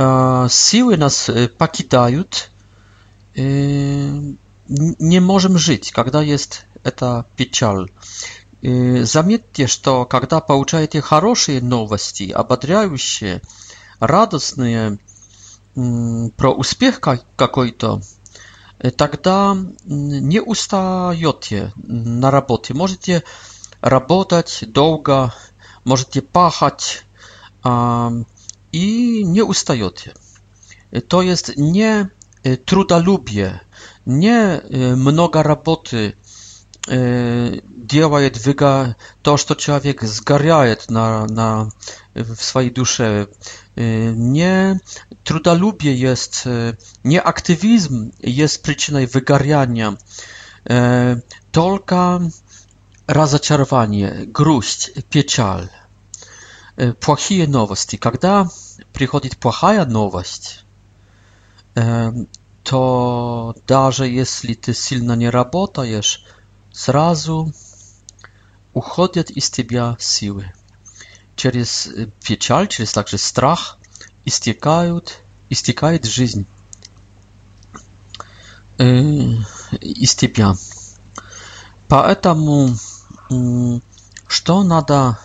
e, 0.00 0.48
siły 0.48 0.96
nas 0.98 1.28
e, 1.28 1.48
pakidają, 1.48 2.24
не 3.36 5.18
можем 5.20 5.58
жить, 5.58 5.92
когда 5.92 6.22
есть 6.22 6.66
эта 6.82 7.26
печаль. 7.36 7.88
Заметьте, 8.62 9.66
что 9.66 10.04
когда 10.04 10.40
получаете 10.40 11.00
хорошие 11.00 11.62
новости, 11.62 12.30
ободряющие, 12.30 13.42
радостные, 13.98 14.98
про 15.74 16.50
успех 16.52 17.00
какой-то, 17.00 18.02
тогда 18.96 19.56
не 19.84 20.42
устаете 20.42 21.72
на 21.76 22.30
работе. 22.30 22.74
Можете 22.74 23.22
работать 23.80 24.64
долго, 24.66 25.32
можете 25.84 26.22
пахать 26.22 27.04
и 28.72 29.24
не 29.24 29.42
устаете. 29.42 30.14
То 31.08 31.22
есть 31.22 31.56
не 31.56 32.10
трудолюбие, 32.64 33.60
не 34.06 34.60
много 34.96 35.42
работы, 35.42 36.14
делает, 36.86 38.44
выга, 38.46 38.96
то, 39.20 39.36
что 39.36 39.54
человек 39.54 40.02
сгоряет 40.02 40.90
на, 40.90 41.26
на, 41.26 41.68
w 42.14 42.34
swojej 42.36 42.72
duszy. 42.72 43.26
Nie 44.14 44.78
trudolubie 45.24 45.94
jest, 45.94 46.48
nie 47.04 47.22
aktywizm 47.22 48.10
jest 48.20 48.62
przyczyną 48.62 49.06
wygariania, 49.06 49.94
tylko 51.52 52.20
разочарование, 53.06 54.24
грусть, 54.26 54.90
печаль, 55.10 55.68
плохие 57.00 57.48
новости. 57.48 57.96
Когда 57.96 58.48
приходит 58.92 59.36
плохая 59.36 59.84
новость, 59.84 60.64
to, 62.62 63.54
даже 63.66 64.06
если 64.06 64.54
ты 64.54 64.74
сильно 64.74 65.14
не 65.14 65.28
работаешь, 65.30 66.24
сразу 66.72 67.52
уходят 68.72 69.30
из 69.30 69.50
тебя 69.50 69.96
силы. 69.98 70.52
Через 71.36 71.88
печаль, 72.24 72.68
через 72.68 72.92
также 72.92 73.18
страх 73.18 73.78
истекают, 74.24 75.22
истекает 75.48 76.04
жизнь 76.04 76.46
из 78.78 80.14
тебя. 80.14 80.54
Поэтому 81.88 82.74
что 84.26 84.62
надо, 84.62 85.18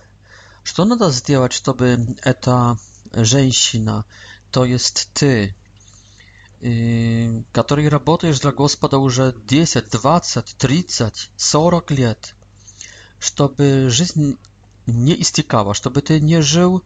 что 0.64 0.86
надо 0.86 1.10
сделать, 1.12 1.54
чтобы 1.54 2.00
эта 2.24 2.78
женщина, 3.12 4.06
то 4.52 4.66
есть 4.66 5.12
ты, 5.14 5.56
который 7.52 7.88
работаешь 7.90 8.40
для 8.40 8.52
Господа 8.52 8.98
уже 8.98 9.34
10, 9.36 9.88
20, 9.88 10.56
30, 10.58 11.32
40 11.38 11.92
лет, 11.92 12.36
чтобы 13.20 13.88
жизнь 13.90 14.40
не 14.88 15.22
истекала, 15.22 15.76
чтобы 15.76 16.02
ты 16.02 16.20
не 16.20 16.42
жил 16.42 16.84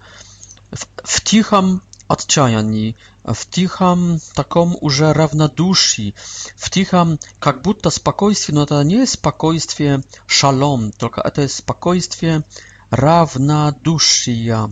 в, 0.74 0.86
в 0.98 1.22
тихом 1.24 1.82
отчаянии, 2.10 2.98
в 3.24 3.50
тихом 3.50 4.20
таком 4.36 4.76
уже 4.82 5.14
равнодушии, 5.14 6.14
в 6.58 6.70
тихом, 6.70 7.18
как 7.40 7.62
будто 7.62 7.90
спокойствии, 7.90 8.54
но 8.56 8.64
это 8.64 8.84
не 8.84 9.06
спокойствие 9.06 10.04
шалом, 10.28 10.92
только 10.92 11.22
это 11.22 11.48
спокойствие 11.48 12.44
равнодушия. 12.90 14.72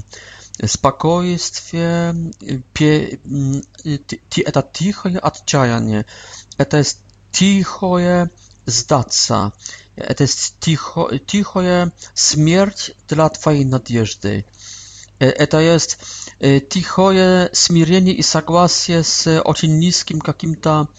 Спокойствие— 0.66 2.16
это 4.44 4.62
тихое 4.72 5.20
отчаяние, 5.20 6.06
это 6.58 6.84
тихое 7.32 8.32
сдаться, 8.66 9.54
это 9.96 10.26
тихо, 10.60 11.20
тихая 11.20 11.94
смерть 12.16 12.92
для 13.08 13.30
твоей 13.30 13.66
надежды. 13.66 14.46
Это 15.20 15.60
есть 15.60 16.00
тихое 16.70 17.50
смирение 17.54 18.16
и 18.16 18.22
согласие 18.24 19.04
с 19.04 19.40
очень 19.42 19.78
низким 19.78 20.20
каким-то 20.20 20.90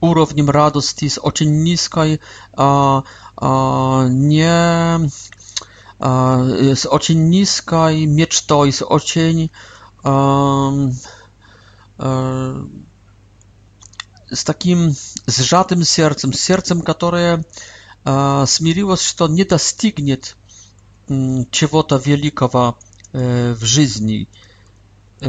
уровнем 0.00 0.50
радости, 0.50 1.06
с 1.08 1.20
очень 1.20 1.62
низкой 1.64 2.20
а, 2.54 3.02
а, 3.36 4.08
не 4.08 5.10
jest 6.62 6.86
ocień 6.86 7.18
niska 7.18 7.90
i 7.90 8.08
miecz 8.08 8.40
to 8.42 8.64
jest 8.64 8.82
ocień 8.86 9.48
z 14.32 14.44
takim 14.44 14.94
zżatym 15.26 15.84
sercem, 15.84 16.34
sercem, 16.34 16.82
które 16.82 17.38
uh, 18.04 18.12
e, 18.14 18.46
smiriło 18.46 18.96
się, 18.96 19.14
że 19.18 19.28
nie 19.28 19.44
dostygnie 19.44 20.16
um, 21.08 21.22
mm, 21.30 21.44
czegoś 21.50 22.02
wielkiego 22.02 22.74
w 23.54 23.60
życiu. 23.62 24.26
E, 25.22 25.28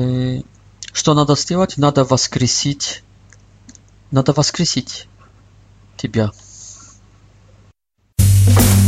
co 1.03 1.15
trzeba 1.15 1.25
zrobić? 1.35 1.69
Trzeba 1.75 2.03
woskresić. 2.03 3.03
Trzeba 4.13 4.33
woskresić 4.33 5.07
Ciebie. 5.97 6.29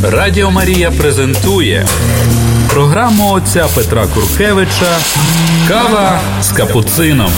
Радіо 0.05 0.51
Марія 0.51 0.91
презентує 0.91 1.87
програму 2.69 3.31
отця 3.31 3.67
Петра 3.75 4.07
Куркевича 4.07 4.97
Кава 5.67 6.21
з 6.41 6.51
капуцином. 6.51 7.31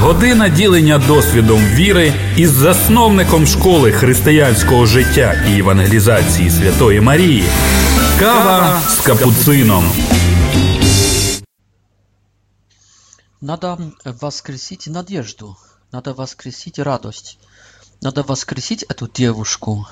Година 0.00 0.48
ділення 0.48 0.98
досвідом 0.98 1.64
віри 1.64 2.12
із 2.36 2.50
засновником 2.50 3.46
школи 3.46 3.92
християнського 3.92 4.86
життя 4.86 5.44
і 5.48 5.58
евангелізації 5.58 6.50
Святої 6.50 7.00
Марії. 7.00 7.44
Кава 8.18 8.80
з 8.88 9.00
капуцином. 9.00 9.92
Надо 13.40 13.78
воскресить 14.20 14.86
надежду. 14.90 15.56
Надо 15.92 16.12
воскресить 16.12 16.78
радость. 16.78 17.38
Надо 18.02 18.22
воскресить 18.22 18.84
эту 18.88 19.06
девушку, 19.18 19.86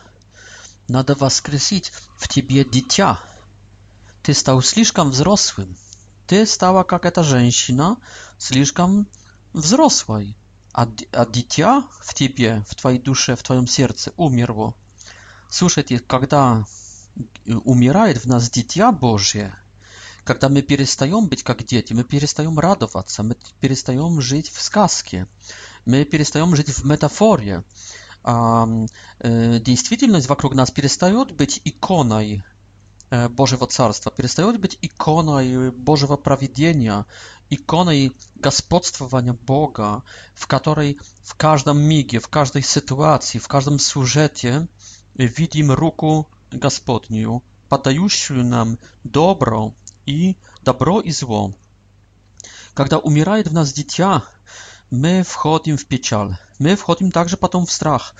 Надо 0.88 1.14
воскресить 1.14 1.92
в 2.16 2.28
тебе 2.28 2.64
дитя. 2.64 3.20
Ты 4.22 4.34
стал 4.34 4.62
слишком 4.62 5.10
взрослым. 5.10 5.76
Ты 6.26 6.46
стала, 6.46 6.82
как 6.84 7.04
эта 7.04 7.22
женщина, 7.22 7.98
слишком 8.38 9.06
взрослой. 9.52 10.36
А, 10.72 10.88
а 11.12 11.26
дитя 11.26 11.84
в 12.00 12.14
тебе, 12.14 12.64
в 12.68 12.74
твоей 12.74 12.98
душе, 12.98 13.36
в 13.36 13.42
твоем 13.42 13.66
сердце 13.66 14.12
умерло. 14.16 14.74
Слушайте, 15.50 15.98
когда 15.98 16.64
умирает 17.46 18.24
в 18.24 18.26
нас 18.26 18.50
дитя 18.50 18.90
Божье, 18.90 19.54
когда 20.24 20.48
мы 20.48 20.62
перестаем 20.62 21.28
быть 21.28 21.42
как 21.42 21.64
дети, 21.64 21.92
мы 21.92 22.04
перестаем 22.04 22.58
радоваться, 22.58 23.22
мы 23.22 23.36
перестаем 23.60 24.20
жить 24.22 24.48
в 24.50 24.62
сказке, 24.62 25.26
мы 25.84 26.04
перестаем 26.04 26.56
жить 26.56 26.70
в 26.70 26.86
метафоре, 26.86 27.64
а 28.24 28.66
действительность 29.20 30.28
вокруг 30.28 30.54
нас 30.54 30.70
перестает 30.70 31.32
быть 31.36 31.60
иконой 31.64 32.44
Божьего 33.30 33.66
Царства, 33.66 34.10
перестает 34.10 34.58
быть 34.58 34.78
иконой 34.80 35.70
Божьего 35.70 36.16
проведения, 36.16 37.06
иконой 37.50 38.16
господствования 38.36 39.34
Бога, 39.34 40.02
в 40.34 40.46
которой 40.46 40.98
в 41.22 41.34
каждом 41.34 41.78
миге, 41.80 42.20
в 42.20 42.28
каждой 42.28 42.62
ситуации, 42.62 43.38
в 43.38 43.48
каждом 43.48 43.78
сюжете 43.78 44.68
видим 45.14 45.72
руку 45.72 46.28
Господнюю, 46.50 47.42
подающую 47.68 48.44
нам 48.44 48.78
добро 49.04 49.74
и 50.06 50.36
добро 50.62 51.00
и 51.00 51.10
зло. 51.10 51.52
Когда 52.72 52.98
умирает 52.98 53.48
в 53.48 53.52
нас 53.52 53.72
дитя, 53.74 54.22
my 54.92 55.24
wchodzimy 55.24 55.78
w 55.78 55.86
pieczal. 55.86 56.36
My 56.60 56.76
wchodzimy 56.76 57.10
także 57.10 57.36
potem 57.36 57.66
w 57.66 57.72
strach. 57.72 58.14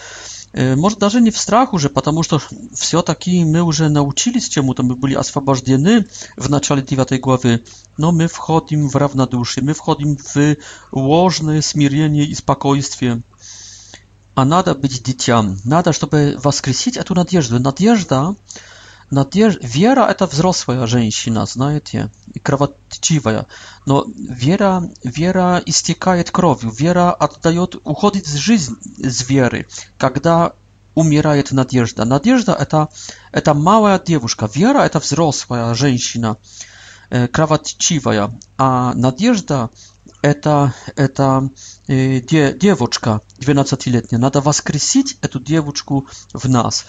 E, 0.53 0.77
może 0.77 0.97
nawet 1.01 1.23
nie 1.25 1.33
w 1.33 1.39
strachu, 1.39 1.79
że, 1.79 1.89
потому 1.91 2.23
что 2.23 2.41
все 2.75 3.03
таки 3.03 3.47
my 3.47 3.59
już 3.59 3.81
nauczyliśmy 3.91 4.47
się, 4.47 4.51
czemu 4.53 4.75
to 4.75 4.83
my 4.83 4.95
byli 4.95 5.17
aswabażdieny 5.17 6.05
w 6.39 6.51
начале 6.51 6.85
9 6.85 7.09
głowy. 7.21 7.59
No 7.99 8.13
my 8.13 8.29
wchodzimy 8.29 8.89
w 8.89 8.95
равноduszy, 8.95 9.63
my 9.63 9.75
wchodzimy 9.75 10.17
w 10.17 10.55
łożne 10.93 11.63
smirienie 11.63 12.25
i 12.25 12.35
spokojstwie. 12.35 13.21
A 14.35 14.45
nada 14.45 14.75
być 14.75 14.93
dzieciom, 14.99 15.57
nada, 15.65 15.93
żeby 15.93 16.37
waskrysić, 16.43 16.99
a 16.99 17.05
tu 17.05 17.15
nadjeżdżę. 17.15 17.61
Nadjeżdża 17.61 18.33
надеж... 19.13 19.59
вера— 19.63 20.03
это 20.11 20.27
взрослая 20.27 20.87
женщина, 20.87 21.47
знаете, 21.47 22.11
и 22.35 22.41
кровотчивая. 22.41 23.47
Но 23.87 24.07
вера, 24.17 24.89
вера 25.05 25.63
истекает 25.65 26.33
кровью, 26.33 26.71
вера 26.73 27.13
отдает, 27.13 27.77
уходит 27.85 28.27
в 28.27 28.37
жизнь 28.37 28.77
с 28.99 29.29
веры, 29.29 29.69
когда 29.99 30.53
умирает 30.95 31.53
надежда. 31.53 32.05
Надежда 32.05 32.53
это,— 32.59 32.89
это 33.33 33.55
малая 33.55 34.01
девушка, 34.01 34.51
вера— 34.53 34.79
это 34.81 34.99
взрослая 34.99 35.75
женщина, 35.75 36.37
кровотчивая, 37.33 38.35
а 38.59 38.93
надежда— 38.95 39.71
эта, 40.23 40.73
эта 40.97 41.51
э, 41.89 42.21
де, 42.21 42.53
девочка 42.55 43.21
12-летняя, 43.41 44.19
надо 44.21 44.41
воскресить 44.41 45.19
эту 45.21 45.41
девочку 45.41 46.07
в 46.33 46.49
нас. 46.49 46.87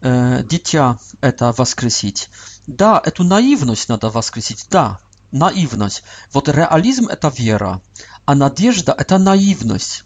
Э, 0.00 0.42
дитя 0.44 0.98
это 1.20 1.52
воскресить. 1.56 2.30
Да, 2.68 3.02
эту 3.04 3.24
наивность 3.24 3.88
надо 3.88 4.10
воскресить, 4.10 4.66
да, 4.70 5.00
наивность. 5.32 6.04
Вот 6.32 6.48
реализм– 6.48 7.06
это 7.08 7.32
вера, 7.36 7.82
а 8.24 8.34
надежда– 8.36 8.94
это 8.98 9.18
наивность. 9.18 10.04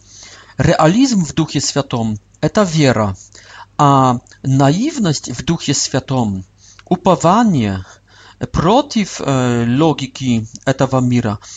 Реализм 0.57 1.25
в 1.27 1.35
Духе 1.35 1.61
Святом– 1.61 2.19
это 2.41 2.63
вера, 2.63 3.17
а 3.77 4.19
наивность 4.43 5.31
в 5.31 5.45
Духе 5.45 5.75
Святом– 5.75 6.45
упование 6.87 7.85
против 8.51 9.21
э, 9.21 9.67
логики 9.77 10.47
этого 10.65 11.01
мира– 11.01 11.39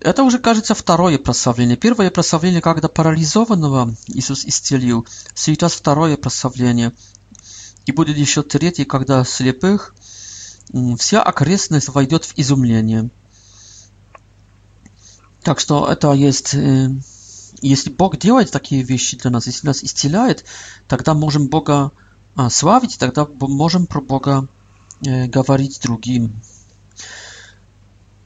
Это 0.00 0.22
уже, 0.24 0.38
кажется, 0.38 0.74
второе 0.74 1.18
прославление. 1.18 1.78
Первое 1.78 2.10
прославление, 2.10 2.60
когда 2.60 2.88
парализованного 2.88 3.94
Иисус 4.08 4.44
исцелил. 4.44 5.06
Сейчас 5.34 5.72
второе 5.72 6.16
прославление. 6.18 6.92
И 7.86 7.92
будет 7.92 8.16
еще 8.18 8.42
третье, 8.42 8.84
когда 8.84 9.24
слепых 9.24 9.94
вся 10.98 11.22
окрестность 11.22 11.88
войдет 11.88 12.24
в 12.24 12.34
изумление. 12.38 13.10
Так 15.42 15.60
что 15.60 15.86
это 15.90 16.12
есть... 16.12 16.54
Если 17.60 17.90
Бог 17.90 18.16
делает 18.18 18.50
такие 18.50 18.82
вещи 18.82 19.16
для 19.16 19.30
нас, 19.30 19.46
если 19.46 19.66
нас 19.66 19.84
исцеляет, 19.84 20.44
тогда 20.88 21.14
можем 21.14 21.48
Бога 21.48 21.92
славить, 22.50 22.98
тогда 22.98 23.26
можем 23.40 23.86
про 23.86 24.00
Бога 24.00 24.46
говорить 25.00 25.80
другим. 25.82 26.34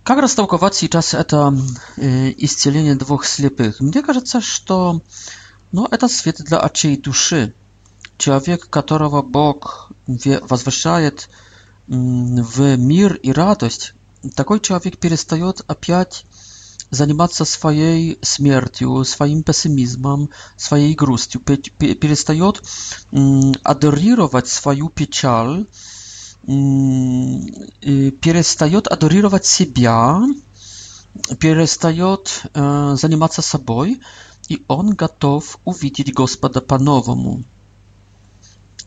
Как 0.04 0.18
растолковать 0.20 0.74
сейчас 0.76 1.12
это 1.12 1.52
исцеление 1.96 2.94
двух 2.94 3.24
слепых? 3.24 3.80
Мне 3.80 4.02
кажется, 4.02 4.40
что 4.40 5.02
ну, 5.72 5.86
это 5.90 6.08
свет 6.08 6.36
для 6.42 6.60
очей 6.60 6.96
души. 6.96 7.52
Человек, 8.16 8.70
которого 8.70 9.20
Бог 9.20 9.90
возвышает, 10.06 11.28
в 11.88 12.76
мир 12.76 13.14
и 13.22 13.32
радость, 13.32 13.94
такой 14.34 14.60
человек 14.60 14.98
перестает 14.98 15.62
опять 15.66 16.26
заниматься 16.90 17.44
своей 17.44 18.16
смертью, 18.22 19.02
своим 19.04 19.42
пессимизмом, 19.42 20.30
своей 20.56 20.94
грустью, 20.94 21.40
перестает 21.40 22.62
адорировать 23.62 24.48
свою 24.48 24.88
печаль, 24.88 25.66
перестает 26.46 28.86
адорировать 28.88 29.44
себя, 29.46 30.22
перестает 31.38 32.42
заниматься 32.54 33.42
собой, 33.42 34.00
и 34.48 34.62
он 34.68 34.94
готов 34.94 35.58
увидеть 35.64 36.14
Господа 36.14 36.60
по-новому. 36.60 37.42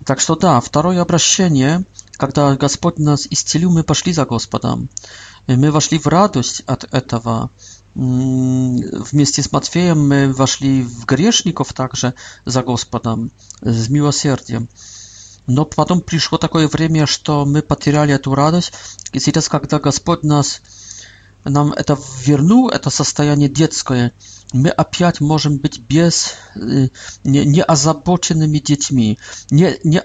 Так 0.06 0.22
что 0.22 0.36
да, 0.36 0.60
второе 0.62 1.02
обращение– 1.02 1.84
Когда 2.20 2.54
Господь 2.58 3.00
нас 3.00 3.26
исцелил, 3.30 3.72
мы 3.72 3.82
пошли 3.86 4.12
за 4.12 4.26
Господом. 4.26 4.90
Мы 5.48 5.72
вошли 5.72 5.98
в 5.98 6.06
радость 6.08 6.64
от 6.68 6.84
этого. 6.94 7.50
Вместе 7.96 9.42
с 9.42 9.54
Матфеем 9.54 10.06
мы 10.06 10.34
вошли 10.34 10.84
в 10.84 11.06
грешников 11.06 11.72
также 11.72 12.14
за 12.44 12.62
Господом, 12.62 13.32
с 13.62 13.88
милосердием. 13.90 14.68
Но 15.48 15.64
потом 15.64 16.02
пришло 16.02 16.38
такое 16.38 16.68
время, 16.68 17.06
что 17.08 17.46
мы 17.46 17.62
потеряли 17.62 18.14
эту 18.16 18.36
радость. 18.36 18.74
И 19.14 19.20
сейчас, 19.22 19.48
когда 19.48 19.80
Господь 19.80 20.24
нас, 20.24 20.62
нам 21.46 21.72
это 21.72 21.98
вернул, 22.26 22.68
это 22.68 22.90
состояние 22.90 23.48
детское, 23.48 24.12
my 24.54 24.72
a 24.78 24.82
opiać 24.82 25.22
możemy 25.22 25.58
być 25.60 25.80
bez 25.80 26.30
nieazabocznymi 27.26 28.54
nie 28.54 28.64
dziećmi, 28.64 29.18
nie 29.52 29.78
nie 29.86 30.02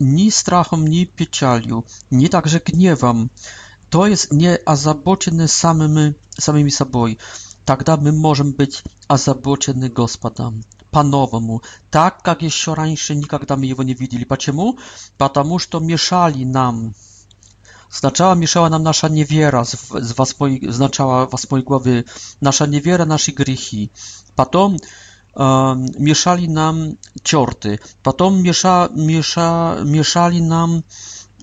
ni 0.00 0.30
strachem, 0.30 0.88
ni 0.88 1.06
piecialiu 1.06 1.82
ni 2.12 2.28
także 2.28 2.60
gniewam 2.60 3.28
To 3.90 4.06
jest 4.06 4.32
nie 4.32 4.38
nieazabocznym 4.58 5.48
samymi, 5.48 6.12
samymi 6.40 6.70
sobą. 6.70 7.04
Тогда 7.64 7.96
być 7.96 8.12
a 8.12 8.44
быть 8.44 8.82
озабочены 9.08 9.88
Господом 9.88 10.64
по-новому, 10.90 11.62
так 11.90 12.22
как 12.22 12.42
еще 12.42 12.74
раньше 12.74 13.14
никогда 13.14 13.54
мы 13.56 13.66
его 13.66 13.84
не 13.84 13.94
видели. 13.94 14.24
Почему? 14.24 14.76
Потому 15.16 15.58
to 15.70 15.78
mieszali 15.80 16.46
nam 16.46 16.92
znaczała, 17.92 18.34
mieszała 18.34 18.70
nam 18.70 18.82
nasza 18.82 19.08
niewiera, 19.08 19.64
z, 19.64 19.76
z 20.00 20.12
was 20.12 20.34
znaczała 20.68 21.26
was 21.26 21.46
głowy, 21.64 22.04
nasza 22.42 22.66
niewiera, 22.66 23.04
nasze 23.04 23.32
grzechy. 23.32 23.88
Patom 24.36 24.76
mieszali 25.98 26.48
nam 26.48 26.90
ciorty, 27.24 27.78
potem 28.02 28.42
miesza, 28.42 28.88
miesza, 28.96 29.76
mieszali 29.84 30.42
nam 30.42 30.82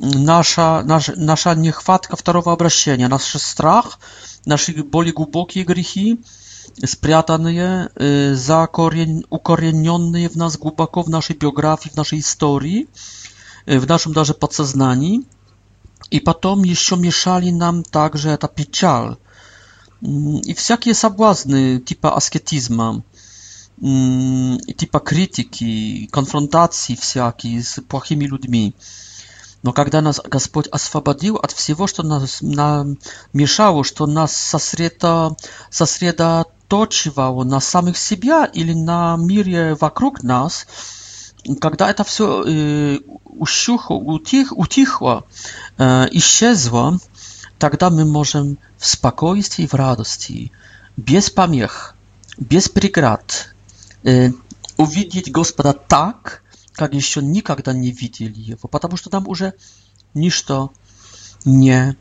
nasza, 0.02 0.84
nasz, 0.84 1.12
nasza 1.18 1.54
niechwatka 1.54 2.16
wtarowa 2.16 2.52
obrazienia, 2.52 3.10
nasz 3.10 3.41
strach, 3.41 3.97
nasze 4.45 4.72
boli 4.74 5.14
głębokie 5.14 5.66
grzechy, 5.66 6.18
спрятанные, 6.86 7.88
закорен... 8.34 9.22
w 10.30 10.36
nas 10.36 10.36
нас 10.36 10.58
w 11.06 11.10
naszej 11.10 11.36
biografii, 11.36 11.39
биографии, 11.39 11.89
в 11.89 11.95
нашей 11.95 12.20
истории, 12.20 12.88
в 13.68 13.88
нашем 13.88 14.14
даже 14.14 14.34
подсознании– 14.34 15.22
И 16.12 16.20
потом 16.20 16.64
еще 16.64 16.95
мешали 16.95 17.51
нам 17.51 17.84
также 17.84 18.30
эта 18.30 18.47
печаль 18.47 19.16
и 20.01 20.53
всякие 20.53 20.93
соблазны 20.95 21.80
типа 21.82 22.16
аскетизма, 22.16 23.03
типа 23.80 24.99
критики, 25.01 26.07
конфронтации 26.12 26.95
всякие 26.95 27.62
с 27.64 27.82
плохими 27.84 28.26
людьми. 28.26 28.74
Но 29.62 29.74
когда 29.74 30.01
нас 30.01 30.20
Господь 30.24 30.68
освободил 30.70 31.36
от 31.36 31.51
всего, 31.51 31.86
что 31.86 32.01
нас 32.01 32.38
на, 32.41 32.86
мешало, 33.34 33.84
что 33.84 34.07
нас 34.07 34.34
сосредо, 34.36 35.36
сосредоточивало 35.70 37.43
на 37.43 37.60
самих 37.60 37.97
себя 37.97 38.45
или 38.45 38.74
на 38.74 39.18
мире 39.18 39.76
вокруг 39.76 40.24
нас, 40.24 40.66
когда 41.60 41.90
это 41.90 42.04
все 42.04 42.44
э, 42.46 43.00
ущухло, 43.26 43.96
утих, 43.98 44.52
утихло, 44.58 45.24
э, 45.78 46.06
исчезло, 46.12 47.00
тогда 47.58 47.90
мы 47.90 48.06
можем 48.06 48.58
в 48.78 48.86
спокойствии 48.86 49.66
в 49.66 49.74
радости, 49.74 50.52
без 50.98 51.30
помех, 51.30 51.96
без 52.38 52.70
преград, 52.70 53.54
увидеть 54.78 55.32
Господа 55.32 55.74
так, 55.74 56.42
как 56.74 56.94
еще 56.94 57.22
никогда 57.22 57.74
не 57.74 57.92
видели 57.92 58.34
Его, 58.40 58.68
потому 58.70 58.96
что 58.98 59.10
там 59.10 59.28
уже 59.28 59.54
ничто 60.14 60.72
не 61.46 61.96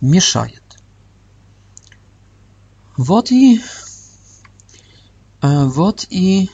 мешает. 0.00 0.62
Вот 2.96 3.30
и 3.32 3.62
вот 5.42 6.06
и 6.08 6.50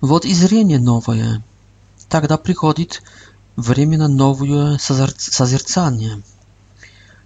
Вот 0.00 0.24
и 0.24 0.32
зрение 0.32 0.78
новое. 0.78 1.42
Тогда 2.08 2.38
приходит 2.38 3.02
время 3.56 3.98
на 3.98 4.08
новое 4.08 4.78
созерцание. 4.78 6.22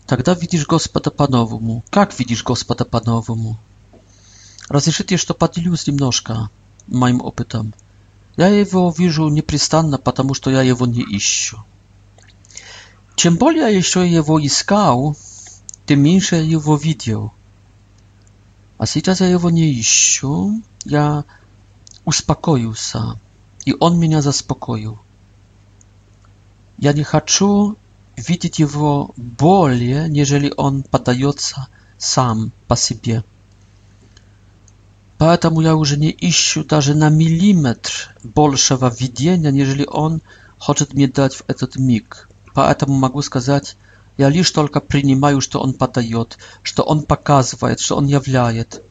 Тогда 0.06 0.32
видишь 0.34 0.66
Господа 0.66 1.10
по-новому. 1.10 1.84
Как 1.90 2.18
видишь 2.18 2.42
Господа 2.42 2.84
по-новому? 2.86 3.58
Разрешите, 4.68 5.18
что 5.18 5.34
поделюсь 5.34 5.86
немножко 5.86 6.48
моим 6.86 7.20
опытом. 7.20 7.74
Я 8.38 8.48
его 8.48 8.92
вижу 8.96 9.28
непрестанно, 9.28 9.98
потому 9.98 10.32
что 10.32 10.50
я 10.50 10.62
его 10.62 10.86
не 10.86 11.02
ищу. 11.06 11.62
Чем 13.16 13.36
более 13.36 13.62
я 13.64 13.68
еще 13.68 14.08
его 14.10 14.44
искал, 14.44 15.14
тем 15.86 16.00
меньше 16.02 16.36
я 16.36 16.42
его 16.42 16.76
видел. 16.76 17.34
А 18.78 18.86
сейчас 18.86 19.20
я 19.20 19.26
его 19.28 19.50
не 19.50 19.78
ищу. 19.78 20.62
Я 20.86 21.24
успокоился, 22.04 23.18
и 23.64 23.74
он 23.78 23.98
меня 23.98 24.22
заспокоил. 24.22 24.98
Я 26.78 26.92
не 26.92 27.04
хочу 27.04 27.76
видеть 28.16 28.58
его 28.58 29.10
более, 29.16 30.08
нежели 30.08 30.52
он 30.56 30.82
подается 30.82 31.68
сам 31.98 32.52
по 32.66 32.76
себе. 32.76 33.22
Поэтому 35.18 35.60
я 35.60 35.76
уже 35.76 35.96
не 35.96 36.14
ищу 36.18 36.64
даже 36.64 36.94
на 36.96 37.08
миллиметр 37.08 38.10
большего 38.24 38.92
видения, 38.98 39.52
нежели 39.52 39.84
он 39.88 40.20
хочет 40.58 40.94
мне 40.94 41.06
дать 41.06 41.34
в 41.36 41.44
этот 41.46 41.76
миг. 41.76 42.28
Поэтому 42.54 42.94
могу 42.96 43.22
сказать, 43.22 43.76
я 44.18 44.28
лишь 44.28 44.50
только 44.50 44.80
принимаю, 44.80 45.40
что 45.40 45.60
он 45.60 45.74
подает, 45.74 46.38
что 46.64 46.82
он 46.82 47.04
показывает, 47.04 47.78
что 47.78 47.96
он 47.96 48.06
являет. 48.06 48.82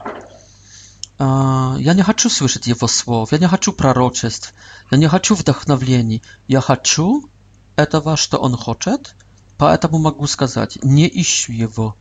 Я 1.22 1.94
не 1.96 2.02
хочу 2.02 2.32
слышать 2.32 2.66
его 2.66 2.88
слов, 2.88 3.32
я 3.32 3.38
не 3.38 3.48
хочу 3.48 3.74
пророчеств, 3.74 4.56
я 4.90 4.98
не 4.98 5.08
хочу 5.08 5.36
вдохновлений. 5.36 6.24
Я 6.48 6.62
хочу 6.62 7.30
этого, 7.76 8.18
что 8.18 8.38
он 8.38 8.58
хочет, 8.58 9.16
поэтому 9.60 10.00
могу 10.00 10.26
сказать, 10.26 10.80
не 10.84 11.08
ищу 11.08 11.54
его. 11.54 11.96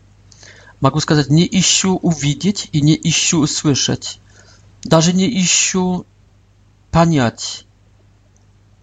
Могу 0.81 1.01
сказать, 1.01 1.29
не 1.29 1.47
ищу 1.47 1.97
увидеть 1.99 2.71
и 2.73 2.81
не 2.81 2.99
ищу 3.03 3.41
услышать. 3.41 4.21
Даже 4.85 5.13
не 5.13 5.29
ищу 5.39 6.07
понять. 6.91 7.67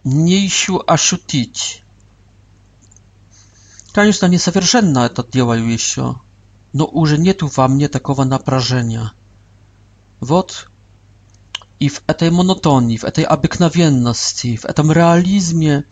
Не 0.04 0.46
ищу 0.46 0.80
ощутить. 0.86 1.82
Конечно, 3.92 4.26
несовершенно 4.26 5.00
это 5.00 5.24
делаю 5.26 5.68
еще, 5.68 6.20
но 6.72 6.84
уже 6.84 7.18
нету 7.18 7.48
во 7.56 7.66
мне 7.66 7.88
такого 7.88 8.22
напряжения. 8.22 9.10
Вот 10.20 10.68
и 11.78 11.88
в 11.88 12.02
этой 12.08 12.30
монотонии, 12.30 12.96
в 12.96 13.04
этой 13.04 13.24
обыкновенности, 13.24 14.56
в 14.56 14.64
этом 14.64 14.90
реализме 14.90 15.84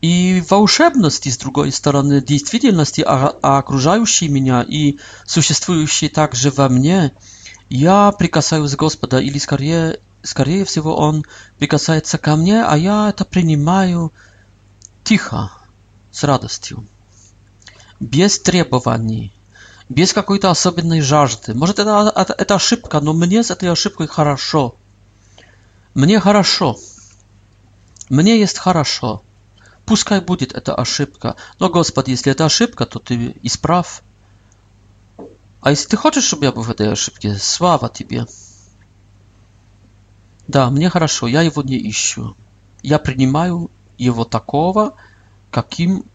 и 0.00 0.42
волшебности, 0.48 1.28
с 1.28 1.36
другой 1.36 1.70
стороны, 1.70 2.22
действительности, 2.22 3.02
окружающей 3.02 4.28
меня 4.28 4.64
и 4.66 4.96
существующей 5.26 6.08
также 6.08 6.50
во 6.50 6.68
мне, 6.70 7.12
я 7.68 8.10
прикасаюсь 8.12 8.74
Господа, 8.74 9.18
или 9.20 9.36
скорее, 9.36 10.00
скорее 10.22 10.64
всего 10.64 10.96
Он 10.96 11.24
прикасается 11.58 12.16
ко 12.16 12.34
мне, 12.36 12.64
а 12.64 12.76
я 12.78 13.10
это 13.10 13.24
принимаю 13.26 14.12
тихо, 15.04 15.52
с 16.10 16.24
радостью, 16.24 16.86
без 18.00 18.38
требований. 18.38 19.32
Без 19.92 20.14
какой-то 20.14 20.50
особенной 20.50 21.02
жажды. 21.02 21.52
Может, 21.52 21.78
это, 21.78 22.10
это, 22.16 22.32
это 22.32 22.54
ошибка, 22.54 23.00
но 23.00 23.12
мне 23.12 23.42
с 23.42 23.50
этой 23.50 23.70
ошибкой 23.70 24.06
хорошо. 24.06 24.74
Мне 25.94 26.18
хорошо. 26.18 26.78
Мне 28.08 28.38
есть 28.40 28.56
хорошо. 28.56 29.20
Пускай 29.84 30.22
будет 30.22 30.54
эта 30.54 30.74
ошибка. 30.74 31.36
Но, 31.58 31.68
Господи, 31.68 32.12
если 32.12 32.32
это 32.32 32.46
ошибка, 32.46 32.86
то 32.86 33.00
Ты 33.00 33.34
исправ. 33.42 34.02
А 35.60 35.68
если 35.70 35.88
Ты 35.88 35.98
хочешь, 35.98 36.24
чтобы 36.24 36.46
я 36.46 36.52
был 36.52 36.62
в 36.62 36.70
этой 36.70 36.90
ошибке, 36.90 37.34
слава 37.36 37.90
Тебе. 37.90 38.26
Да, 40.48 40.70
мне 40.70 40.88
хорошо, 40.88 41.26
я 41.26 41.42
его 41.42 41.60
не 41.62 41.76
ищу. 41.90 42.34
Я 42.82 42.98
принимаю 42.98 43.70
его 43.98 44.24
такого, 44.24 44.94
каким 45.50 46.06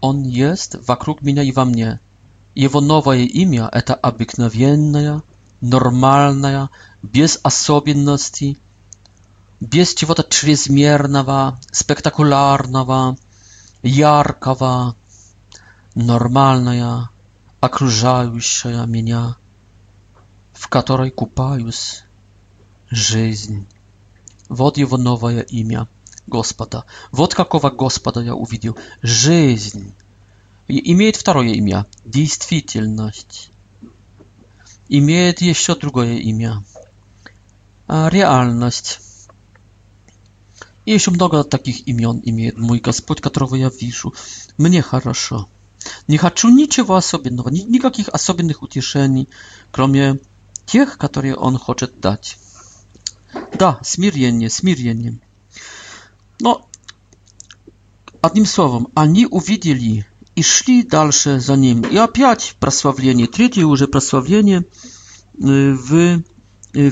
он 0.00 0.22
есть 0.22 0.74
вокруг 0.86 1.20
меня 1.22 1.42
и 1.42 1.50
во 1.50 1.64
мне. 1.64 1.98
Его 2.54 2.80
новое 2.80 3.22
имя– 3.24 3.68
это 3.72 3.94
обыкновенное, 3.94 5.22
нормальное, 5.60 6.70
без 7.02 7.40
особенностей, 7.42 8.58
без 9.58 9.92
чего-то 9.94 10.22
чрезмерного, 10.22 11.58
спектакулярного, 11.72 13.16
яркого, 13.82 14.94
нормальное, 15.96 17.10
окружающее 17.58 18.86
меня, 18.86 19.36
в 20.52 20.68
которой 20.68 21.10
купаюсь, 21.10 22.04
жизнь. 22.88 23.66
Вот 24.48 24.76
его 24.78 24.96
новое 24.96 25.40
имя 25.40 25.88
Господа. 26.28 26.84
Вот 27.10 27.34
какого 27.34 27.70
Господа 27.70 28.20
я 28.20 28.36
увидел. 28.36 28.78
Жизнь 29.02 29.94
имеет 30.68 31.16
второе 31.16 31.48
имя– 31.48 31.86
действительность. 32.04 33.50
Имеет 34.88 35.40
еще 35.40 35.74
другое 35.76 36.16
имя– 36.18 36.64
реальность. 37.88 39.00
И 40.86 40.92
еще 40.92 41.10
много 41.10 41.44
таких 41.44 41.86
имен 41.88 42.20
имеет 42.24 42.58
мой 42.58 42.78
Господь, 42.78 43.20
которого 43.20 43.54
я 43.54 43.70
вижу. 43.70 44.14
Мне 44.58 44.82
хорошо. 44.82 45.48
Не 46.08 46.16
хочу 46.18 46.48
ничего 46.48 46.96
особенного, 46.96 47.48
никаких 47.50 48.08
особенных 48.08 48.62
утешений, 48.62 49.28
кроме 49.70 50.18
тех, 50.66 50.96
которые 50.98 51.36
Он 51.36 51.58
хочет 51.58 52.00
дать. 52.00 52.38
Да, 53.58 53.78
смирение, 53.82 54.48
смирение. 54.50 55.18
Но, 56.40 56.66
одним 58.22 58.44
словом, 58.46 58.88
они 58.94 59.26
увидели, 59.26 60.06
и 60.36 60.42
шли 60.42 60.82
дальше 60.82 61.40
за 61.40 61.56
ним. 61.56 61.82
И 61.82 61.96
опять 61.96 62.56
прославление, 62.60 63.26
третье 63.26 63.64
уже 63.66 63.86
прославление 63.86 64.64
в, 65.34 66.22
в 66.22 66.22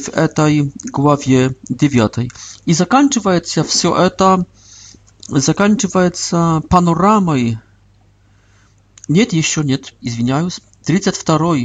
этой 0.09 0.73
главе 0.85 1.55
9. 1.69 2.31
И 2.67 2.73
заканчивается 2.75 3.65
все 3.65 3.97
это, 3.97 4.47
заканчивается 5.29 6.63
панорамой. 6.69 7.59
Нет, 9.09 9.33
еще 9.33 9.65
нет, 9.65 9.95
извиняюсь. 10.01 10.61
32 10.85 11.57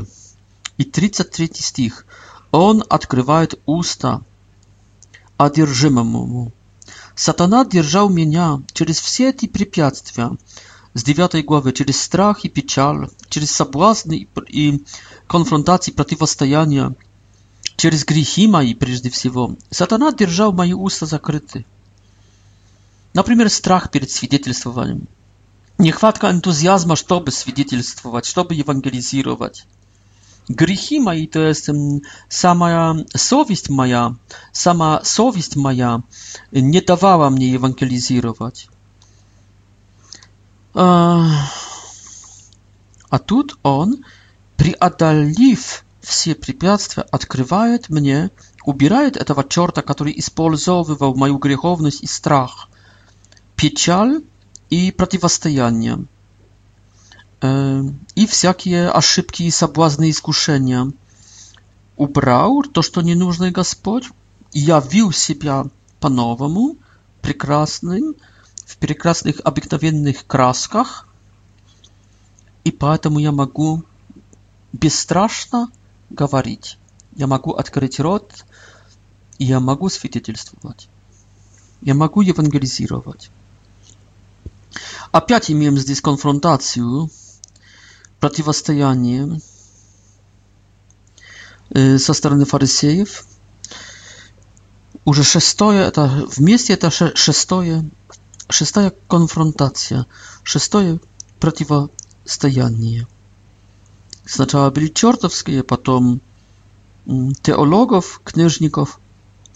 и 0.77 0.83
33 0.83 1.51
стих. 1.55 2.05
Он 2.51 2.83
открывает 2.89 3.59
уста 3.65 4.21
одержимому. 5.37 6.51
Сатана 7.15 7.65
держал 7.65 8.09
меня 8.09 8.61
через 8.73 8.99
все 8.99 9.29
эти 9.29 9.47
препятствия, 9.47 10.31
z 10.97 11.03
dziewiątej 11.03 11.43
głowy, 11.43 11.73
czyli 11.73 11.93
strach 11.93 12.45
i 12.45 12.49
pieczal, 12.49 13.07
czyli 13.29 13.47
sabłazny 13.47 14.17
i, 14.17 14.27
i 14.49 14.79
konfrontacji, 15.27 15.93
przeciwstawiania, 15.93 16.91
przez 17.77 18.03
grzechy 18.03 18.47
moje 18.47 18.75
przede 18.75 19.09
wszystkim. 19.09 19.55
Satana 19.79 20.07
trzymał 20.11 20.53
moje 20.53 20.75
usta 20.75 21.05
zakryte. 21.05 21.59
Na 23.15 23.23
przykład 23.23 23.51
strach 23.59 23.85
przed 23.91 24.11
świadectwowaniem. 24.17 25.01
Niechwatka 25.79 26.25
entuzjazmu, 26.35 26.93
żeby 27.09 27.31
świadectwować, 27.31 28.25
żeby 28.35 28.55
ewangelizować. 28.63 29.55
Grzechy 30.59 30.95
moje, 31.01 31.27
to 31.27 31.39
jest 31.39 31.69
mm, 31.69 31.99
sama 32.29 32.95
sowieść 33.17 33.69
moja, 33.69 34.13
sama 34.53 34.99
sowieść 35.03 35.55
moja 35.55 36.01
nie 36.53 36.81
dawała 36.81 37.29
mnie 37.29 37.55
ewangelizować. 37.55 38.67
А 40.77 41.49
тут 43.25 43.57
он, 43.63 44.05
преодолев 44.57 45.83
все 46.01 46.35
препятствия, 46.35 47.03
открывает 47.03 47.89
мне, 47.89 48.29
убирает 48.63 49.17
этого 49.17 49.43
черта, 49.47 49.81
который 49.81 50.17
использовал 50.19 51.15
мою 51.15 51.39
греховность 51.39 52.03
и 52.03 52.07
страх, 52.07 52.69
печаль 53.55 54.21
и 54.69 54.91
противостояние, 54.91 56.05
и 57.43 58.27
всякие 58.27 58.89
ошибки 58.91 59.43
и 59.43 59.51
соблазны 59.51 60.09
и 60.09 60.11
искушения. 60.11 60.91
Убрал 61.95 62.61
то, 62.61 62.83
что 62.83 63.01
не 63.01 63.15
нужно, 63.15 63.49
Господь, 63.49 64.09
явил 64.53 65.11
себя 65.11 65.65
по-новому, 65.99 66.75
прекрасным, 67.23 68.15
в 68.67 68.75
прекрасных 68.77 69.39
обыкновенных 69.45 70.27
красках, 70.27 71.07
и 72.65 72.71
поэтому 72.71 73.17
я 73.19 73.31
могу 73.31 73.83
бесстрашно 74.73 75.71
говорить. 76.09 76.77
Я 77.15 77.27
могу 77.27 77.53
открыть 77.53 77.97
рот, 78.01 78.45
и 79.37 79.45
я 79.45 79.61
могу 79.61 79.87
свидетельствовать. 79.87 80.89
Я 81.79 81.93
могу 81.93 82.19
евангелизировать. 82.21 83.29
Опять 85.13 85.49
имеем 85.49 85.77
здесь 85.77 86.01
конфронтацию, 86.01 87.09
противостояние 88.19 89.39
э, 91.69 91.97
со 91.97 92.13
стороны 92.13 92.43
фарисеев. 92.43 93.25
Уже 95.05 95.23
шестое, 95.23 95.85
это 95.87 96.07
вместе 96.35 96.73
это 96.73 96.91
шестое 96.91 97.89
Szóstaja 98.51 98.91
konfrontacja, 99.07 100.05
szóstaje 100.45 100.97
przeciwstawianie. 101.39 103.05
Сначала 104.25 104.71
byli 104.71 104.91
чертовskie, 104.91 105.63
potem 105.63 106.19
mm, 107.07 107.35
teologów, 107.41 108.21
księżników, 108.23 108.99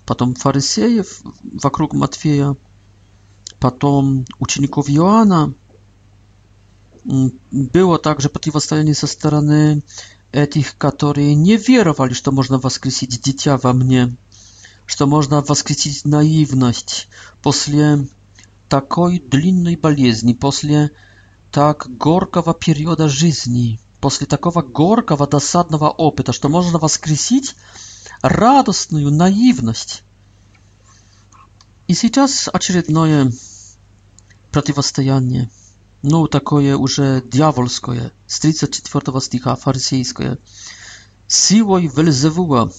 potem 0.06 0.36
farysejów 0.36 1.22
wokół 1.54 2.00
Matwieja, 2.00 2.54
potem 3.60 4.24
uczniów 4.40 4.90
Joana. 4.90 5.48
Mm, 7.10 7.30
było 7.52 7.98
także 7.98 8.30
przeciwstawianie 8.30 8.94
ze 8.96 9.08
strony 9.08 9.82
tych, 10.52 10.78
którzy 10.78 11.36
nie 11.36 11.58
wierowali, 11.60 12.16
że 12.16 12.32
można 12.32 12.60
wskrzesić 12.60 13.12
dziecia 13.14 13.58
we 13.58 13.74
mnie, 13.74 14.10
że 14.88 15.06
można 15.06 15.42
wskrzesić 15.42 16.06
naiwność 16.06 17.08
po 17.42 17.52
такой 18.72 19.20
длинной 19.20 19.76
болезни, 19.76 20.32
после 20.32 20.92
так 21.52 21.88
горького 21.98 22.54
периода 22.54 23.10
жизни, 23.10 23.82
после 24.00 24.28
такого 24.28 24.62
горького 24.62 25.28
досадного 25.28 25.90
опыта, 25.90 26.32
что 26.32 26.48
можно 26.48 26.80
воскресить 26.80 27.58
радостную 28.22 29.12
наивность. 29.12 30.06
И 31.90 31.94
сейчас 31.94 32.50
очередное 32.54 33.34
противостояние, 34.52 35.50
ну 36.02 36.28
такое 36.28 36.78
уже 36.78 37.22
дьявольское, 37.26 38.14
с 38.26 38.40
34 38.40 39.20
стиха, 39.20 39.54
фарисейское. 39.58 40.38
«Силой 41.28 41.88
Вельзевула 41.94 42.72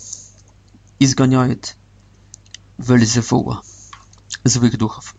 изгоняет 0.98 1.76
Вельзевула, 2.78 3.60
злых 4.42 4.78
духов». 4.78 5.14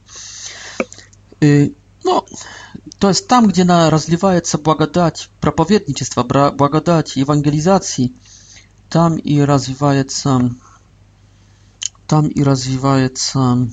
Y, 1.44 1.72
no, 2.06 2.22
to 3.00 3.08
jest 3.08 3.28
tam, 3.28 3.48
gdzie 3.48 3.66
na 3.66 3.90
rozlewaje 3.90 4.42
się 4.52 4.58
błagodać, 4.58 5.30
propowiednictwa, 5.42 6.24
błagodać, 6.58 7.18
ewangelizacji, 7.18 8.14
tam 8.90 9.12
i 9.20 9.34
rozwijaje 9.52 10.06
się, 10.22 10.50
tam 12.08 12.32
i 12.32 12.44
rozwijaje 12.44 13.10
się, 13.10 13.68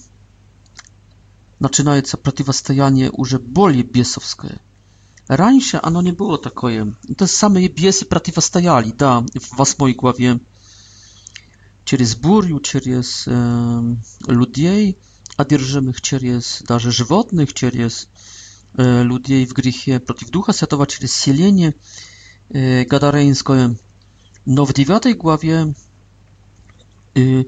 zaczynaje 1.61 2.03
się 2.11 2.16
przeciwstawianie 2.18 3.11
już 3.18 3.37
bardziej 3.39 3.85
biesowskie. 3.85 4.59
Раньше 5.29 5.79
оно 5.81 6.03
не 6.03 6.11
было 6.11 6.39
такое. 6.39 6.97
Это 7.09 7.25
самые 7.29 7.68
бесы 7.68 8.05
противостояли, 8.05 8.91
да, 8.91 9.21
в 9.21 9.57
восьмой 9.57 9.93
главе. 9.93 10.41
Через 11.85 12.16
бурю, 12.16 12.59
через 12.59 13.29
э, 13.29 13.97
людей 14.27 14.97
одержимых 15.41 16.01
через 16.03 16.62
даже 16.66 16.93
животных, 16.93 17.55
через 17.55 18.09
э, 18.74 19.03
людей 19.03 19.47
в 19.47 19.53
грехе 19.53 19.99
против 20.01 20.30
Духа 20.30 20.53
Святого, 20.53 20.86
через 20.86 21.12
селение 21.12 21.74
э, 22.51 22.84
Гадарейнское. 22.84 23.76
Но 24.47 24.64
в 24.64 24.72
9 24.72 25.16
главе 25.16 25.74
э, 27.14 27.45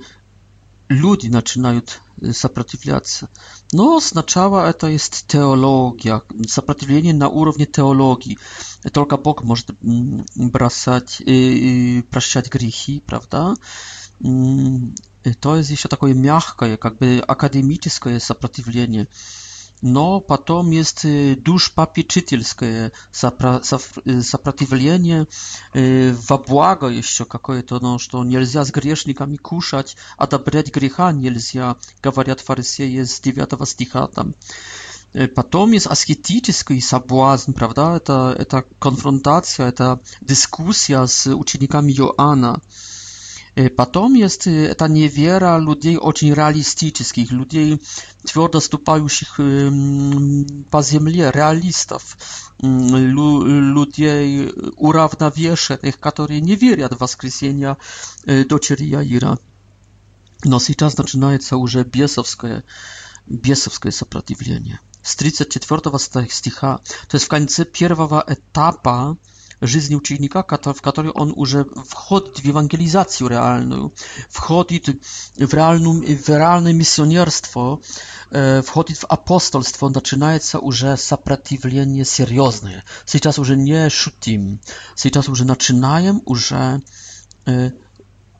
люди 0.89 1.29
начинают 1.29 2.01
сопротивляться. 2.33 3.29
Но 3.73 3.99
сначала 4.01 4.69
это 4.69 4.87
есть 4.89 5.25
теология, 5.27 6.23
сопротивление 6.47 7.15
на 7.15 7.29
уровне 7.29 7.67
теологии. 7.67 8.39
Только 8.93 9.17
Бог 9.17 9.43
может 9.43 9.71
бросать, 9.81 11.21
прощать 12.11 12.51
грехи, 12.53 13.03
правда? 13.05 13.55
to 15.41 15.57
jest 15.57 15.71
jeszcze 15.71 15.89
takie 15.89 16.15
miękkie, 16.15 16.67
jakby 16.85 17.23
akademickie 17.27 17.91
sprzeciwienie. 18.21 19.07
No, 19.83 20.21
potom 20.21 20.73
jest 20.73 21.05
y, 21.05 21.37
dusz 21.45 21.69
papieczytelskie 21.71 22.91
zapratywlenie, 24.33 25.27
y, 25.77 26.15
wabłaga 26.29 26.91
jeszcze, 26.91 27.25
jakie 27.35 27.63
to, 27.69 27.79
no, 27.83 27.99
że 27.99 28.25
nie 28.25 28.47
z 28.47 28.71
grzesznikami 28.71 29.39
kuszać, 29.39 29.97
a 30.19 30.27
da 30.27 30.39
dobrać 30.39 30.71
grzecha 30.71 31.13
nie 31.13 31.31
lzia, 31.31 31.75
gawariat 32.03 32.41
farysieje 32.41 32.93
jest 32.93 33.25
9 33.25 33.51
sticha 33.65 34.09
tam. 34.09 34.33
Y, 35.17 35.29
potom 35.29 35.75
jest 35.75 35.87
asketyczny 35.87 36.81
sabłazn, 36.81 37.53
prawda? 37.53 38.01
To, 38.01 38.35
konfrontacja, 38.79 39.73
ta 39.73 39.99
dyskusja 40.25 41.07
z 41.07 41.27
uczennikami 41.27 41.95
Joanna. 41.95 42.61
Потом 43.77 44.15
есть 44.15 44.47
эта 44.47 44.89
невера 44.89 45.59
людей 45.59 45.97
очень 45.99 46.33
реалистических, 46.33 47.31
людей, 47.33 47.83
твердо 48.25 48.61
ступающих 48.61 49.37
по 49.37 50.83
земле, 50.83 51.31
реалистов, 51.31 52.17
людей 52.63 54.51
уравновешенных, 54.77 56.01
которые 56.01 56.41
не 56.41 56.57
верят 56.57 56.95
в 56.95 57.01
воскресение 57.01 57.77
дочери 58.25 58.85
Яира. 58.85 59.39
Но 60.45 60.59
сейчас 60.59 60.97
начинается 60.97 61.59
уже 61.59 61.85
бесовское, 61.85 62.65
бесовское 63.27 63.93
сопротивление. 63.93 64.81
С 65.03 65.15
34 65.17 66.27
стиха, 66.31 66.79
то 67.09 67.17
есть 67.17 67.27
в 67.27 67.29
конце 67.29 67.67
первого 67.67 68.25
этапа, 68.27 69.19
жизнеученика, 69.63 70.43
в 70.45 70.81
которой 70.83 71.11
он 71.13 71.33
уже 71.37 71.65
входит 71.65 72.41
в 72.41 72.45
евангелизацию 72.45 73.29
реальную, 73.29 73.93
входит 74.29 74.89
в, 75.37 75.55
реальную, 75.55 76.19
в 76.19 76.29
реальное 76.29 76.73
миссионерство, 76.73 77.81
входит 78.31 78.99
в 78.99 79.05
апостольство, 79.07 79.89
начинается 79.89 80.59
уже 80.59 80.97
сопротивление 80.97 82.05
серьезное. 82.05 82.85
Сейчас 83.07 83.39
уже 83.39 83.57
не 83.57 83.89
шутим, 83.89 84.59
сейчас 84.97 85.29
уже 85.29 85.45
начинаем 85.45 86.21
уже 86.27 86.83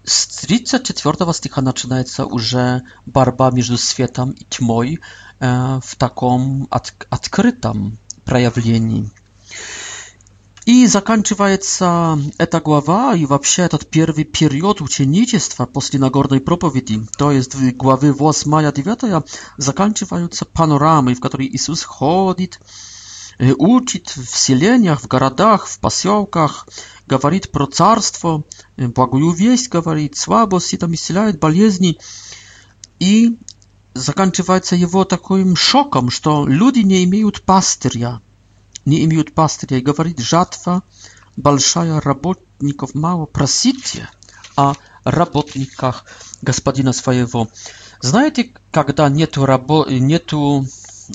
с 0.05 0.27
34 0.27 1.33
стиха 1.33 1.63
начинается 1.63 2.25
уже 2.27 2.83
борьба 3.07 3.53
между 3.53 3.79
светом 3.79 4.31
и 4.33 4.45
тьмой 4.49 4.99
в 5.39 5.95
таком 5.97 6.67
от, 6.71 6.93
открытом 7.09 7.99
проявлении. 8.25 9.09
И 10.65 10.87
заканчивается 10.87 12.17
эта 12.39 12.61
глава 12.61 13.17
и 13.17 13.25
вообще 13.27 13.63
этот 13.63 13.89
первый 13.91 14.23
период 14.23 14.81
ученичества 14.81 15.67
после 15.67 15.99
Нагорной 15.99 16.41
проповеди, 16.41 17.05
то 17.19 17.33
есть 17.33 17.57
главы 17.75 18.11
8-9 18.11 19.29
заканчиваются 19.57 20.45
панорамой, 20.45 21.15
в 21.15 21.21
которой 21.21 21.49
Иисус 21.49 21.83
ходит, 21.83 22.61
учит 23.59 24.15
в 24.17 24.39
селениях, 24.39 25.01
в 25.03 25.09
городах, 25.09 25.67
в 25.67 25.81
поселках, 25.81 26.69
говорит 27.09 27.51
про 27.51 27.67
царство, 27.67 28.45
благую 28.77 29.33
весть 29.33 29.69
говорит, 29.69 30.17
слабости 30.17 30.77
там 30.77 30.95
исцеляет, 30.95 31.41
болезни. 31.41 31.99
И 33.01 33.37
заканчивается 33.95 34.77
его 34.77 35.05
таким 35.05 35.57
шоком, 35.57 36.09
что 36.11 36.47
люди 36.47 36.81
не 36.81 37.03
имеют 37.03 37.43
пастыря 37.43 38.21
не 38.87 39.05
имеют 39.05 39.33
пастыря, 39.35 39.79
и 39.79 39.83
говорит, 39.83 40.21
жатва 40.21 40.83
большая, 41.37 42.01
работников 42.01 42.95
мало, 42.95 43.27
просите 43.27 44.09
о 44.57 44.75
работниках 45.05 46.05
господина 46.43 46.93
своего. 46.93 47.49
Знаете, 48.01 48.53
когда 48.71 49.09
нету, 49.09 49.47
рабо 49.47 49.87
нету, 49.89 50.67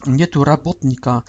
нету 0.06 0.44
работника, 0.44 1.24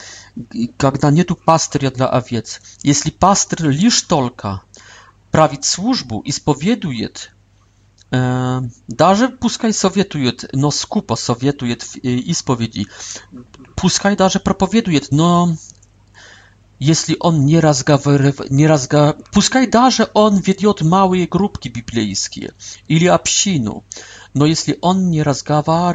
когда 0.76 1.10
нету 1.10 1.36
пастыря 1.36 1.90
для 1.90 2.08
овец, 2.08 2.60
если 2.82 3.10
пастырь 3.10 3.66
лишь 3.68 4.00
только 4.02 4.62
правит 5.30 5.64
службу, 5.64 6.22
исповедует, 6.24 7.32
э, 8.10 8.60
даже 8.86 9.28
пускай 9.28 9.74
советует, 9.74 10.48
но 10.54 10.70
скупо 10.70 11.16
советует 11.16 11.82
в 11.82 11.96
э, 11.96 12.00
исповеди, 12.08 12.86
пускай 13.76 14.16
даже 14.16 14.40
проповедует, 14.40 15.08
но 15.10 15.54
jeśli 16.80 17.18
on 17.18 17.46
nie 17.46 17.60
rozgawiał, 17.60 18.16
nie 18.50 18.68
rozga... 18.68 19.12
puszczaj 19.32 19.70
darze 19.70 20.14
on 20.14 20.40
wiedziot 20.42 20.82
małe 20.82 21.16
grupki 21.30 21.70
biblijskie, 21.70 22.52
ili 22.88 23.08
obcinu, 23.10 23.82
no 24.34 24.46
jeśli 24.46 24.80
on 24.80 25.10
nie 25.10 25.24
rozgawiał, 25.24 25.92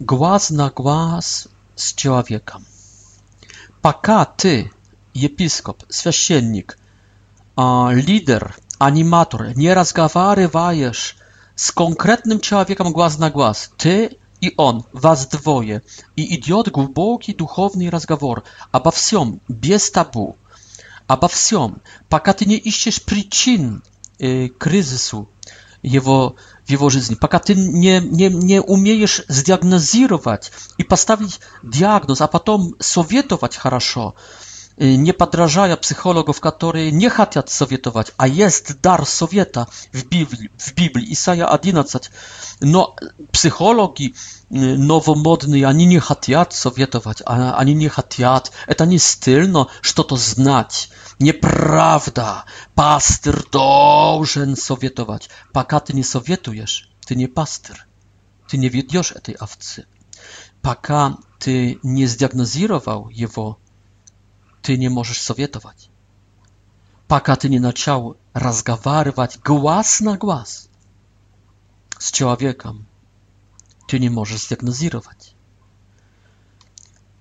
głaz 0.00 0.50
na 0.50 0.70
głaz 0.70 1.48
z 1.76 1.94
człowiekiem. 1.94 2.64
Paka 3.82 4.24
ty, 4.24 4.68
episkop, 5.22 5.84
świeciennik, 5.92 6.78
lider, 7.92 8.52
animator, 8.78 9.56
nie 9.56 9.74
rozgawiał, 9.74 10.92
z 11.56 11.72
konkretnym 11.72 12.40
człowiekiem 12.40 12.92
głaz 12.92 13.18
na 13.18 13.30
głaz, 13.30 13.70
ty 13.76 14.08
i 14.42 14.52
on, 14.56 14.82
was 14.92 15.28
dwoje, 15.28 15.80
i 16.16 16.34
idiot 16.34 16.68
głęboki 16.70 17.34
duchowny 17.34 17.90
rozgawor, 17.90 18.42
aba 18.72 18.90
wsią, 18.90 19.36
bez 19.48 19.90
tabu, 19.92 20.34
aba 21.08 21.28
wsią, 21.28 21.72
paka 22.08 22.34
ty 22.34 22.46
nie 22.46 22.56
iścisz 22.56 23.00
przyczyn 23.00 23.80
y, 24.22 24.50
kryzysu 24.58 25.26
jego, 25.82 26.32
w 26.66 26.70
jego 26.70 26.90
życiu, 26.90 27.16
paka 27.20 27.38
ty 27.40 27.56
nie, 27.56 28.02
nie, 28.12 28.30
nie 28.30 28.62
umiejesz 28.62 29.22
zdiagnozować 29.28 30.50
i 30.78 30.84
postawić 30.84 31.40
diagnoz, 31.64 32.20
a 32.20 32.28
potem 32.28 32.70
sowietować 32.82 33.56
хорошо, 33.58 34.12
Y, 34.82 34.98
nie 34.98 35.14
podrażają 35.14 35.76
psychologów, 35.76 36.40
którzy 36.40 36.92
nie 36.92 37.10
chcą 37.10 37.42
sowietować, 37.46 38.06
a 38.18 38.26
jest 38.26 38.80
dar 38.80 39.06
sowieta 39.06 39.66
w 39.92 40.04
Biblii, 40.04 40.48
w 40.58 40.72
Biblii 40.72 41.12
Isaia 41.12 41.48
11. 41.62 41.98
No, 42.60 42.94
psychologi 43.32 44.14
y, 44.52 44.78
nowomodny 44.78 45.66
ani 45.68 45.86
nie 45.86 46.00
chcą 46.00 46.44
sowietować, 46.50 47.18
ani 47.56 47.74
nie 47.76 47.88
chcą, 47.90 48.34
to 48.76 48.84
nie 48.84 49.00
stylno, 49.00 49.66
co 49.94 50.04
to 50.04 50.16
znać. 50.16 50.90
Nieprawda. 51.20 52.44
Pastor 52.74 53.50
должен 53.50 54.56
sowietować. 54.56 55.28
Paka 55.52 55.80
ty 55.80 55.94
nie 55.94 56.04
sowietujesz, 56.04 56.88
ty 57.06 57.16
nie 57.16 57.28
pastor. 57.28 57.76
Ty 58.48 58.58
nie 58.58 58.70
wiedziesz 58.70 59.14
tej 59.22 59.38
owcy. 59.38 59.86
Paka 60.62 61.14
ty 61.38 61.76
nie 61.84 62.08
zdiagnozował 62.08 63.08
jego 63.10 63.56
ты 64.62 64.76
не 64.76 64.88
можешь 64.88 65.20
советовать, 65.20 65.90
пока 67.08 67.36
ты 67.36 67.48
не 67.48 67.58
начал 67.58 68.16
разговаривать 68.32 69.38
глаз 69.42 70.00
на 70.00 70.16
глаз 70.16 70.68
с 71.98 72.10
человеком, 72.12 72.86
ты 73.88 73.98
не 73.98 74.08
можешь 74.08 74.48
диагнозировать. 74.48 75.34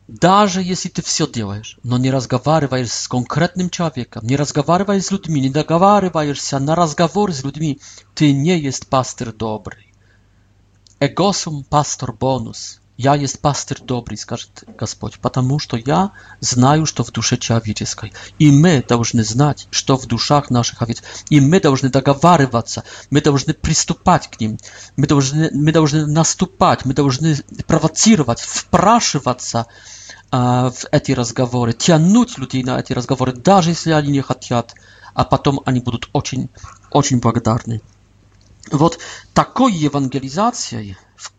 Даже 0.08 0.64
если 0.64 0.90
ты 0.90 1.04
все 1.04 1.28
делаешь, 1.28 1.78
но 1.84 1.98
не 2.00 2.10
разговариваешь 2.10 2.92
с 2.92 3.08
конкретным 3.08 3.70
человеком, 3.70 4.26
не 4.26 4.36
разговариваешь 4.36 5.04
с 5.06 5.12
людьми, 5.12 5.40
не 5.40 5.52
договариваешься 5.52 6.58
на 6.58 6.74
разговор 6.76 7.32
с 7.32 7.44
людьми, 7.44 7.80
ты 8.16 8.34
не 8.34 8.58
есть 8.60 8.88
пастор 8.88 9.32
добрый. 9.34 9.94
Эгосум 11.00 11.64
пастор 11.64 12.12
бонус– 12.12 12.82
ja 13.00 13.16
jest 13.16 13.42
pastyr 13.42 13.80
dobry, 13.82 14.18
skarżyt 14.18 14.66
Gospodź, 14.78 15.18
patamu, 15.18 15.58
to 15.68 15.78
ja 15.86 16.10
znaju, 16.42 16.86
to 16.96 17.04
w 17.04 17.12
duszy 17.12 17.38
ciawiedzieskaj. 17.38 18.12
I 18.40 18.52
my 18.52 18.84
dałżny 18.88 19.24
znać, 19.24 19.68
że 19.72 19.98
w 19.98 20.06
duszach 20.06 20.52
naszych 20.52 20.82
awiec. 20.82 21.02
I 21.30 21.42
my 21.42 21.60
dałżny 21.60 21.90
dagawarywać 21.90 22.72
się. 22.72 22.82
My 23.12 23.22
dałżny 23.22 23.54
przystupać 23.54 24.28
k 24.28 24.38
nim. 24.42 24.58
My 24.98 25.08
dałżny, 25.08 25.50
my 25.54 25.72
dałżny 25.72 26.08
nastupać. 26.08 26.86
My 26.86 26.94
dałżny 26.94 27.38
prowacirować, 27.68 28.42
wpraszywać 28.42 29.44
się 29.44 29.60
e, 29.60 29.66
w 30.72 30.86
eti 30.92 31.16
rozgawory. 31.16 31.74
Cianuć 31.74 32.38
ludzi 32.38 32.64
na 32.64 32.78
eti 32.78 32.94
rozgawory, 32.94 33.34
darzy 33.34 33.70
jeśli 33.70 33.94
ani 33.94 34.12
nie 34.12 34.24
a 35.14 35.26
potem 35.26 35.58
ani 35.66 35.82
budut 35.82 36.10
ocień, 36.14 36.48
ocień 36.92 37.20
błagdarny. 37.20 37.80
Wot 38.72 38.98
takoj 39.34 39.86
ewangelizacji, 39.86 40.96
w, 41.18 41.30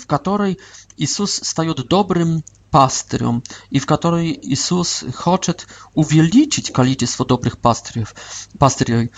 w 0.00 0.06
której 0.06 0.56
Иисус 0.96 1.40
стает 1.42 1.86
добрым 1.88 2.44
пастырем, 2.70 3.42
и 3.70 3.78
в 3.78 3.86
которой 3.86 4.32
Иисус 4.42 5.04
хочет 5.16 5.66
увеличить 5.94 6.72
количество 6.72 7.24
добрых 7.26 7.58
пастырев. 7.58 8.14
пастырей. 8.58 9.10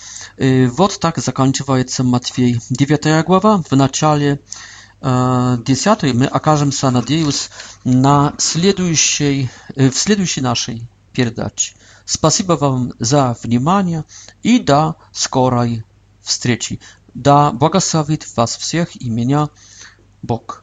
Вот 0.68 0.98
так 1.00 1.18
заканчивается 1.18 2.02
Матфей. 2.04 2.60
9 2.70 3.24
глава, 3.26 3.62
в 3.68 3.76
начале 3.76 4.40
10 5.00 6.14
мы 6.14 6.26
окажемся, 6.26 6.90
надеюсь, 6.90 7.50
на 7.84 8.34
следующей, 8.38 9.50
в 9.74 9.94
следующей 9.94 10.40
нашей 10.42 10.86
передаче. 11.12 11.74
Спасибо 12.04 12.52
вам 12.54 12.92
за 12.98 13.36
внимание 13.42 14.04
и 14.42 14.58
до 14.58 14.96
скорой 15.12 15.82
встречи. 16.20 16.78
Да 17.14 17.52
благословит 17.52 18.26
вас 18.36 18.56
всех 18.56 19.00
и 19.00 19.08
меня 19.10 19.48
Бог. 20.22 20.62